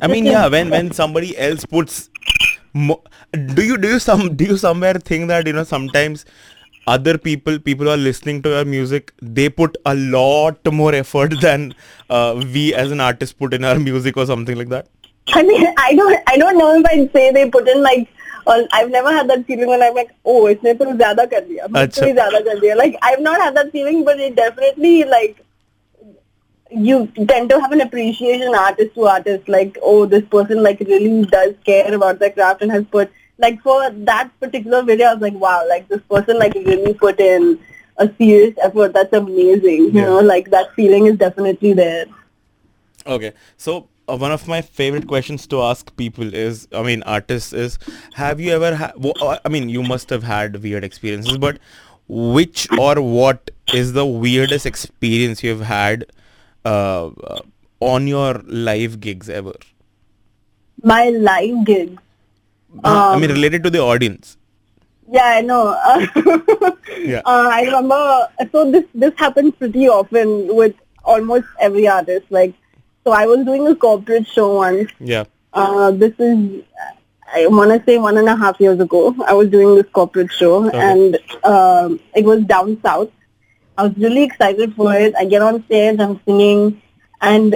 I 0.00 0.08
mean, 0.08 0.26
yeah, 0.26 0.46
when 0.48 0.68
when 0.68 0.92
somebody 0.92 1.36
else 1.38 1.64
puts, 1.64 2.10
mo- 2.74 3.02
do 3.32 3.64
you 3.64 3.78
do 3.78 3.88
you 3.88 3.98
some 3.98 4.36
do 4.36 4.44
you 4.44 4.58
somewhere 4.58 4.94
think 4.94 5.28
that 5.28 5.46
you 5.46 5.54
know 5.54 5.64
sometimes 5.64 6.26
other 6.87 7.17
people 7.17 7.59
people 7.59 7.85
who 7.85 7.91
are 7.91 7.97
listening 7.97 8.41
to 8.41 8.49
your 8.49 8.65
music 8.65 9.11
they 9.21 9.47
put 9.49 9.77
a 9.85 9.93
lot 9.95 10.71
more 10.71 10.93
effort 10.95 11.35
than 11.41 11.73
uh, 12.09 12.43
we 12.53 12.73
as 12.73 12.91
an 12.91 12.99
artist 12.99 13.37
put 13.37 13.53
in 13.53 13.63
our 13.63 13.77
music 13.79 14.17
or 14.17 14.25
something 14.25 14.57
like 14.57 14.69
that. 14.69 14.87
I 15.33 15.43
mean, 15.43 15.67
I 15.77 15.93
don't, 15.93 16.19
I 16.27 16.37
don't 16.37 16.57
know 16.57 16.73
if 16.77 16.85
I'd 16.85 17.11
say 17.13 17.31
they 17.31 17.49
put 17.49 17.67
in, 17.67 17.81
like, 17.83 18.09
or 18.47 18.55
I've 18.73 18.89
never 18.89 19.11
had 19.11 19.29
that 19.29 19.45
feeling 19.45 19.67
when 19.67 19.83
I'm 19.83 19.93
like, 19.93 20.09
oh, 20.25 20.47
इसने 20.47 20.73
तो 20.79 20.85
ज़्यादा 20.97 21.25
कर 21.33 21.41
दिया, 21.41 21.67
मुझसे 21.67 22.05
भी 22.05 22.13
ज़्यादा 22.13 22.39
कर 22.39 22.59
दिया. 22.59 22.75
Like, 22.75 22.97
I've 23.03 23.21
not 23.21 23.39
had 23.39 23.55
that 23.55 23.71
feeling, 23.71 24.03
but 24.03 24.19
it 24.19 24.35
definitely, 24.35 25.03
like, 25.03 25.45
you 26.71 27.07
tend 27.27 27.49
to 27.49 27.59
have 27.59 27.71
an 27.71 27.81
appreciation 27.81 28.55
artist 28.55 28.95
to 28.95 29.05
artist 29.05 29.49
like 29.49 29.77
oh 29.81 30.05
this 30.05 30.23
person 30.35 30.63
like 30.63 30.79
really 30.79 31.25
does 31.25 31.53
care 31.65 31.93
about 31.93 32.19
their 32.19 32.29
craft 32.31 32.61
and 32.61 32.71
has 32.71 32.85
put 32.91 33.11
like 33.38 33.60
for 33.62 33.90
that 33.90 34.30
particular 34.40 34.82
video 34.82 35.06
I 35.08 35.12
was 35.14 35.22
like 35.22 35.34
wow 35.34 35.64
like 35.68 35.88
this 35.88 36.00
person 36.10 36.38
like 36.38 36.54
really 36.54 36.94
put 36.94 37.20
in 37.20 37.58
a 37.98 38.08
serious 38.18 38.54
effort 38.62 38.92
that's 38.92 39.12
amazing 39.12 39.84
you 39.94 40.02
Yeah. 40.02 40.06
know 40.06 40.20
like 40.20 40.50
that 40.50 40.74
feeling 40.74 41.06
is 41.06 41.16
definitely 41.16 41.72
there 41.72 42.06
Okay, 43.06 43.32
so 43.56 43.88
uh, 44.08 44.16
one 44.16 44.32
of 44.32 44.48
my 44.48 44.60
favorite 44.60 45.06
questions 45.06 45.46
to 45.48 45.62
ask 45.62 45.94
people 45.96 46.34
is, 46.34 46.66
I 46.72 46.82
mean, 46.82 47.02
artists 47.04 47.52
is, 47.52 47.78
have 48.12 48.40
you 48.40 48.52
ever 48.52 48.74
had? 48.74 48.92
I 49.44 49.48
mean, 49.48 49.68
you 49.68 49.82
must 49.82 50.10
have 50.10 50.24
had 50.24 50.62
weird 50.62 50.82
experiences, 50.84 51.38
but 51.38 51.58
which 52.08 52.68
or 52.76 53.00
what 53.00 53.50
is 53.70 53.92
the 53.92 54.04
weirdest 54.06 54.66
experience 54.66 55.42
you've 55.44 55.60
had 55.60 56.06
uh, 56.64 57.06
uh, 57.08 57.42
on 57.80 58.06
your 58.08 58.42
live 58.46 59.00
gigs 59.00 59.28
ever? 59.28 59.54
my 60.82 61.08
live 61.10 61.64
gigs 61.64 62.02
Uh, 62.84 63.10
I 63.14 63.16
mean, 63.18 63.30
Um, 63.30 63.36
related 63.36 63.62
to 63.64 63.70
the 63.70 63.80
audience. 63.80 64.36
Yeah, 65.10 65.24
I 65.24 65.40
know. 65.40 65.64
Yeah. 66.98 67.20
Uh, 67.24 67.48
I 67.52 67.62
remember. 67.64 68.28
So 68.52 68.70
this 68.70 68.84
this 68.94 69.12
happens 69.16 69.52
pretty 69.58 69.88
often 69.88 70.30
with 70.56 70.74
almost 71.04 71.46
every 71.60 71.86
artist. 71.86 72.26
Like, 72.30 72.54
so 73.04 73.12
I 73.12 73.26
was 73.26 73.44
doing 73.44 73.66
a 73.68 73.74
corporate 73.76 74.26
show 74.26 74.46
once. 74.56 74.90
Yeah. 74.98 75.24
Uh, 75.52 75.90
this 75.90 76.12
is, 76.18 76.62
I 77.34 77.46
want 77.48 77.70
to 77.70 77.82
say 77.90 77.98
one 77.98 78.18
and 78.18 78.28
a 78.28 78.36
half 78.36 78.60
years 78.60 78.80
ago. 78.80 79.14
I 79.26 79.34
was 79.34 79.48
doing 79.50 79.74
this 79.76 79.86
corporate 79.92 80.32
show, 80.32 80.66
Okay. 80.66 80.78
and 80.78 81.18
um, 81.44 82.00
it 82.14 82.24
was 82.24 82.42
down 82.44 82.80
south. 82.82 83.10
I 83.78 83.84
was 83.84 83.96
really 83.98 84.22
excited 84.24 84.74
for 84.74 84.92
it. 84.94 85.14
I 85.18 85.24
get 85.26 85.42
on 85.42 85.62
stage, 85.66 86.00
I'm 86.00 86.18
singing, 86.24 86.80
and 87.20 87.52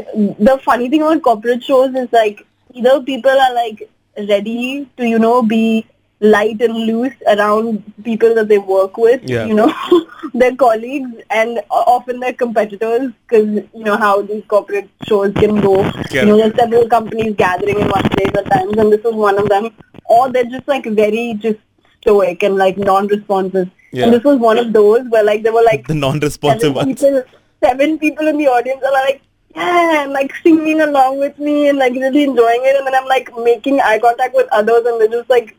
the 0.49 0.61
funny 0.64 0.89
thing 0.91 1.03
about 1.03 1.23
corporate 1.23 1.64
shows 1.64 1.95
is 1.95 2.09
like 2.12 2.47
either 2.75 3.01
people 3.03 3.31
are 3.49 3.55
like 3.55 3.89
ready 4.17 4.89
to 4.97 5.07
you 5.07 5.19
know 5.19 5.43
be 5.43 5.87
light 6.23 6.61
and 6.61 6.75
loose 6.75 7.15
around 7.29 7.83
people 8.05 8.35
that 8.35 8.47
they 8.49 8.59
work 8.59 8.99
with, 8.99 9.23
Yeah. 9.25 9.47
you 9.47 9.55
know, 9.55 9.73
their 10.35 10.55
colleagues, 10.55 11.09
and 11.31 11.61
often 11.71 12.21
their 12.21 12.35
competitors, 12.35 13.11
because 13.27 13.49
you 13.75 13.85
know 13.85 13.97
how 13.97 14.21
these 14.21 14.43
corporate 14.47 14.91
shows 15.05 15.33
can 15.35 15.61
go. 15.63 15.81
Yeah. 16.11 16.23
You 16.23 16.27
know, 16.27 16.37
there's 16.37 16.55
several 16.57 16.87
companies 16.89 17.35
gathering 17.37 17.79
in 17.81 17.89
one 17.89 18.03
place 18.11 18.33
at 18.37 18.51
times, 18.51 18.77
and 18.77 18.93
this 18.93 19.03
was 19.03 19.15
one 19.15 19.39
of 19.39 19.49
them. 19.49 19.71
Or 20.05 20.31
they're 20.31 20.45
just 20.45 20.69
like 20.69 20.85
very 20.85 21.35
just 21.41 21.59
stoic 22.03 22.43
and 22.43 22.57
like 22.57 22.77
non-responsive. 22.77 23.71
Yeah. 23.93 24.05
And 24.05 24.13
this 24.13 24.23
was 24.23 24.39
one 24.39 24.59
of 24.59 24.73
those 24.75 25.09
where 25.09 25.25
like 25.25 25.43
there 25.43 25.53
were 25.55 25.65
like 25.65 25.87
The 25.95 25.95
non-responsive 25.95 26.61
seven 26.61 26.75
ones. 26.75 27.01
people, 27.01 27.23
seven 27.65 27.99
people 27.99 28.27
in 28.29 28.37
the 28.37 28.47
audience 28.49 28.83
are 28.85 28.93
like, 28.93 29.23
yeah, 29.55 30.03
and 30.05 30.12
like 30.12 30.34
singing 30.42 30.80
along 30.80 31.18
with 31.18 31.38
me 31.38 31.68
and 31.68 31.78
like 31.78 31.92
really 31.94 32.24
enjoying 32.24 32.62
it. 32.64 32.76
And 32.76 32.86
then 32.86 32.94
I'm 32.94 33.07
like 33.07 33.30
making 33.38 33.80
eye 33.80 33.98
contact 33.98 34.34
with 34.34 34.48
others 34.53 34.84
and 34.86 35.01
they're 35.01 35.09
just 35.09 35.30
like 35.30 35.57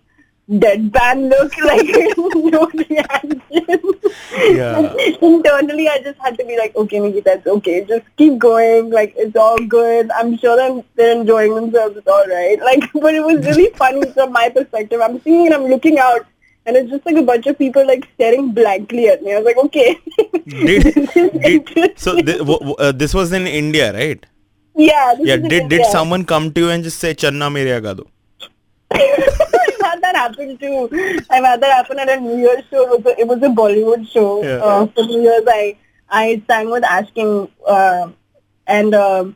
deadpan 0.49 1.29
look, 1.29 1.57
like 1.63 1.87
no 2.53 2.69
reaction. 2.73 3.41
Yeah. 4.31 4.93
Internally, 5.21 5.87
I 5.87 6.01
just 6.03 6.19
had 6.19 6.37
to 6.37 6.45
be 6.45 6.57
like, 6.57 6.75
okay, 6.75 6.99
Nikitaa, 6.99 7.37
it's 7.37 7.47
okay. 7.47 7.85
Just 7.85 8.05
keep 8.17 8.37
going. 8.37 8.89
Like, 8.89 9.13
it's 9.17 9.35
all 9.35 9.57
good. 9.57 10.09
I'm 10.11 10.37
sure 10.37 10.55
they're, 10.55 10.83
they're 10.95 11.21
enjoying 11.21 11.55
themselves. 11.55 11.97
It's 11.97 12.07
all 12.07 12.27
right. 12.27 12.59
Like, 12.59 12.91
but 13.01 13.13
it 13.13 13.23
was 13.23 13.45
really 13.45 13.71
funny 13.75 14.09
from 14.11 14.31
my 14.31 14.49
perspective. 14.49 15.01
I'm 15.01 15.21
singing 15.21 15.47
and 15.47 15.55
I'm 15.55 15.65
looking 15.65 15.99
out. 15.99 16.25
And 16.65 16.77
it's 16.77 16.89
just 16.91 17.05
like 17.05 17.15
a 17.15 17.23
bunch 17.23 17.47
of 17.47 17.57
people 17.57 17.85
like 17.87 18.07
staring 18.13 18.51
blankly 18.51 19.07
at 19.07 19.23
me. 19.23 19.33
I 19.33 19.39
was 19.39 19.45
like, 19.45 19.57
okay. 19.57 19.97
Did, 20.45 20.83
did 21.73 21.99
so? 21.99 22.13
Th- 22.15 22.37
w- 22.37 22.59
w- 22.59 22.75
uh, 22.77 22.91
this 22.91 23.13
was 23.13 23.31
in 23.33 23.47
India, 23.47 23.91
right? 23.93 24.23
yeah. 24.75 25.15
This 25.17 25.27
Yeah. 25.27 25.37
Did 25.37 25.69
did 25.69 25.85
someone 25.87 26.23
come 26.25 26.51
to 26.53 26.61
you 26.61 26.69
and 26.69 26.83
just 26.83 26.99
say 26.99 27.13
"Channa 27.15 27.49
mere 27.51 27.81
gado"? 27.81 28.05
I've 28.91 29.81
had 29.81 30.01
that 30.03 30.15
happen 30.15 30.57
too. 30.57 30.89
I've 31.29 31.43
had 31.43 31.61
that 31.61 31.71
happen 31.71 31.99
at 31.99 32.09
a 32.09 32.19
New 32.19 32.37
Year's 32.37 32.63
show. 32.69 32.83
It 32.93 33.03
was 33.03 33.05
a, 33.13 33.19
it 33.21 33.27
was 33.27 33.41
a 33.41 33.49
Bollywood 33.61 34.07
show. 34.11 34.43
Yeah. 34.43 34.63
Uh, 34.63 34.85
for 34.87 35.03
New 35.03 35.21
Year's, 35.21 35.43
I 35.47 35.75
I 36.09 36.41
sang 36.47 36.69
with 36.69 36.83
Ash 36.83 37.09
King, 37.11 37.49
uh, 37.65 38.09
and 38.67 38.93
um 38.93 39.35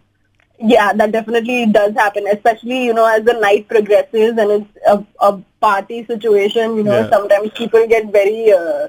yeah, 0.60 0.94
that 0.94 1.12
definitely 1.12 1.66
does 1.68 1.94
happen. 1.94 2.28
Especially 2.28 2.86
you 2.86 2.94
know 2.94 3.06
as 3.06 3.24
the 3.24 3.34
night 3.34 3.68
progresses 3.68 4.38
and 4.38 4.52
it's 4.52 4.70
a, 4.88 5.06
a 5.20 5.42
party 5.62 6.06
situation. 6.06 6.78
You 6.78 6.84
know, 6.84 7.00
Yeah. 7.00 7.10
sometimes 7.10 7.52
people 7.52 7.88
get 7.88 8.12
very. 8.12 8.52
Uh, 8.52 8.88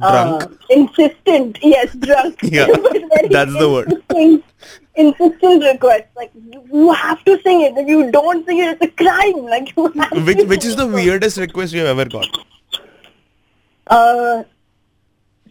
Drunk? 0.00 0.42
Uh, 0.42 0.48
insistent, 0.70 1.58
yes, 1.62 1.94
drunk. 1.94 2.38
Yeah, 2.42 2.66
that's 3.30 3.52
the 3.56 3.70
word. 3.70 3.92
Insistent, 3.92 4.44
insistent 4.96 5.62
request. 5.64 6.04
Like 6.16 6.32
you, 6.34 6.64
you 6.72 6.92
have 6.92 7.22
to 7.24 7.40
sing 7.42 7.60
it. 7.60 7.76
If 7.76 7.86
you 7.86 8.10
don't 8.10 8.44
sing 8.44 8.58
it, 8.58 8.80
it's 8.80 8.82
a 8.82 8.88
crime. 9.02 9.44
Like 9.54 9.76
you 9.76 9.86
have 9.92 10.26
Which 10.26 10.38
to 10.38 10.44
which 10.44 10.64
is 10.64 10.74
the 10.76 10.86
weirdest 10.88 11.36
request 11.36 11.72
you 11.72 11.84
have 11.84 11.98
ever 11.98 12.08
got? 12.08 12.26
Uh, 13.86 14.42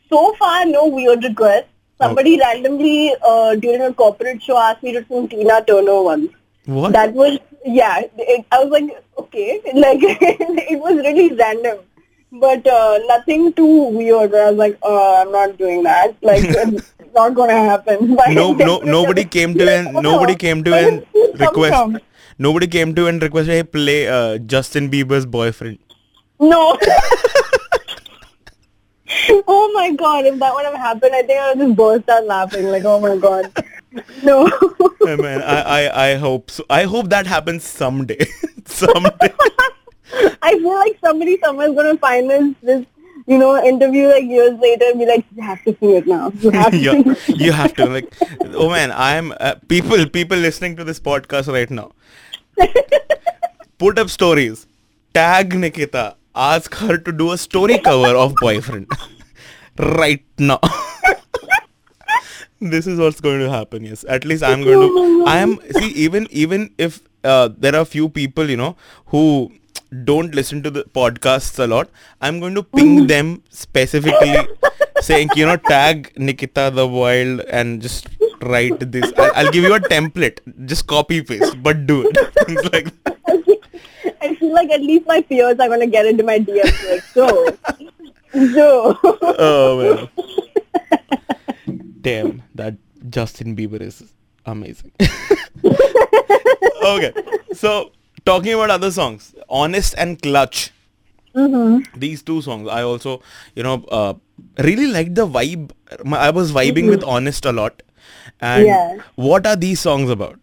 so 0.10 0.34
far, 0.34 0.66
no 0.66 0.88
weird 0.88 1.24
requests. 1.24 1.71
Somebody 2.02 2.40
randomly 2.40 3.14
uh, 3.24 3.56
during 3.56 3.82
a 3.82 3.94
corporate 3.94 4.42
show 4.42 4.58
asked 4.58 4.84
me 4.84 4.94
to 4.94 5.06
sing 5.08 5.28
Tina 5.30 5.64
Turner 5.66 6.02
once. 6.04 6.32
What? 6.66 6.94
That 6.94 7.14
was 7.14 7.40
yeah. 7.66 8.02
It, 8.18 8.46
I 8.52 8.64
was 8.64 8.72
like, 8.72 9.04
okay, 9.18 9.62
like 9.74 10.00
it 10.02 10.80
was 10.80 10.96
really 10.96 11.32
random, 11.34 11.80
but 12.32 12.66
uh, 12.68 13.00
nothing 13.08 13.54
too 13.54 13.90
weird. 13.90 14.34
I 14.34 14.50
was 14.50 14.58
like, 14.58 14.78
oh, 14.84 15.22
I'm 15.22 15.32
not 15.32 15.58
doing 15.58 15.84
that. 15.84 16.16
Like 16.22 16.44
it's 16.48 17.14
not 17.14 17.36
gonna 17.36 17.54
happen. 17.72 18.16
But 18.22 18.32
no, 18.32 18.54
no, 18.54 18.80
nobody 18.80 19.26
came 19.26 19.54
to 19.56 19.70
and 19.72 19.94
nobody 19.94 20.36
came 20.36 20.64
to 20.64 20.74
and 20.74 21.06
did 21.14 21.34
this 21.34 21.40
come 21.40 21.48
request. 21.48 21.74
from? 21.76 22.00
Nobody 22.40 22.68
came 22.68 22.96
to 22.96 23.08
and 23.08 23.22
requested, 23.22 23.54
hey, 23.54 23.64
play 23.64 24.08
uh, 24.08 24.38
Justin 24.40 24.90
Bieber's 24.90 25.26
boyfriend. 25.28 25.78
No. 26.40 26.78
oh 29.48 29.72
my 29.74 29.92
god, 29.92 30.26
if 30.26 30.40
that 30.40 30.54
would 30.54 30.66
have 30.66 30.76
happened, 30.76 31.14
I 31.14 31.24
think 31.24 31.40
I 31.40 31.50
would 31.50 31.60
have 31.60 31.68
just 31.68 31.78
burst 31.78 32.10
out 32.10 32.26
laughing. 32.26 32.68
Like, 32.68 32.84
oh 32.86 33.00
my 33.00 33.18
god. 33.18 33.52
No. 34.24 34.50
Hey, 35.04 35.16
man, 35.16 35.42
I, 35.42 35.62
I, 35.62 36.10
I 36.10 36.16
hope 36.16 36.52
so. 36.52 36.64
I 36.70 36.84
hope 36.84 37.10
that 37.10 37.26
happens 37.26 37.64
someday. 37.64 38.24
someday. 38.66 39.34
I 40.44 40.60
feel 40.60 40.76
like 40.76 41.00
somebody 41.04 41.40
somewhere 41.44 41.70
is 41.70 41.74
going 41.74 41.96
to 41.96 42.00
find 42.00 42.30
this, 42.30 42.54
this, 42.62 42.86
you 43.26 43.40
know, 43.40 43.62
interview 43.66 44.08
like 44.10 44.26
years 44.26 44.60
later 44.60 44.86
and 44.90 45.00
be 45.00 45.08
like, 45.08 45.26
you 45.36 45.42
have 45.42 45.64
to 45.64 45.76
see 45.80 45.96
it 45.96 46.06
now. 46.06 46.32
You 46.38 46.52
have 46.52 46.72
to 46.72 46.78
yeah, 46.78 47.16
you 47.28 47.52
have 47.52 47.74
to 47.78 47.88
like. 47.88 48.14
Oh 48.54 48.70
man, 48.70 48.92
I'm 48.92 49.34
uh, 49.40 49.56
people. 49.68 50.06
People 50.08 50.38
listening 50.38 50.76
to 50.76 50.84
this 50.84 51.00
podcast 51.00 51.52
right 51.52 51.70
now. 51.72 51.94
Put 53.80 53.98
up 53.98 54.12
stories. 54.12 54.68
Tag 55.16 55.50
Nikitaa. 55.50 56.14
Ask 56.36 56.76
her 56.76 56.98
to 56.98 57.12
do 57.12 57.32
a 57.32 57.38
story 57.38 57.78
cover 57.80 58.16
of 58.16 58.36
boyfriend. 58.36 58.88
right 59.78 60.24
now. 60.38 60.60
this 62.62 62.88
is 62.88 63.00
what's 63.00 63.20
going 63.22 63.40
to 63.40 63.50
happen. 63.50 63.84
Yes, 63.84 64.06
at 64.08 64.26
least 64.26 64.44
I'm 64.44 64.64
going 64.64 64.80
to. 64.80 65.26
I 65.28 65.38
am 65.40 65.60
see 65.72 65.90
even 65.92 66.28
even 66.32 66.74
if 66.78 67.02
uh, 67.24 67.50
there 67.58 67.76
are 67.76 67.86
few 67.86 68.10
people 68.10 68.50
you 68.50 68.58
know 68.58 68.76
who 69.08 69.52
don't 70.06 70.34
listen 70.34 70.64
to 70.64 70.72
the 70.72 70.84
podcasts 70.86 71.60
a 71.60 71.68
lot. 71.68 71.90
I'm 72.22 72.40
going 72.40 72.56
to 72.56 72.64
ping 72.64 73.08
them 73.08 73.44
specifically, 73.50 74.48
saying 75.02 75.30
you 75.36 75.46
know 75.46 75.58
tag 75.58 76.14
Nikitaa 76.16 76.74
the 76.76 76.88
Wild 76.88 77.42
and 77.42 77.82
just 77.82 78.08
write 78.42 78.80
this. 78.92 79.12
I'll, 79.18 79.32
I'll 79.36 79.52
give 79.52 79.64
you 79.64 79.74
a 79.74 79.80
template. 79.80 80.40
Just 80.66 80.88
copy 80.88 81.22
paste, 81.22 81.62
but 81.62 81.86
do 81.88 82.08
it. 82.08 82.18
Things 82.46 82.64
like 82.74 82.92
that. 83.04 83.18
I 84.22 84.36
feel 84.36 84.54
like 84.54 84.70
at 84.70 84.82
least 84.82 85.08
my 85.08 85.22
peers 85.22 85.60
are 85.60 85.68
going 85.68 85.80
to 85.80 85.88
get 85.88 86.06
into 86.06 86.24
my 86.24 86.40
DMs 86.40 86.90
like, 86.90 87.02
so, 87.04 87.58
so. 88.54 88.98
Oh 89.04 90.08
man. 90.08 90.10
Damn, 92.02 92.44
that 92.56 92.76
Justin 93.10 93.56
Bieber 93.56 93.82
is 93.82 94.14
amazing. 94.46 94.92
okay, 96.84 97.14
so 97.54 97.92
talking 98.26 98.54
about 98.54 98.70
other 98.70 98.92
songs, 98.92 99.34
Honest 99.50 99.96
and 99.98 100.22
Clutch. 100.22 100.72
Mm-hmm. 101.36 101.98
These 102.00 102.24
two 102.24 102.42
songs, 102.42 102.68
I 102.68 102.82
also, 102.84 103.22
you 103.56 103.64
know, 103.64 103.86
uh, 103.90 104.14
really 104.58 104.88
like 104.88 105.16
the 105.16 105.26
vibe. 105.28 105.72
I 106.06 106.30
was 106.30 106.52
vibing 106.52 106.90
with 106.90 107.04
Honest 107.04 107.46
a 107.46 107.52
lot. 107.54 107.82
And 108.42 108.66
Yeah. 108.66 108.98
what 109.16 109.48
are 109.48 109.56
these 109.56 109.80
songs 109.80 110.10
about? 110.10 110.40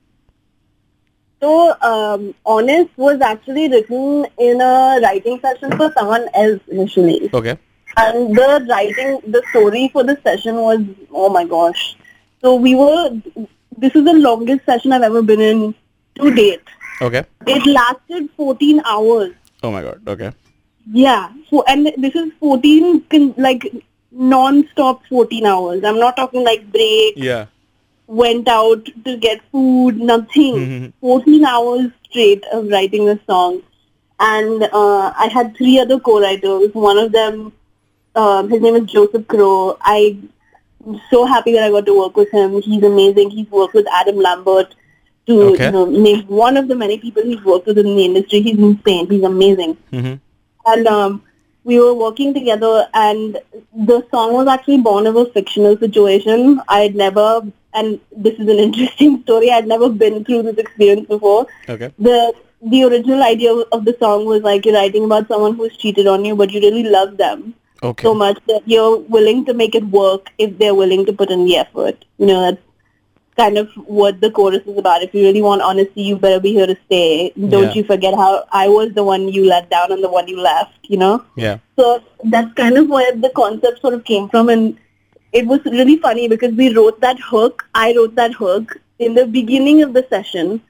So, 1.41 1.74
um, 1.82 2.34
Honest 2.45 2.91
was 2.97 3.20
actually 3.20 3.68
written 3.68 4.26
in 4.39 4.61
a 4.61 5.01
writing 5.03 5.39
session 5.41 5.76
for 5.76 5.93
someone 5.93 6.26
else 6.34 6.61
initially. 6.68 7.30
Okay. 7.32 7.57
And 7.97 8.36
the 8.36 8.66
writing, 8.68 9.20
the 9.26 9.43
story 9.51 9.89
for 9.93 10.05
the 10.05 10.18
session 10.22 10.57
was, 10.57 10.80
oh 11.11 11.28
my 11.28 11.45
gosh. 11.45 11.97
So 12.41 12.55
we 12.55 12.74
were, 12.74 13.11
this 13.76 13.95
is 13.95 14.05
the 14.05 14.12
longest 14.12 14.64
session 14.66 14.93
I've 14.93 15.03
ever 15.03 15.22
been 15.22 15.41
in 15.41 15.74
to 16.16 16.34
date. 16.34 16.62
Okay. 17.01 17.24
It 17.47 17.66
lasted 17.66 18.28
14 18.36 18.82
hours. 18.84 19.32
Oh 19.62 19.70
my 19.70 19.82
god. 19.82 20.03
Okay. 20.07 20.32
Yeah. 20.93 21.32
So, 21.51 21.62
and 21.68 21.93
this 21.99 22.14
is 22.14 22.32
14, 22.41 23.05
like, 23.36 23.72
non-stop 24.11 25.05
14 25.07 25.47
hours. 25.47 25.84
I'm 25.84 25.99
not 25.99 26.16
talking 26.16 26.45
like 26.45 26.70
break, 26.72 27.14
Yeah. 27.16 27.47
Went 28.09 28.48
out 28.48 28.88
to 29.04 29.16
get 29.16 29.40
food, 29.52 29.98
nothing. 30.00 30.54
Mhm. 30.56 30.92
14 31.00 31.44
hours 31.44 31.90
straight 32.11 32.44
of 32.52 32.68
writing 32.68 33.06
the 33.06 33.18
song. 33.26 33.62
And 34.18 34.64
uh, 34.64 35.12
I 35.16 35.28
had 35.32 35.56
three 35.56 35.78
other 35.78 36.00
co-writers. 36.00 36.74
One 36.74 36.98
of 36.98 37.12
them, 37.12 37.52
um, 38.16 38.48
his 38.50 38.61
name 38.61 38.74
is 38.76 38.90
Joseph 38.90 39.28
Crow. 39.28 39.76
I'm 39.82 40.30
so 41.11 41.24
happy 41.26 41.52
that 41.52 41.62
I 41.64 41.70
got 41.70 41.86
to 41.86 41.98
work 41.98 42.16
with 42.16 42.30
him. 42.32 42.61
He's 42.62 42.82
amazing. 42.82 43.30
He's 43.30 43.50
worked 43.50 43.74
with 43.74 43.86
Adam 43.92 44.16
Lambert 44.16 44.74
to 45.26 45.40
Okay. 45.52 45.66
you 45.66 45.72
know, 45.72 45.84
name 45.84 46.24
one 46.26 46.56
of 46.56 46.68
the 46.68 46.74
many 46.74 46.98
people 46.98 47.22
he's 47.22 47.44
worked 47.44 47.66
with 47.66 47.78
in 47.78 47.84
the 47.96 48.04
industry. 48.04 48.40
He's 48.40 48.59
insane. 48.59 49.09
He's 49.09 49.22
amazing 49.22 49.76
hmm 49.92 50.14
and 50.66 50.86
um, 50.86 51.22
we 51.69 51.79
were 51.79 51.95
working 51.95 52.33
together 52.33 52.89
and 52.95 53.39
the 53.91 54.03
song 54.11 54.33
was 54.33 54.49
actually 54.49 54.79
born 54.89 55.07
of 55.07 55.16
a 55.16 55.27
fictional 55.37 55.77
situation. 55.77 56.61
I 56.66 56.81
had 56.81 56.95
never, 56.97 57.43
and 57.75 58.01
this 58.16 58.35
is 58.35 58.49
an 58.49 58.59
interesting 58.66 59.23
story, 59.23 59.51
I 59.51 59.57
had 59.57 59.69
never 59.69 59.89
been 59.91 60.25
through 60.25 60.43
this 60.45 60.57
experience 60.66 61.07
before. 61.07 61.47
Okay. 61.69 61.93
The 61.99 62.35
the 62.61 62.83
original 62.85 63.23
idea 63.23 63.53
of 63.75 63.85
the 63.85 63.97
song 64.01 64.25
was 64.29 64.43
like 64.43 64.64
you're 64.66 64.75
writing 64.75 65.05
about 65.05 65.29
someone 65.29 65.55
who's 65.55 65.77
cheated 65.77 66.09
on 66.12 66.25
you, 66.25 66.35
but 66.35 66.51
you 66.51 66.61
really 66.61 66.83
love 66.95 67.16
them 67.19 67.55
Okay. 67.83 68.03
so 68.03 68.12
much 68.23 68.41
that 68.49 68.64
you're 68.66 68.97
willing 69.16 69.45
to 69.51 69.55
make 69.55 69.77
it 69.81 69.85
work 69.99 70.33
if 70.39 70.57
they're 70.59 70.75
willing 70.75 71.05
to 71.11 71.12
put 71.12 71.31
in 71.31 71.45
the 71.45 71.57
effort. 71.59 72.05
You 72.19 72.27
know, 72.27 72.41
that's 72.41 72.64
kind 73.39 73.57
of 73.57 73.70
what 73.99 74.20
the 74.20 74.30
chorus 74.30 74.66
is 74.66 74.76
about. 74.76 75.03
If 75.03 75.14
you 75.14 75.22
really 75.22 75.43
want 75.43 75.62
honesty, 75.62 76.03
you 76.03 76.16
better 76.16 76.41
be 76.41 76.53
here 76.53 76.66
to 76.66 76.76
stay. 76.86 77.32
Don't 77.55 77.68
Yeah. 77.68 77.74
you 77.74 77.84
forget 77.84 78.14
how 78.22 78.30
I 78.62 78.66
was 78.68 78.93
the 78.99 79.05
one 79.05 79.28
you 79.39 79.45
let 79.53 79.70
down 79.70 79.93
and 79.97 80.03
the 80.03 80.12
one 80.16 80.28
you 80.28 80.41
left, 80.49 80.91
you 80.95 80.99
know? 81.05 81.14
Yeah. 81.36 81.59
So 81.76 82.01
that's 82.24 82.53
kind 82.55 82.76
of 82.82 82.89
where 82.97 83.14
the 83.26 83.30
concept 83.41 83.80
sort 83.80 83.95
of 83.95 84.05
came 84.05 84.28
from 84.28 84.49
and 84.49 84.76
it 85.32 85.47
was 85.47 85.64
really 85.78 85.97
funny 86.09 86.26
because 86.34 86.55
we 86.55 86.74
wrote 86.74 87.01
that 87.01 87.20
hook, 87.20 87.64
I 87.74 87.95
wrote 87.97 88.14
that 88.16 88.32
hook 88.32 88.76
in 88.99 89.14
the 89.14 89.26
beginning 89.26 89.82
of 89.82 89.93
the 89.93 90.05
session 90.11 90.61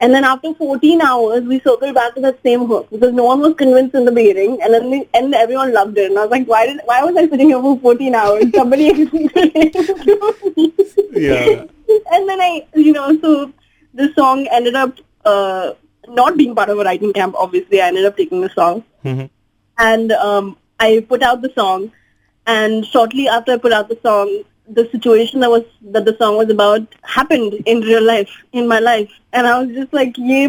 and 0.00 0.12
then 0.14 0.24
after 0.24 0.52
14 0.54 1.00
hours 1.00 1.44
we 1.44 1.58
circled 1.60 1.94
back 1.94 2.14
to 2.14 2.20
that 2.20 2.38
same 2.42 2.66
hook 2.66 2.88
because 2.90 3.14
no 3.14 3.24
one 3.24 3.40
was 3.40 3.54
convinced 3.54 3.94
in 3.94 4.04
the 4.04 4.12
beginning 4.12 4.58
and 4.62 4.74
then 4.74 4.90
we, 4.90 5.08
and 5.14 5.34
everyone 5.34 5.72
loved 5.72 5.96
it 5.98 6.10
and 6.10 6.18
I 6.18 6.22
was 6.22 6.30
like 6.30 6.46
why 6.46 6.66
did 6.66 6.80
why 6.84 7.02
was 7.04 7.16
I 7.16 7.28
sitting 7.28 7.48
here 7.48 7.60
for 7.60 7.78
14 7.80 8.14
hours 8.14 8.44
somebody 8.54 8.88
explain 8.94 9.28
to 9.30 10.52
me 10.56 10.72
Yeah. 11.12 11.64
and 12.12 12.28
then 12.28 12.40
I, 12.40 12.66
you 12.74 12.92
know, 12.92 13.18
so 13.20 13.52
the 13.94 14.12
song 14.14 14.46
ended 14.52 14.74
up 14.74 14.98
uh, 15.24 15.72
not 16.08 16.36
being 16.36 16.54
part 16.54 16.68
of 16.68 16.78
a 16.78 16.84
writing 16.84 17.12
camp. 17.12 17.34
Obviously, 17.38 17.80
I 17.80 17.88
ended 17.88 18.04
up 18.04 18.16
taking 18.16 18.40
the 18.42 18.50
song, 18.50 18.84
Mhm. 19.04 19.30
and 19.78 20.12
um, 20.12 20.56
I 20.78 21.04
put 21.08 21.22
out 21.22 21.40
the 21.42 21.52
song. 21.54 21.90
And 22.46 22.84
shortly 22.86 23.28
after 23.28 23.52
I 23.52 23.56
put 23.58 23.72
out 23.72 23.88
the 23.88 23.98
song, 24.02 24.42
the 24.69 24.87
situation 24.91 25.39
that 25.41 25.49
was 25.49 25.63
that 25.95 26.05
the 26.05 26.15
song 26.17 26.37
was 26.37 26.49
about 26.49 26.81
happened 27.03 27.53
in 27.65 27.81
real 27.81 28.03
life, 28.03 28.29
in 28.53 28.67
my 28.67 28.79
life, 28.79 29.09
and 29.33 29.47
I 29.47 29.59
was 29.61 29.69
just 29.77 29.93
like, 29.99 30.17
"Ye 30.17 30.41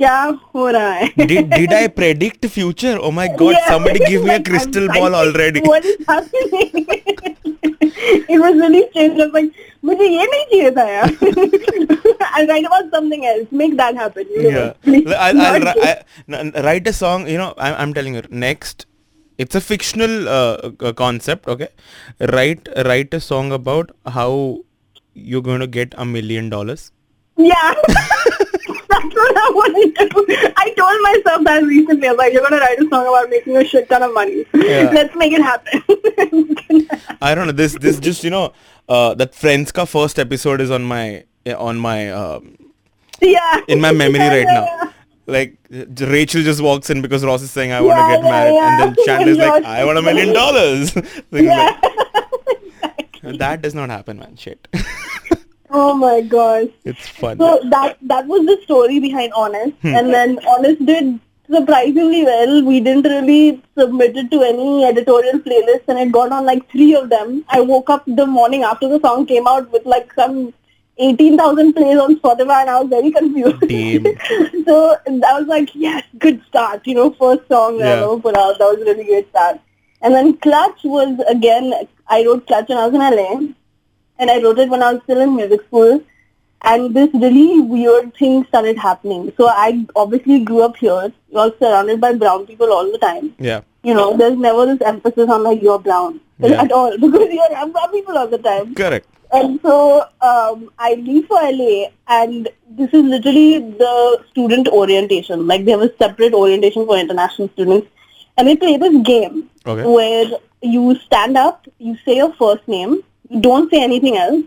kya 0.00 0.14
ho 0.54 0.64
raha 0.76 0.94
hai?" 1.16 1.26
did 1.32 1.50
did 1.50 1.72
I 1.72 1.86
predict 2.00 2.46
future? 2.58 2.96
Oh 3.00 3.10
my 3.20 3.28
god! 3.42 3.56
Yeah. 3.58 3.68
Somebody 3.74 4.00
give 4.06 4.24
me 4.24 4.30
a 4.30 4.38
Like, 4.38 4.44
crystal 4.50 4.88
I'm 4.90 4.98
ball 5.00 5.10
psychic. 5.16 5.34
already. 5.34 5.60
What 5.72 5.84
is 5.84 5.96
happening? 6.08 6.86
it 8.34 8.38
was 8.40 8.54
really 8.64 8.82
strange. 8.90 9.20
I 9.20 9.24
was 9.26 9.32
like, 9.32 9.52
मुझे 9.84 10.06
ये 10.08 10.26
नहीं 10.32 10.44
चाहिए 10.52 10.70
था 10.76 10.84
यार. 10.88 12.26
I'll 12.36 12.46
write 12.52 12.66
about 12.70 12.90
something 12.96 13.24
else. 13.26 13.46
Make 13.62 13.76
that 13.76 13.94
happen. 14.02 14.26
You 14.36 14.42
know? 14.42 14.48
Yeah. 14.58 14.72
Please, 14.82 15.06
I'll, 15.06 15.40
I'll, 15.40 15.60
not 15.60 15.60
ri- 15.60 15.64
just- 15.64 15.86
I, 15.86 16.34
n- 16.34 16.52
n- 16.54 16.64
write 16.64 16.86
a 16.88 16.92
song. 16.92 17.28
You 17.28 17.38
know, 17.38 17.54
I'm, 17.58 17.74
I'm 17.84 17.94
telling 17.94 18.14
you. 18.14 18.22
Next, 18.30 18.86
it's 19.37 19.55
a 19.55 19.61
fictional 19.61 20.27
uh, 20.29 20.71
uh, 20.79 20.93
concept. 20.93 21.47
Okay, 21.47 21.69
write 22.19 22.67
write 22.85 23.13
a 23.13 23.19
song 23.19 23.51
about 23.51 23.91
how 24.05 24.59
you're 25.13 25.41
going 25.41 25.59
to 25.59 25.67
get 25.67 25.93
a 25.97 26.05
million 26.05 26.49
dollars. 26.49 26.91
yeah. 27.37 27.73
That's 28.91 29.15
what 29.15 29.37
I 29.37 29.51
want 29.55 29.97
to 29.97 30.09
do. 30.09 30.53
I 30.57 30.73
told 30.77 31.01
myself 31.01 31.43
that 31.45 31.63
recently. 31.63 32.07
I 32.07 32.11
was 32.11 32.17
like, 32.17 32.33
you're 32.33 32.41
going 32.41 32.59
to 32.59 32.59
write 32.59 32.77
a 32.79 32.87
song 32.89 33.07
about 33.07 33.29
making 33.29 33.55
a 33.55 33.63
shit 33.63 33.89
ton 33.89 34.03
of 34.03 34.13
money. 34.13 34.45
Yeah. 34.53 34.91
Let's 34.93 35.15
make 35.15 35.31
it 35.33 35.41
happen. 35.41 35.81
I 37.21 37.33
don't 37.33 37.47
know. 37.47 37.53
This 37.53 37.77
this 37.79 37.99
just 37.99 38.23
you 38.23 38.29
know 38.29 38.53
uh, 38.89 39.13
that 39.15 39.33
Friends 39.33 39.71
ka 39.71 39.85
first 39.85 40.19
episode 40.19 40.59
is 40.61 40.71
on 40.71 40.83
my 40.83 41.23
on 41.57 41.77
my 41.77 42.11
um, 42.11 42.57
yeah. 43.21 43.61
in 43.67 43.79
my 43.79 43.91
memory 43.91 44.19
Yeah, 44.19 44.35
right 44.35 44.47
yeah, 44.47 44.59
now. 44.59 44.93
Like 45.31 45.57
Rachel 45.99 46.43
just 46.43 46.61
walks 46.61 46.89
in 46.89 47.01
because 47.01 47.23
Ross 47.25 47.41
is 47.41 47.51
saying 47.51 47.71
I 47.71 47.81
want 47.81 47.97
to 47.97 48.01
Yeah, 48.01 48.15
get 48.15 48.23
married, 48.23 48.53
yeah. 48.55 48.83
and 48.87 48.95
then 48.97 49.05
Chandler's 49.05 49.37
And 49.45 49.47
like 49.49 49.63
I 49.65 49.85
want 49.85 49.97
a 49.97 50.01
million 50.01 50.33
dollars. 50.41 50.93
Yeah. 51.31 51.79
like- 53.23 53.37
that 53.39 53.61
does 53.61 53.75
not 53.75 53.89
happen, 53.89 54.17
man. 54.19 54.35
Shit. 54.35 54.67
oh 55.69 55.93
my 55.95 56.21
gosh. 56.21 56.67
it's 56.85 57.07
fun. 57.07 57.37
So 57.37 57.59
that 57.69 57.97
that 58.13 58.27
was 58.27 58.45
the 58.45 58.57
story 58.63 58.99
behind 58.99 59.33
Honest, 59.33 59.73
Hmm. 59.81 59.95
and 59.95 60.13
then 60.13 60.39
Honest 60.55 60.85
did 60.85 61.19
surprisingly 61.49 62.23
well. 62.23 62.63
We 62.63 62.79
didn't 62.79 63.03
really 63.13 63.61
submit 63.77 64.15
it 64.17 64.31
to 64.31 64.41
any 64.41 64.85
editorial 64.85 65.39
playlist, 65.47 65.83
and 65.87 65.99
it 65.99 66.11
got 66.11 66.31
on 66.31 66.45
like 66.45 66.69
three 66.71 66.93
of 66.95 67.09
them. 67.09 67.43
I 67.49 67.61
woke 67.61 67.89
up 67.89 68.03
the 68.07 68.25
morning 68.25 68.63
after 68.63 68.87
the 68.87 68.99
song 69.07 69.25
came 69.25 69.47
out 69.47 69.69
with 69.71 69.85
like 69.85 70.13
some 70.13 70.53
eighteen 71.07 71.37
thousand 71.37 71.73
plays 71.73 71.97
on 71.99 72.15
Spotify, 72.19 72.61
and 72.61 72.69
I 72.69 72.79
was 72.81 72.89
very 72.89 73.11
confused. 73.11 73.61
So 74.65 74.75
I 75.07 75.39
was 75.39 75.47
like, 75.47 75.69
yes, 75.73 76.03
good 76.19 76.41
start. 76.47 76.85
You 76.87 76.95
know, 76.95 77.11
first 77.21 77.47
song 77.47 77.77
that 77.79 77.87
I 77.87 77.99
Yeah. 77.99 78.05
ever 78.05 78.19
put 78.27 78.37
out. 78.37 78.59
That 78.59 78.69
was 78.73 78.81
a 78.81 78.85
really 78.85 79.05
great 79.05 79.29
start. 79.29 79.59
And 80.01 80.13
then 80.13 80.37
Clutch 80.37 80.83
was 80.83 81.19
again. 81.35 81.73
I 82.07 82.23
wrote 82.25 82.45
Clutch 82.47 82.69
when 82.69 82.77
I 82.77 82.85
was 82.87 82.95
in 82.95 83.01
LA 83.01 83.53
and 84.19 84.29
I 84.31 84.41
wrote 84.43 84.59
it 84.59 84.69
when 84.69 84.83
I 84.83 84.93
was 84.93 85.03
still 85.03 85.21
in 85.21 85.35
music 85.35 85.61
school. 85.67 86.01
And 86.63 86.93
this 86.93 87.09
really 87.13 87.59
weird 87.59 88.13
thing 88.15 88.45
started 88.45 88.77
happening. 88.77 89.33
So 89.37 89.47
I 89.49 89.85
obviously 89.95 90.43
grew 90.43 90.61
up 90.61 90.77
here. 90.77 91.11
Was 91.31 91.53
surrounded 91.59 92.01
by 92.01 92.13
brown 92.13 92.45
people 92.45 92.71
all 92.71 92.91
the 92.91 92.97
time. 92.97 93.33
Yeah. 93.39 93.61
You 93.83 93.93
know, 93.93 94.15
there's 94.17 94.37
never 94.37 94.65
this 94.65 94.81
emphasis 94.85 95.29
on 95.29 95.43
like 95.43 95.61
you're 95.61 95.79
brown 95.79 96.19
Yeah. 96.39 96.61
at 96.63 96.71
all 96.71 96.97
because 96.97 97.29
you're 97.31 97.67
brown 97.69 97.91
people 97.91 98.17
all 98.17 98.27
the 98.27 98.37
time. 98.37 98.75
Correct. 98.75 99.07
And 99.33 99.59
so 99.61 100.01
um, 100.21 100.69
I 100.77 100.95
leave 100.95 101.25
for 101.27 101.39
LA, 101.41 101.85
and 102.09 102.49
this 102.69 102.89
is 102.93 103.01
literally 103.03 103.59
the 103.59 104.23
student 104.29 104.67
orientation. 104.67 105.47
Like 105.47 105.63
they 105.63 105.71
have 105.71 105.81
a 105.81 105.95
separate 105.97 106.33
orientation 106.33 106.85
for 106.85 106.97
international 106.97 107.47
students, 107.53 107.87
and 108.37 108.45
they 108.45 108.57
play 108.57 108.75
this 108.75 109.01
game 109.03 109.49
Okay. 109.65 109.85
where 109.89 110.25
you 110.61 110.95
stand 111.05 111.37
up, 111.37 111.65
you 111.79 111.95
say 112.03 112.17
your 112.17 112.33
first 112.33 112.67
name, 112.67 113.01
you 113.29 113.39
don't 113.39 113.71
say 113.71 113.81
anything 113.81 114.17
else, 114.17 114.43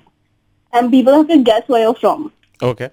and 0.75 0.91
people 0.91 1.15
have 1.15 1.29
to 1.29 1.43
guess 1.43 1.67
where 1.69 1.83
you're 1.83 1.95
from. 1.95 2.33
Okay. 2.61 2.91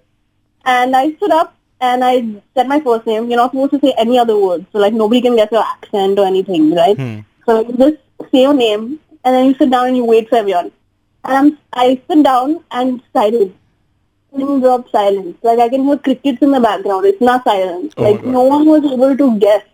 And 0.66 0.96
I 0.96 1.14
stood 1.16 1.32
up 1.32 1.56
and 1.82 2.04
I 2.04 2.22
said 2.56 2.68
my 2.68 2.80
first 2.80 3.08
name. 3.08 3.30
You're 3.30 3.38
not 3.38 3.52
supposed 3.52 3.72
to 3.72 3.80
say 3.80 3.94
any 3.98 4.18
other 4.18 4.38
words, 4.38 4.66
so 4.72 4.80
like 4.80 4.94
nobody 4.94 5.22
can 5.22 5.36
guess 5.36 5.52
your 5.52 5.64
accent 5.64 6.20
or 6.20 6.26
anything, 6.26 6.74
right? 6.74 6.96
Hmm. 6.96 7.20
So 7.46 7.68
you 7.68 7.76
just 7.76 8.32
say 8.32 8.44
your 8.44 8.54
name, 8.54 9.00
and 9.24 9.36
then 9.36 9.46
you 9.48 9.56
sit 9.56 9.72
down 9.72 9.88
and 9.88 9.98
you 9.98 10.06
wait 10.06 10.30
for 10.30 10.36
everyone. 10.36 10.72
And 11.26 11.38
I'm, 11.38 11.58
I 11.74 12.02
sit 12.08 12.24
down 12.24 12.64
and 12.72 13.02
silence. 13.14 13.54
Pin 14.36 14.62
drop 14.62 14.90
silence. 14.92 15.38
Like 15.42 15.60
I 15.60 15.68
can 15.70 15.84
hear 15.84 15.98
crickets 15.98 16.42
in 16.42 16.52
the 16.52 16.60
background. 16.60 17.06
It's 17.06 17.20
not 17.20 17.44
silence. 17.44 17.94
Oh 17.98 18.04
like 18.04 18.24
no 18.24 18.44
one 18.44 18.66
was 18.66 18.86
able 18.86 19.18
to 19.18 19.40
guess. 19.40 19.66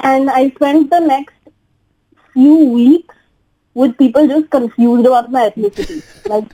And 0.00 0.28
I 0.28 0.50
spent 0.50 0.90
the 0.90 1.00
next 1.00 1.34
few 2.32 2.56
weeks 2.70 3.14
with 3.74 3.96
people 3.96 4.26
just 4.26 4.50
confused 4.50 5.06
about 5.06 5.30
my 5.30 5.50
ethnicity. 5.50 6.02
like 6.28 6.46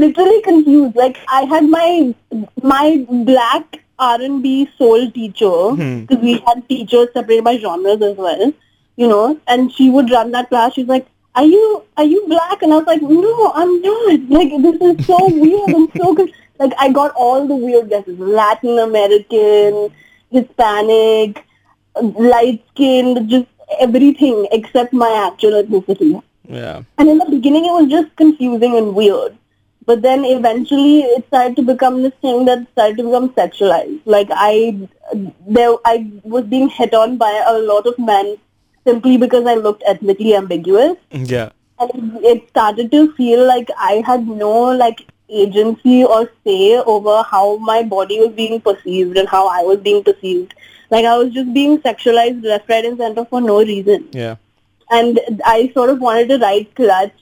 literally 0.00 0.40
confused. 0.42 0.96
Like 0.96 1.18
I 1.28 1.42
had 1.44 1.68
my 1.68 2.14
my 2.62 3.04
black 3.10 3.80
R 3.98 4.20
and 4.20 4.42
B 4.42 4.68
soul 4.78 5.10
teacher 5.10 5.70
Hmm. 5.70 6.00
because 6.02 6.22
we 6.22 6.34
had 6.46 6.66
teachers 6.68 7.08
separated 7.12 7.44
by 7.44 7.58
genres 7.58 8.00
as 8.02 8.16
well. 8.16 8.52
You 8.96 9.08
know, 9.08 9.38
and 9.46 9.72
she 9.72 9.90
would 9.90 10.10
run 10.10 10.30
that 10.32 10.48
class. 10.48 10.74
She's 10.74 10.86
like, 10.86 11.06
"Are 11.34 11.44
you 11.44 11.82
are 11.96 12.04
you 12.04 12.24
black?" 12.28 12.62
And 12.62 12.72
I 12.72 12.78
was 12.78 12.86
like, 12.86 13.02
"No, 13.02 13.52
I'm 13.54 13.80
not." 13.82 14.20
Like 14.38 14.50
this 14.66 14.80
is 14.90 15.06
so 15.06 15.18
weird. 15.44 15.74
I'm 15.74 15.88
so 15.96 16.14
good. 16.14 16.32
Like 16.58 16.72
I 16.78 16.90
got 16.92 17.12
all 17.26 17.46
the 17.46 17.56
weird 17.56 17.88
guesses: 17.90 18.18
Latin 18.18 18.78
American, 18.78 19.90
Hispanic, 20.30 21.44
light 22.02 22.62
skinned, 22.70 23.28
just 23.30 23.46
everything 23.78 24.46
except 24.52 24.92
my 24.92 25.10
actual 25.26 25.62
ethnicity. 25.62 26.22
Yeah. 26.48 26.82
And 26.98 27.08
in 27.08 27.18
the 27.18 27.26
beginning, 27.30 27.64
it 27.64 27.72
was 27.72 27.88
just 27.90 28.14
confusing 28.16 28.76
and 28.76 28.94
weird. 28.94 29.36
But 29.90 30.02
then 30.02 30.24
eventually, 30.24 31.00
it 31.14 31.26
started 31.28 31.56
to 31.56 31.62
become 31.68 32.02
this 32.02 32.12
thing 32.24 32.44
that 32.48 32.66
started 32.72 32.98
to 32.98 33.04
become 33.04 33.30
sexualized. 33.38 34.00
Like 34.16 34.28
I, 34.30 34.88
there, 35.58 35.72
I 35.84 35.94
was 36.22 36.44
being 36.44 36.68
hit 36.68 36.94
on 36.94 37.16
by 37.22 37.30
a 37.46 37.58
lot 37.58 37.86
of 37.92 37.98
men 37.98 38.36
simply 38.86 39.16
because 39.16 39.46
I 39.46 39.54
looked 39.54 39.82
ethnically 39.94 40.34
ambiguous, 40.36 40.96
Yeah. 41.10 41.50
and 41.80 42.18
it 42.32 42.48
started 42.50 42.92
to 42.92 43.12
feel 43.14 43.46
like 43.46 43.68
I 43.76 44.02
had 44.06 44.28
no 44.28 44.52
like 44.82 45.02
agency 45.28 46.04
or 46.04 46.20
say 46.46 46.76
over 46.94 47.22
how 47.32 47.56
my 47.70 47.82
body 47.82 48.20
was 48.20 48.30
being 48.38 48.60
perceived 48.60 49.16
and 49.16 49.28
how 49.28 49.42
I 49.48 49.62
was 49.62 49.78
being 49.88 50.02
perceived. 50.04 50.54
Like 50.90 51.04
I 51.04 51.16
was 51.18 51.32
just 51.34 51.52
being 51.52 51.78
sexualized 51.88 52.44
left, 52.44 52.68
right, 52.68 52.84
and 52.84 52.98
center 52.98 53.24
for 53.24 53.40
no 53.40 53.58
reason 53.62 54.08
Yeah. 54.12 54.36
and 54.90 55.20
I 55.44 55.70
sort 55.74 55.90
of 55.90 56.00
wanted 56.00 56.28
to 56.34 56.38
write 56.38 56.74
Clutch 56.74 57.12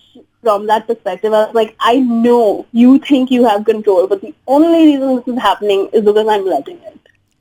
from 0.42 0.66
that 0.66 0.86
perspective. 0.86 1.32
I 1.32 1.46
was 1.46 1.54
like, 1.54 1.76
I 1.80 1.96
know 2.00 2.66
you 2.72 2.98
think 2.98 3.30
you 3.30 3.44
have 3.44 3.64
control, 3.64 4.06
but 4.06 4.20
the 4.20 4.34
only 4.46 4.86
reason 4.86 5.16
this 5.16 5.28
is 5.28 5.40
happening 5.42 5.88
is 5.92 6.04
because 6.04 6.26
I'm 6.28 6.44
letting 6.46 6.78
it. 6.78 6.98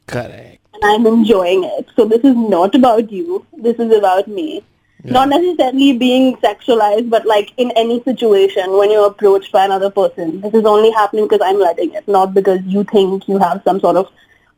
Correct. 0.07 0.59
And 0.73 0.83
I'm 0.83 1.05
enjoying 1.07 1.63
it. 1.63 1.87
So 1.95 2.05
this 2.05 2.23
is 2.23 2.35
not 2.35 2.75
about 2.75 3.11
you. 3.11 3.45
This 3.57 3.77
is 3.79 3.91
about 3.91 4.27
me. 4.27 4.63
Not 5.03 5.29
necessarily 5.29 5.97
being 5.97 6.35
sexualized, 6.37 7.09
but 7.09 7.25
like 7.25 7.53
in 7.55 7.71
any 7.77 8.03
situation 8.03 8.77
when 8.77 8.91
you're 8.91 9.07
approached 9.07 9.53
by 9.53 9.63
another 9.63 9.89
person. 9.89 10.41
This 10.41 10.53
is 10.53 10.65
only 10.65 10.91
happening 10.91 11.25
because 11.25 11.39
I'm 11.41 11.59
letting 11.59 11.93
it, 11.93 12.05
not 12.07 12.33
because 12.33 12.59
you 12.65 12.83
think 12.83 13.25
you 13.27 13.37
have 13.37 13.61
some 13.63 13.79
sort 13.79 13.95
of 13.95 14.09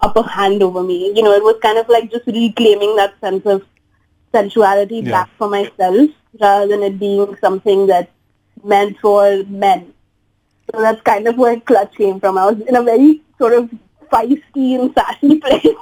upper 0.01 0.23
hand 0.23 0.63
over 0.63 0.81
me. 0.81 1.11
You 1.15 1.21
know, 1.21 1.33
it 1.33 1.43
was 1.43 1.59
kind 1.61 1.77
of 1.77 1.87
like 1.87 2.09
just 2.09 2.25
reclaiming 2.25 2.95
that 2.95 3.13
sense 3.21 3.45
of 3.45 3.63
sensuality 4.33 5.01
Yeah. 5.03 5.11
back 5.11 5.29
for 5.37 5.49
myself 5.49 6.09
rather 6.39 6.67
than 6.67 6.81
it 6.83 6.99
being 6.99 7.35
something 7.41 7.85
that's 7.85 8.09
meant 8.63 8.97
for 8.99 9.43
men. 9.47 9.93
So 10.71 10.81
that's 10.81 11.01
kind 11.01 11.27
of 11.27 11.37
where 11.37 11.59
Clutch 11.59 11.95
came 11.95 12.19
from. 12.19 12.37
I 12.37 12.45
was 12.51 12.61
in 12.61 12.75
a 12.75 12.83
very 12.83 13.21
sort 13.37 13.53
of 13.53 13.69
feisty 14.11 14.79
and 14.79 14.93
sassy 14.93 15.39
place. 15.43 15.75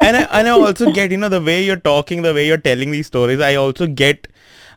and 0.00 0.16
I, 0.16 0.22
and 0.32 0.48
I 0.48 0.50
also 0.50 0.90
get 0.92 1.10
you 1.10 1.16
know 1.16 1.28
the 1.28 1.40
way 1.40 1.62
you're 1.64 1.76
talking, 1.76 2.22
the 2.22 2.34
way 2.34 2.46
you're 2.46 2.58
telling 2.58 2.90
these 2.90 3.06
stories. 3.06 3.40
I 3.40 3.54
also 3.56 3.86
get 3.86 4.28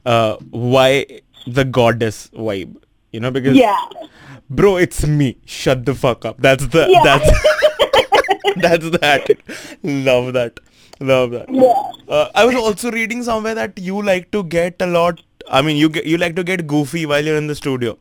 uh, 0.05 0.37
why 0.51 1.05
the 1.47 1.65
goddess 1.65 2.29
vibe. 2.33 2.75
You 3.11 3.21
know 3.21 3.31
because 3.31 3.55
yeah. 3.55 3.77
bro, 4.49 4.77
it's 4.77 5.05
me. 5.07 5.37
Shut 5.45 5.85
the 5.85 5.95
fuck 5.95 6.25
up. 6.25 6.37
That's 6.39 6.67
the 6.67 6.87
Yeah. 6.89 7.03
that's 7.03 7.29
that's 8.57 8.89
that. 8.99 9.29
Love 9.83 10.33
that. 10.33 10.59
Love 10.99 11.31
that. 11.31 11.47
Yeah. 11.49 11.91
Uh, 12.07 12.29
I 12.35 12.45
was 12.45 12.55
also 12.55 12.91
reading 12.91 13.23
somewhere 13.23 13.55
that 13.55 13.77
you 13.79 14.01
like 14.01 14.31
to 14.31 14.43
get 14.43 14.81
a 14.81 14.85
lot. 14.87 15.21
I 15.49 15.61
mean, 15.61 15.77
you 15.77 15.89
get, 15.89 16.05
you 16.05 16.17
like 16.17 16.35
to 16.35 16.43
get 16.43 16.67
goofy 16.67 17.05
while 17.05 17.23
you're 17.23 17.37
in 17.37 17.47
the 17.47 17.55
studio. 17.55 17.97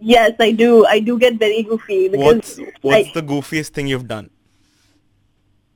Yes, 0.00 0.32
I 0.40 0.52
do. 0.52 0.86
I 0.86 1.00
do 1.00 1.18
get 1.18 1.38
very 1.38 1.62
goofy 1.62 2.08
because 2.08 2.58
What's 2.58 2.60
what's 2.80 3.08
I, 3.08 3.12
the 3.14 3.22
goofiest 3.22 3.68
thing 3.70 3.86
you've 3.86 4.08
done? 4.08 4.30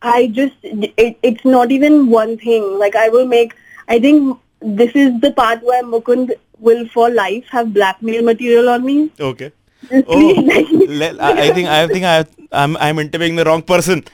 I 0.01 0.29
just 0.29 0.55
it, 0.63 1.19
it's 1.23 1.45
not 1.45 1.71
even 1.73 2.09
one 2.09 2.39
thing. 2.39 2.79
Like 2.79 2.97
I 2.97 3.09
will 3.09 3.27
make. 3.27 3.55
I 3.89 3.99
think 3.99 4.39
this 4.61 4.93
is 4.95 5.21
the 5.21 5.31
part 5.33 5.63
where 5.63 5.83
Mukund 5.83 6.33
will 6.59 6.87
for 6.89 7.11
life 7.11 7.45
have 7.51 7.75
blackmail 7.75 8.23
material 8.23 8.71
on 8.71 8.85
me. 8.85 9.11
Okay. 9.21 9.53
Oh, 9.93 10.19
like- 10.49 10.67
le- 10.71 11.19
I 11.21 11.49
I 11.49 11.53
think 11.53 11.69
I 11.69 11.87
think 11.89 12.05
I 12.07 12.25
I'm 12.53 12.77
I'm 12.79 12.99
interviewing 12.99 13.37
the 13.37 13.45
wrong 13.45 13.63
person. 13.63 14.05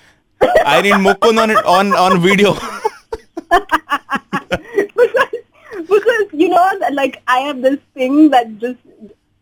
I 0.43 0.81
need 0.83 0.95
Mukund 0.95 1.39
on 1.41 1.51
it 1.51 1.65
on 1.65 1.93
on 1.93 2.21
video. 2.21 2.57
because 6.21 6.41
you 6.41 6.49
know 6.49 6.65
like 6.93 7.23
I 7.27 7.39
have 7.41 7.63
this 7.63 7.79
thing 7.95 8.31
that 8.31 8.59
just 8.59 8.79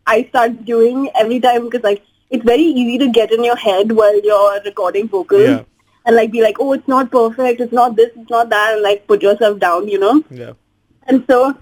I 0.07 0.23
start 0.29 0.65
doing 0.65 1.09
every 1.15 1.39
time 1.39 1.65
because 1.65 1.83
like 1.83 2.03
it's 2.29 2.43
very 2.45 2.61
easy 2.63 2.97
to 2.99 3.09
get 3.11 3.31
in 3.31 3.43
your 3.43 3.55
head 3.55 3.91
while 3.91 4.19
you're 4.23 4.61
recording 4.65 5.07
vocals 5.07 5.41
Yeah. 5.47 5.63
and 6.05 6.15
like 6.15 6.31
be 6.31 6.41
like 6.41 6.59
oh 6.59 6.73
it's 6.73 6.87
not 6.87 7.11
perfect 7.11 7.61
it's 7.61 7.73
not 7.73 7.95
this 7.95 8.11
it's 8.15 8.29
not 8.29 8.49
that 8.49 8.73
and 8.73 8.81
like 8.81 9.07
put 9.07 9.21
yourself 9.21 9.59
down 9.59 9.87
you 9.87 9.99
know 9.99 10.23
Yeah. 10.29 10.53
and 11.07 11.23
so 11.29 11.55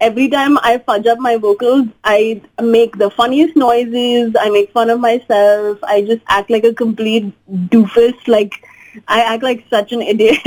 every 0.00 0.28
time 0.28 0.58
I 0.58 0.78
fudge 0.78 1.06
up 1.06 1.18
my 1.18 1.36
vocals 1.36 1.86
I 2.04 2.40
make 2.60 2.98
the 2.98 3.10
funniest 3.10 3.56
noises 3.56 4.34
I 4.40 4.50
make 4.50 4.72
fun 4.72 4.90
of 4.90 5.00
myself 5.00 5.78
I 5.84 6.02
just 6.02 6.22
act 6.28 6.50
like 6.50 6.64
a 6.64 6.74
complete 6.74 7.32
doofus 7.74 8.28
like 8.28 8.54
I 9.08 9.20
act 9.22 9.42
like 9.42 9.64
such 9.70 9.92
an 9.92 10.02
idiot 10.14 10.38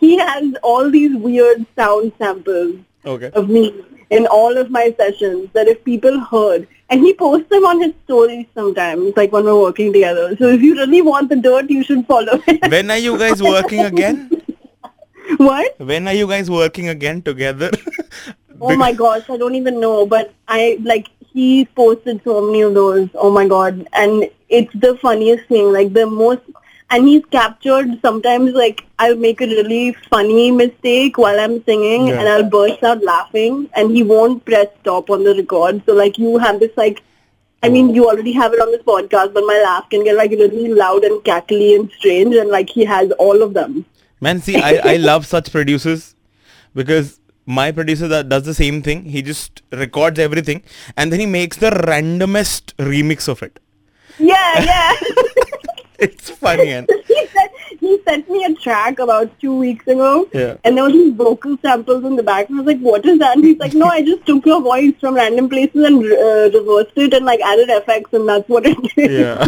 he 0.00 0.18
has 0.18 0.54
all 0.62 0.90
these 0.90 1.16
weird 1.16 1.64
sound 1.78 2.12
samples 2.18 2.76
Okay. 3.06 3.30
of 3.34 3.48
me 3.48 3.72
in 4.10 4.26
all 4.26 4.56
of 4.56 4.70
my 4.70 4.94
sessions 4.98 5.48
that 5.52 5.68
if 5.68 5.82
people 5.84 6.18
heard 6.20 6.66
and 6.90 7.00
he 7.00 7.12
posts 7.14 7.48
them 7.50 7.64
on 7.64 7.80
his 7.82 7.92
stories 8.04 8.46
sometimes 8.54 9.16
like 9.16 9.32
when 9.32 9.44
we're 9.44 9.60
working 9.60 9.92
together 9.92 10.36
so 10.36 10.48
if 10.48 10.62
you 10.62 10.74
really 10.74 11.02
want 11.02 11.28
the 11.28 11.36
dirt 11.36 11.70
you 11.70 11.82
should 11.82 12.06
follow 12.06 12.40
it 12.46 12.70
When 12.70 12.90
are 12.90 12.98
you 12.98 13.16
guys 13.18 13.42
working 13.42 13.80
again? 13.84 14.30
what 15.38 15.78
When 15.80 16.06
are 16.08 16.14
you 16.14 16.26
guys 16.28 16.50
working 16.50 16.88
again 16.88 17.22
together? 17.22 17.70
oh 18.60 18.74
my 18.76 18.92
gosh 18.92 19.28
i 19.28 19.36
don't 19.36 19.54
even 19.54 19.78
know 19.80 20.06
but 20.06 20.32
i 20.48 20.78
like 20.82 21.08
he 21.32 21.66
posted 21.76 22.20
so 22.24 22.40
many 22.46 22.62
of 22.62 22.72
those 22.74 23.08
oh 23.14 23.30
my 23.30 23.46
god 23.46 23.86
and 23.92 24.30
it's 24.48 24.72
the 24.84 24.96
funniest 25.02 25.46
thing 25.48 25.72
like 25.72 25.92
the 25.92 26.06
most 26.06 26.40
and 26.90 27.08
he's 27.08 27.24
captured 27.32 27.98
sometimes 28.02 28.52
like 28.52 28.84
I'll 28.98 29.16
make 29.16 29.40
a 29.40 29.46
really 29.46 29.96
funny 30.10 30.50
mistake 30.50 31.18
while 31.18 31.38
I'm 31.40 31.62
singing 31.64 32.06
Yeah. 32.08 32.20
and 32.20 32.28
I'll 32.28 32.48
burst 32.48 32.82
out 32.84 33.02
laughing 33.02 33.68
and 33.74 33.90
he 33.90 34.02
won't 34.02 34.44
press 34.44 34.68
stop 34.82 35.10
on 35.10 35.24
the 35.24 35.34
record. 35.34 35.82
So 35.86 35.94
like 35.94 36.16
you 36.18 36.38
have 36.38 36.60
this 36.60 36.70
like 36.76 37.02
I 37.62 37.68
mean 37.68 37.92
you 37.94 38.08
already 38.08 38.32
have 38.32 38.52
it 38.52 38.60
on 38.60 38.70
this 38.70 38.82
podcast 38.82 39.34
but 39.34 39.42
my 39.46 39.60
laugh 39.64 39.90
can 39.90 40.04
get 40.04 40.16
like 40.16 40.30
really 40.30 40.68
loud 40.68 41.02
and 41.02 41.20
cackly 41.24 41.74
and 41.74 41.90
strange 41.98 42.34
and 42.36 42.50
like 42.50 42.70
he 42.70 42.84
has 42.84 43.10
all 43.12 43.42
of 43.42 43.52
them. 43.54 43.84
Man, 44.20 44.40
see, 44.40 44.56
I, 44.56 44.92
I 44.92 44.96
love 44.96 45.26
such 45.26 45.50
producers 45.52 46.14
because 46.74 47.20
my 47.44 47.70
producer 47.72 48.08
that 48.08 48.28
does 48.28 48.44
the 48.44 48.54
same 48.54 48.80
thing. 48.82 49.04
He 49.04 49.22
just 49.22 49.62
records 49.72 50.18
everything 50.18 50.62
and 50.96 51.12
then 51.12 51.18
he 51.20 51.26
makes 51.26 51.56
the 51.56 51.70
randomest 51.70 52.74
remix 52.76 53.28
of 53.28 53.42
it. 53.42 53.58
Yeah, 54.18 54.62
yeah. 54.64 54.92
It's 56.06 56.30
funny 56.30 56.70
and 56.70 56.88
he 57.06 57.26
said 57.34 57.50
he 57.80 57.98
sent 58.06 58.28
me 58.30 58.44
a 58.44 58.54
track 58.54 58.98
about 58.98 59.30
two 59.40 59.54
weeks 59.58 59.86
ago, 59.86 60.28
Yeah. 60.32 60.56
and 60.64 60.76
there 60.76 60.84
was 60.84 60.92
these 60.92 61.12
vocal 61.14 61.56
samples 61.62 62.04
in 62.04 62.16
the 62.16 62.22
back. 62.22 62.48
And 62.48 62.58
I 62.58 62.62
was 62.62 62.66
like, 62.74 62.80
"What 62.80 63.04
is 63.06 63.18
that?" 63.18 63.36
And 63.36 63.44
he's 63.44 63.58
like, 63.58 63.74
"No, 63.74 63.86
I 63.86 64.02
just 64.02 64.26
took 64.26 64.46
your 64.46 64.60
voice 64.62 64.92
from 65.00 65.14
random 65.14 65.48
places 65.48 65.84
and 65.90 66.04
uh, 66.04 66.50
reversed 66.58 66.92
it 66.96 67.14
and 67.14 67.24
like 67.24 67.40
added 67.40 67.68
effects, 67.70 68.12
and 68.12 68.28
that's 68.28 68.48
what 68.48 68.66
it 68.66 68.78
is." 68.96 69.10
yeah. 69.20 69.44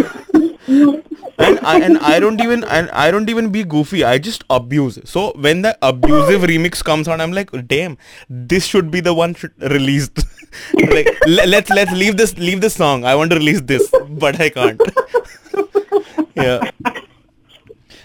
and 0.69 1.59
I 1.73 1.81
and 1.81 1.99
I 1.99 2.19
don't 2.21 2.41
even 2.41 2.65
and 2.65 2.91
I 2.91 3.11
don't 3.11 3.29
even 3.31 3.51
be 3.51 3.65
goofy. 3.65 4.05
I 4.05 4.19
just 4.19 4.45
abuse. 4.51 4.99
So 5.05 5.33
when 5.49 5.63
the 5.63 5.77
abusive 5.83 6.43
remix 6.43 6.83
comes 6.85 7.09
on, 7.09 7.21
I'm 7.21 7.33
like, 7.33 7.51
damn, 7.67 7.97
this 8.29 8.67
should 8.67 8.91
be 8.91 9.01
the 9.01 9.15
one 9.15 9.35
sh- 9.35 9.47
released. 9.77 10.19
like 10.75 11.09
le- 11.27 11.47
let's 11.47 11.71
let's 11.71 11.93
leave 11.93 12.17
this 12.17 12.37
leave 12.39 12.61
this 12.61 12.75
song. 12.75 13.05
I 13.05 13.15
want 13.15 13.31
to 13.33 13.37
release 13.39 13.61
this, 13.63 13.91
but 14.27 14.41
I 14.41 14.51
can't. 14.51 14.81
Yeah. 16.39 16.71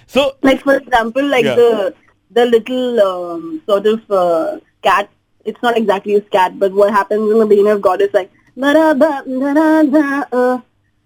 So 0.07 0.33
like 0.41 0.61
for 0.63 0.75
example, 0.77 1.25
like 1.25 1.45
Yeah. 1.45 1.55
the 1.55 1.95
the 2.31 2.45
little 2.45 2.99
um, 3.01 3.61
sort 3.65 3.85
of 3.87 4.11
uh, 4.11 4.59
cat. 4.81 5.09
It's 5.45 5.61
not 5.61 5.77
exactly 5.77 6.15
a 6.15 6.25
scat, 6.25 6.57
but 6.57 6.71
what 6.73 6.91
happens 6.93 7.31
in 7.31 7.39
the 7.39 7.45
beginning 7.45 7.71
of 7.71 7.81
God 7.81 8.01
is 8.01 8.13
like 8.13 8.31
da-da, 8.57 8.93
da, 8.93 9.21
da, 9.23 9.83
da, 9.83 10.23
uh, 10.31 10.59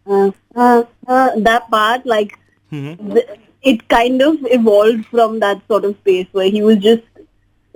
uh, 0.05 0.32
uh, 0.55 0.84
uh, 1.07 1.30
that 1.38 1.69
part, 1.71 2.05
like 2.05 2.38
mhm. 2.71 3.13
th- 3.13 3.39
it 3.63 3.88
kind 3.89 4.21
of 4.21 4.36
evolved 4.57 5.05
from 5.07 5.39
that 5.39 5.61
sort 5.67 5.86
of 5.86 5.95
space 6.03 6.28
where 6.34 6.49
he 6.49 6.61
was 6.61 6.78
just 6.78 7.01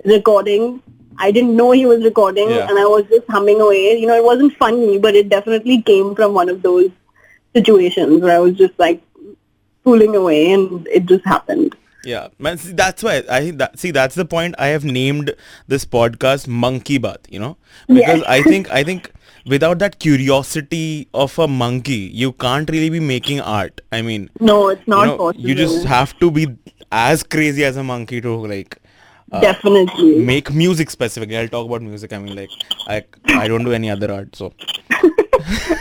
recording. 0.04 0.80
I 1.18 1.30
didn't 1.30 1.56
know 1.56 1.72
he 1.72 1.84
was 1.86 2.04
recording, 2.04 2.48
Yeah. 2.50 2.68
and 2.68 2.78
I 2.78 2.86
was 2.86 3.04
just 3.08 3.26
humming 3.28 3.60
away. 3.60 3.98
You 3.98 4.06
know, 4.06 4.16
it 4.16 4.24
wasn't 4.24 4.56
funny, 4.56 4.98
but 4.98 5.14
it 5.16 5.28
definitely 5.28 5.82
came 5.82 6.14
from 6.14 6.32
one 6.32 6.48
of 6.48 6.62
those 6.62 6.90
situations 7.54 8.22
where 8.22 8.36
I 8.36 8.40
was 8.40 8.54
just 8.54 8.78
like 8.78 9.02
fooling 9.84 10.16
away, 10.16 10.52
and 10.52 10.86
it 10.88 11.06
just 11.06 11.24
happened. 11.24 11.76
Yeah, 12.04 12.28
man. 12.38 12.58
See, 12.58 12.72
that's 12.72 13.02
why 13.02 13.22
I 13.30 13.40
think 13.40 13.58
that. 13.58 13.78
See, 13.78 13.92
that's 13.92 14.14
the 14.16 14.24
point. 14.24 14.56
I 14.58 14.68
have 14.68 14.84
named 14.84 15.34
this 15.68 15.84
podcast 15.84 16.48
"Monkey 16.48 16.98
Bath." 16.98 17.20
You 17.30 17.38
know, 17.38 17.56
because 17.86 18.20
Yeah. 18.22 18.32
I 18.36 18.42
think 18.42 18.70
I 18.70 18.82
think 18.82 19.12
without 19.46 19.78
that 19.78 19.98
curiosity 20.00 21.08
of 21.14 21.38
a 21.38 21.46
monkey, 21.46 22.00
you 22.24 22.32
can't 22.32 22.68
really 22.70 22.90
be 22.90 22.98
making 23.00 23.40
art. 23.40 23.80
I 23.92 24.02
mean, 24.02 24.30
No, 24.40 24.68
it's 24.68 24.86
not 24.88 25.02
you, 25.02 25.06
know, 25.12 25.16
possible. 25.18 25.48
you 25.48 25.54
just 25.54 25.84
have 25.84 26.18
to 26.18 26.30
be 26.30 26.48
as 26.90 27.22
crazy 27.22 27.64
as 27.64 27.76
a 27.76 27.82
monkey 27.84 28.20
to 28.20 28.34
like 28.54 28.78
uh, 29.32 29.40
definitely. 29.40 30.18
make 30.18 30.52
music 30.52 30.90
specifically. 30.90 31.36
I'll 31.38 31.48
talk 31.48 31.66
about 31.66 31.82
music. 31.82 32.12
I 32.12 32.18
mean, 32.18 32.36
like 32.36 32.50
I 32.86 33.04
I 33.26 33.48
don't 33.48 33.64
do 33.64 33.72
any 33.72 33.90
other 33.90 34.12
art, 34.12 34.34
so 34.36 34.52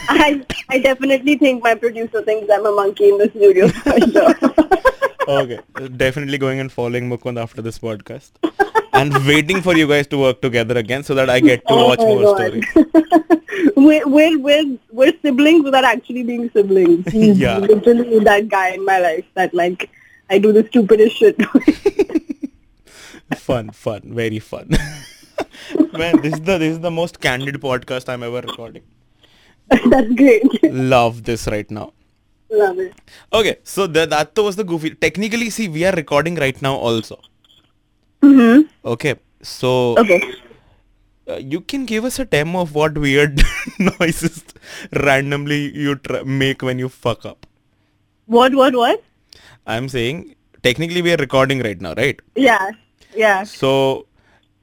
I 0.09 0.41
I 0.69 0.79
definitely 0.79 1.37
think 1.37 1.63
my 1.63 1.75
producer 1.75 2.21
thinks 2.23 2.49
I'm 2.51 2.65
a 2.65 2.71
monkey 2.71 3.09
in 3.09 3.17
the 3.17 3.29
studio. 3.29 3.67
for 3.67 3.99
sure. 4.13 5.39
okay. 5.41 5.59
Definitely 5.97 6.37
going 6.37 6.59
and 6.59 6.71
following 6.71 7.09
Mukund 7.09 7.39
after 7.41 7.61
this 7.61 7.79
podcast. 7.79 8.31
And 8.93 9.13
waiting 9.25 9.61
for 9.61 9.75
you 9.75 9.87
guys 9.87 10.07
to 10.07 10.17
work 10.17 10.41
together 10.41 10.77
again 10.77 11.03
so 11.03 11.15
that 11.15 11.29
I 11.29 11.39
get 11.39 11.65
to 11.67 11.73
Oh 11.73 11.87
watch 11.87 11.99
more 11.99 12.23
God. 12.23 12.37
stories. 12.37 12.65
we're, 13.75 14.07
we're, 14.07 14.37
we're, 14.39 14.77
we're 14.91 15.13
siblings 15.21 15.63
without 15.63 15.85
actually 15.85 16.23
being 16.23 16.49
siblings. 16.51 17.09
He's 17.11 17.39
Yeah. 17.39 17.57
literally 17.59 18.19
that 18.19 18.49
guy 18.49 18.69
in 18.71 18.85
my 18.85 18.99
life 18.99 19.25
that 19.35 19.53
like 19.53 19.89
I 20.29 20.39
do 20.39 20.51
the 20.51 20.65
stupidest 20.67 21.15
shit. 21.17 21.37
Fun, 23.35 23.69
fun, 23.71 24.01
very 24.05 24.39
fun. 24.39 24.69
Man, 25.97 26.21
this 26.21 26.33
is 26.33 26.41
the 26.41 26.57
this 26.57 26.73
is 26.73 26.79
the 26.79 26.91
most 26.91 27.19
candid 27.19 27.55
podcast 27.55 28.09
I'm 28.09 28.23
ever 28.23 28.41
recording. 28.41 28.83
That's 29.89 30.13
great. 30.13 30.43
Love 30.63 31.23
this 31.23 31.47
right 31.47 31.69
now. 31.69 31.93
Love 32.49 32.79
it. 32.79 32.93
Okay, 33.31 33.57
so 33.63 33.87
the, 33.87 34.05
that 34.05 34.37
was 34.37 34.55
the 34.55 34.63
goofy. 34.63 34.91
Technically, 34.95 35.49
see, 35.49 35.67
we 35.69 35.85
are 35.85 35.93
recording 35.93 36.35
right 36.35 36.61
now 36.61 36.75
also. 36.75 37.19
Mm-hmm. 38.21 38.67
Okay, 38.85 39.15
so 39.41 39.97
Okay. 39.97 40.21
uh, 41.27 41.37
you 41.37 41.61
can 41.61 41.85
give 41.85 42.03
us 42.05 42.19
a 42.19 42.25
demo 42.25 42.61
of 42.61 42.75
what 42.75 42.97
weird 42.97 43.41
noises 43.79 44.43
randomly 44.91 45.75
you 45.77 45.95
tr- 45.95 46.23
make 46.25 46.61
when 46.61 46.77
you 46.77 46.89
fuck 46.89 47.25
up. 47.25 47.47
What, 48.25 48.53
what, 48.53 48.75
what? 48.75 49.01
I'm 49.65 49.87
saying 49.89 50.35
technically 50.63 51.01
we 51.01 51.13
are 51.13 51.17
recording 51.17 51.59
right 51.61 51.79
now, 51.79 51.93
right? 51.93 52.19
Yeah. 52.35 52.71
Yeah. 53.15 53.43
So 53.43 54.07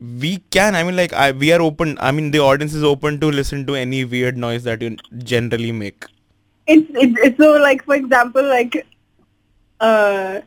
we 0.01 0.39
can. 0.51 0.75
I 0.75 0.83
mean, 0.83 0.97
like 0.97 1.13
I, 1.13 1.33
we 1.33 1.53
are 1.53 1.61
open. 1.61 1.99
I 2.01 2.13
mean, 2.13 2.31
the 2.31 2.39
audience 2.39 2.75
is 2.75 2.85
open 2.85 3.21
to 3.21 3.31
listen 3.31 3.67
to 3.67 3.75
any 3.75 4.05
weird 4.05 4.37
noise 4.37 4.65
that 4.65 4.83
you 4.83 4.97
generally 5.19 5.73
make. 5.73 6.05
It's, 6.67 6.91
it's, 6.95 7.19
it's 7.23 7.37
so 7.39 7.59
like, 7.59 7.85
for 7.85 7.95
example, 7.95 8.43
like, 8.43 8.87
uh, 9.81 10.41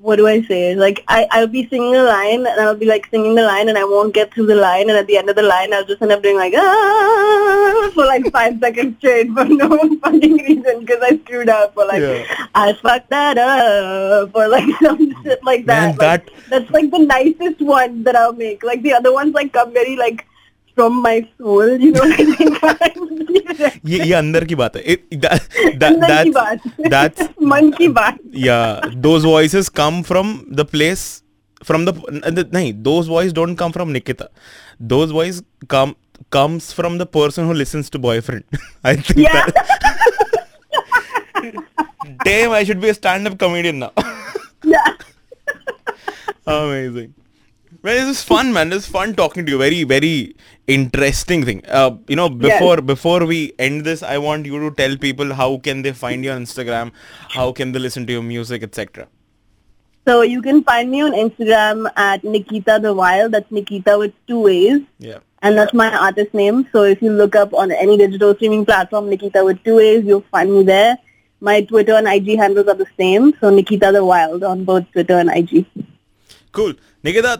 what 0.00 0.16
do 0.16 0.26
I 0.26 0.40
say? 0.42 0.74
Like 0.74 1.04
I 1.08 1.26
I'll 1.30 1.46
be 1.46 1.68
singing 1.68 1.94
a 1.94 2.02
line 2.02 2.46
and 2.46 2.60
I'll 2.60 2.74
be 2.76 2.86
like 2.86 3.06
singing 3.10 3.34
the 3.34 3.42
line 3.42 3.68
and 3.68 3.76
I 3.76 3.84
won't 3.84 4.14
get 4.14 4.32
through 4.32 4.46
the 4.46 4.54
line 4.54 4.88
and 4.88 4.98
at 4.98 5.06
the 5.06 5.16
end 5.18 5.28
of 5.28 5.36
the 5.36 5.42
line 5.42 5.74
I'll 5.74 5.84
just 5.84 6.00
end 6.00 6.12
up 6.12 6.22
doing 6.22 6.36
like 6.36 6.54
ah 6.56 7.90
for 7.94 8.06
like 8.06 8.30
five 8.32 8.58
seconds 8.60 8.96
straight 8.98 9.28
for 9.32 9.44
no 9.44 9.68
fucking 10.02 10.36
reason 10.38 10.80
because 10.80 11.02
I 11.02 11.18
screwed 11.18 11.48
up 11.50 11.76
or 11.76 11.86
like 11.86 12.00
Yeah. 12.00 12.46
I 12.54 12.72
fucked 12.74 13.10
that 13.10 13.36
up 13.38 14.34
or 14.34 14.48
like 14.48 14.68
some 14.82 15.14
shit 15.22 15.44
like 15.44 15.66
Man, 15.66 15.96
that. 15.96 15.98
Like, 15.98 16.26
that- 16.26 16.34
that's 16.50 16.70
like 16.70 16.90
the 16.90 16.98
nicest 16.98 17.60
one 17.60 18.02
that 18.04 18.16
I'll 18.16 18.32
make. 18.32 18.64
Like 18.64 18.82
the 18.82 18.92
other 18.92 19.12
ones 19.12 19.34
like 19.34 19.52
come 19.52 19.72
very 19.72 19.96
like 19.96 20.26
from 20.76 21.00
my 21.02 21.20
soul 21.20 21.78
you 21.82 21.92
know 21.96 22.04
ये 23.86 23.98
ये 24.06 24.12
अंदर 24.14 24.44
की 24.44 24.54
बात 24.54 24.76
है 24.76 24.96
that's 26.88 27.28
मन 27.52 27.70
की 27.78 27.88
बात 28.00 28.18
या 28.46 28.58
those 29.08 29.24
voices 29.24 29.68
come 29.80 30.02
from 30.08 30.38
the 30.52 30.66
place 30.72 31.02
from 31.66 31.84
the 31.86 32.50
नहीं 32.54 32.72
those 32.82 33.08
voice 33.08 33.32
don't 33.32 33.58
come 33.58 33.70
from 33.70 33.88
Nikita 33.98 34.28
those 34.94 35.10
voice 35.10 35.42
come 35.70 35.94
comes 36.30 36.72
from 36.72 36.98
the 36.98 37.06
person 37.06 37.46
who 37.46 37.54
listens 37.54 37.90
to 37.90 37.98
boyfriend 37.98 38.44
i 38.84 38.94
think 38.94 39.20
yeah. 39.20 39.46
that 39.46 39.54
damn 42.24 42.52
i 42.52 42.62
should 42.62 42.80
be 42.80 42.90
a 42.90 42.94
stand 42.94 43.30
up 43.30 43.38
comedian 43.38 43.78
now 43.78 43.92
yeah 44.64 44.92
amazing 46.46 47.14
well 47.82 47.94
this 47.98 48.08
is 48.18 48.22
fun 48.22 48.52
man 48.52 48.68
this 48.70 48.84
is 48.84 48.90
fun 48.96 49.14
talking 49.14 49.44
to 49.46 49.52
you 49.52 49.58
very 49.58 49.84
very 49.84 50.34
interesting 50.66 51.44
thing 51.44 51.62
uh, 51.68 51.90
you 52.08 52.16
know 52.16 52.28
before 52.28 52.80
before 52.80 53.24
we 53.24 53.38
end 53.58 53.84
this 53.84 54.02
i 54.02 54.16
want 54.18 54.44
you 54.46 54.58
to 54.64 54.70
tell 54.82 54.96
people 55.06 55.32
how 55.34 55.56
can 55.68 55.82
they 55.82 55.92
find 55.92 56.24
you 56.24 56.30
on 56.30 56.44
instagram 56.44 56.92
how 57.38 57.50
can 57.52 57.72
they 57.72 57.78
listen 57.78 58.06
to 58.06 58.12
your 58.18 58.26
music 58.34 58.62
etc 58.70 59.08
So 60.08 60.12
you 60.28 60.40
can 60.44 60.58
find 60.66 60.90
me 60.92 61.00
on 61.06 61.14
Instagram 61.22 61.80
at 62.02 62.22
Nikitaa 62.34 62.76
the 62.84 62.92
Wild. 63.00 63.32
That's 63.34 63.50
Nikitaa 63.56 63.96
with 64.02 64.14
two 64.30 64.38
A's. 64.52 64.78
yeah 65.06 65.18
And 65.46 65.58
that's 65.58 65.74
my 65.80 65.88
artist 66.06 66.32
name. 66.38 66.62
So 66.72 66.84
if 66.92 67.02
you 67.06 67.10
look 67.18 67.36
up 67.40 67.52
on 67.64 67.74
any 67.82 67.96
digital 68.02 68.32
streaming 68.38 68.64
platform, 68.70 69.10
Nikitaa 69.12 69.44
with 69.48 69.60
two 69.66 69.76
A's, 69.88 70.08
you'll 70.08 70.24
find 70.36 70.54
me 70.56 70.62
there. 70.70 70.96
My 71.50 71.56
Twitter 71.72 71.94
and 72.00 72.08
IG 72.14 72.30
handles 72.44 72.72
are 72.74 72.78
the 72.80 72.88
same. 73.02 73.28
So 73.42 73.52
Nikitaa 73.58 73.92
the 73.98 74.02
Wild 74.12 74.48
on 74.52 74.64
both 74.72 74.88
Twitter 74.96 75.18
and 75.24 75.30
IG. 75.42 75.66
Cool. 76.60 76.74
Nikitaa, 77.04 77.36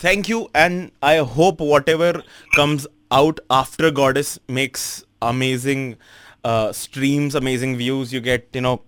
thank 0.00 0.28
you. 0.28 0.48
And 0.54 0.90
I 1.02 1.18
hope 1.18 1.60
whatever 1.60 2.22
comes 2.54 2.86
out 3.10 3.40
after 3.50 3.90
Goddess 3.90 4.38
makes 4.48 5.04
amazing 5.22 5.96
uh, 6.44 6.72
streams, 6.72 7.34
amazing 7.34 7.76
views. 7.76 8.12
You 8.12 8.20
get, 8.20 8.48
you 8.52 8.60
know, 8.60 8.82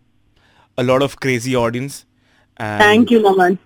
a 0.77 0.83
lot 0.83 1.03
of 1.03 1.21
crazy 1.21 1.55
audience. 1.55 2.05
And, 2.57 2.83
Thank 2.83 3.11
you, 3.11 3.21
Naman. 3.21 3.59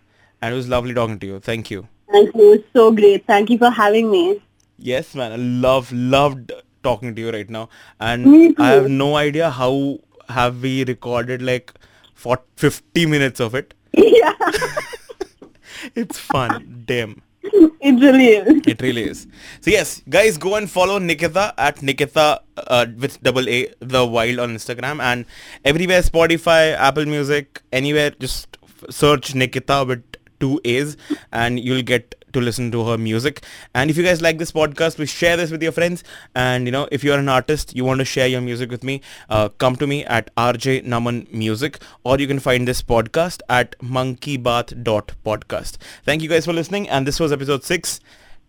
And 0.42 0.54
it 0.54 0.56
was 0.56 0.68
lovely 0.68 0.94
talking 0.94 1.18
to 1.20 1.26
you. 1.26 1.40
Thank 1.40 1.70
you. 1.70 1.88
Thank 2.10 2.34
you. 2.34 2.52
It 2.52 2.56
was 2.56 2.64
so 2.72 2.92
great. 2.92 3.26
Thank 3.26 3.50
you 3.50 3.58
for 3.58 3.70
having 3.70 4.10
me. 4.10 4.42
Yes, 4.78 5.14
man. 5.14 5.32
I 5.32 5.36
love, 5.36 5.92
loved 5.92 6.52
talking 6.82 7.14
to 7.14 7.20
you 7.20 7.30
right 7.30 7.48
now. 7.48 7.68
And 8.00 8.54
I 8.58 8.70
have 8.70 8.90
no 8.90 9.16
idea 9.16 9.50
how 9.50 9.98
have 10.28 10.60
we 10.60 10.84
recorded 10.84 11.42
like 11.42 11.72
for 12.14 12.40
50 12.56 13.06
minutes 13.06 13.40
of 13.40 13.54
it. 13.54 13.74
yeah, 13.92 14.34
It's 15.94 16.18
fun. 16.18 16.82
Damn. 16.84 17.22
it 17.80 18.00
really 18.00 18.28
is. 18.28 18.62
It 18.66 18.82
really 18.82 19.04
is. 19.04 19.26
So 19.60 19.70
yes, 19.70 20.02
guys, 20.08 20.38
go 20.38 20.54
and 20.56 20.70
follow 20.70 20.98
Nikitaa 20.98 21.52
at 21.58 21.76
Nikitaa 21.76 22.40
uh, 22.56 22.86
with 22.98 23.22
double 23.22 23.48
A 23.48 23.68
the 23.80 24.04
Wild 24.06 24.38
on 24.38 24.50
Instagram 24.54 25.00
and 25.00 25.24
everywhere 25.64 26.02
Spotify, 26.02 26.74
Apple 26.74 27.06
Music, 27.06 27.62
anywhere 27.72 28.10
just 28.10 28.58
search 28.90 29.32
Nikitaa 29.34 29.86
with 29.86 30.02
two 30.40 30.60
A's 30.64 30.96
and 31.32 31.58
you'll 31.60 31.82
get 31.82 32.14
to 32.36 32.40
listen 32.48 32.70
to 32.72 32.84
her 32.86 32.96
music. 32.98 33.42
And 33.74 33.90
if 33.90 33.96
you 33.96 34.04
guys 34.04 34.22
like 34.22 34.38
this 34.38 34.52
podcast, 34.52 34.96
please 34.96 35.10
share 35.10 35.36
this 35.36 35.50
with 35.50 35.62
your 35.62 35.72
friends. 35.72 36.04
And 36.34 36.66
you 36.66 36.72
know, 36.72 36.88
if 36.92 37.04
you're 37.04 37.18
an 37.18 37.28
artist, 37.28 37.74
you 37.74 37.84
want 37.84 37.98
to 37.98 38.04
share 38.04 38.26
your 38.28 38.40
music 38.40 38.70
with 38.70 38.84
me, 38.84 39.00
uh, 39.28 39.48
come 39.64 39.76
to 39.76 39.86
me 39.86 40.04
at 40.04 40.34
RJ 40.36 40.84
Naman 40.94 41.32
Music, 41.32 41.78
or 42.04 42.18
you 42.18 42.26
can 42.26 42.38
find 42.48 42.66
this 42.68 42.82
podcast 42.82 43.40
at 43.48 43.78
monkeybath.podcast. 43.80 45.76
Thank 46.04 46.22
you 46.22 46.28
guys 46.28 46.44
for 46.44 46.52
listening, 46.52 46.88
and 46.88 47.06
this 47.06 47.20
was 47.20 47.32
episode 47.32 47.64
six. 47.64 48.00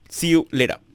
See 0.09 0.27
you 0.27 0.47
later. 0.51 0.86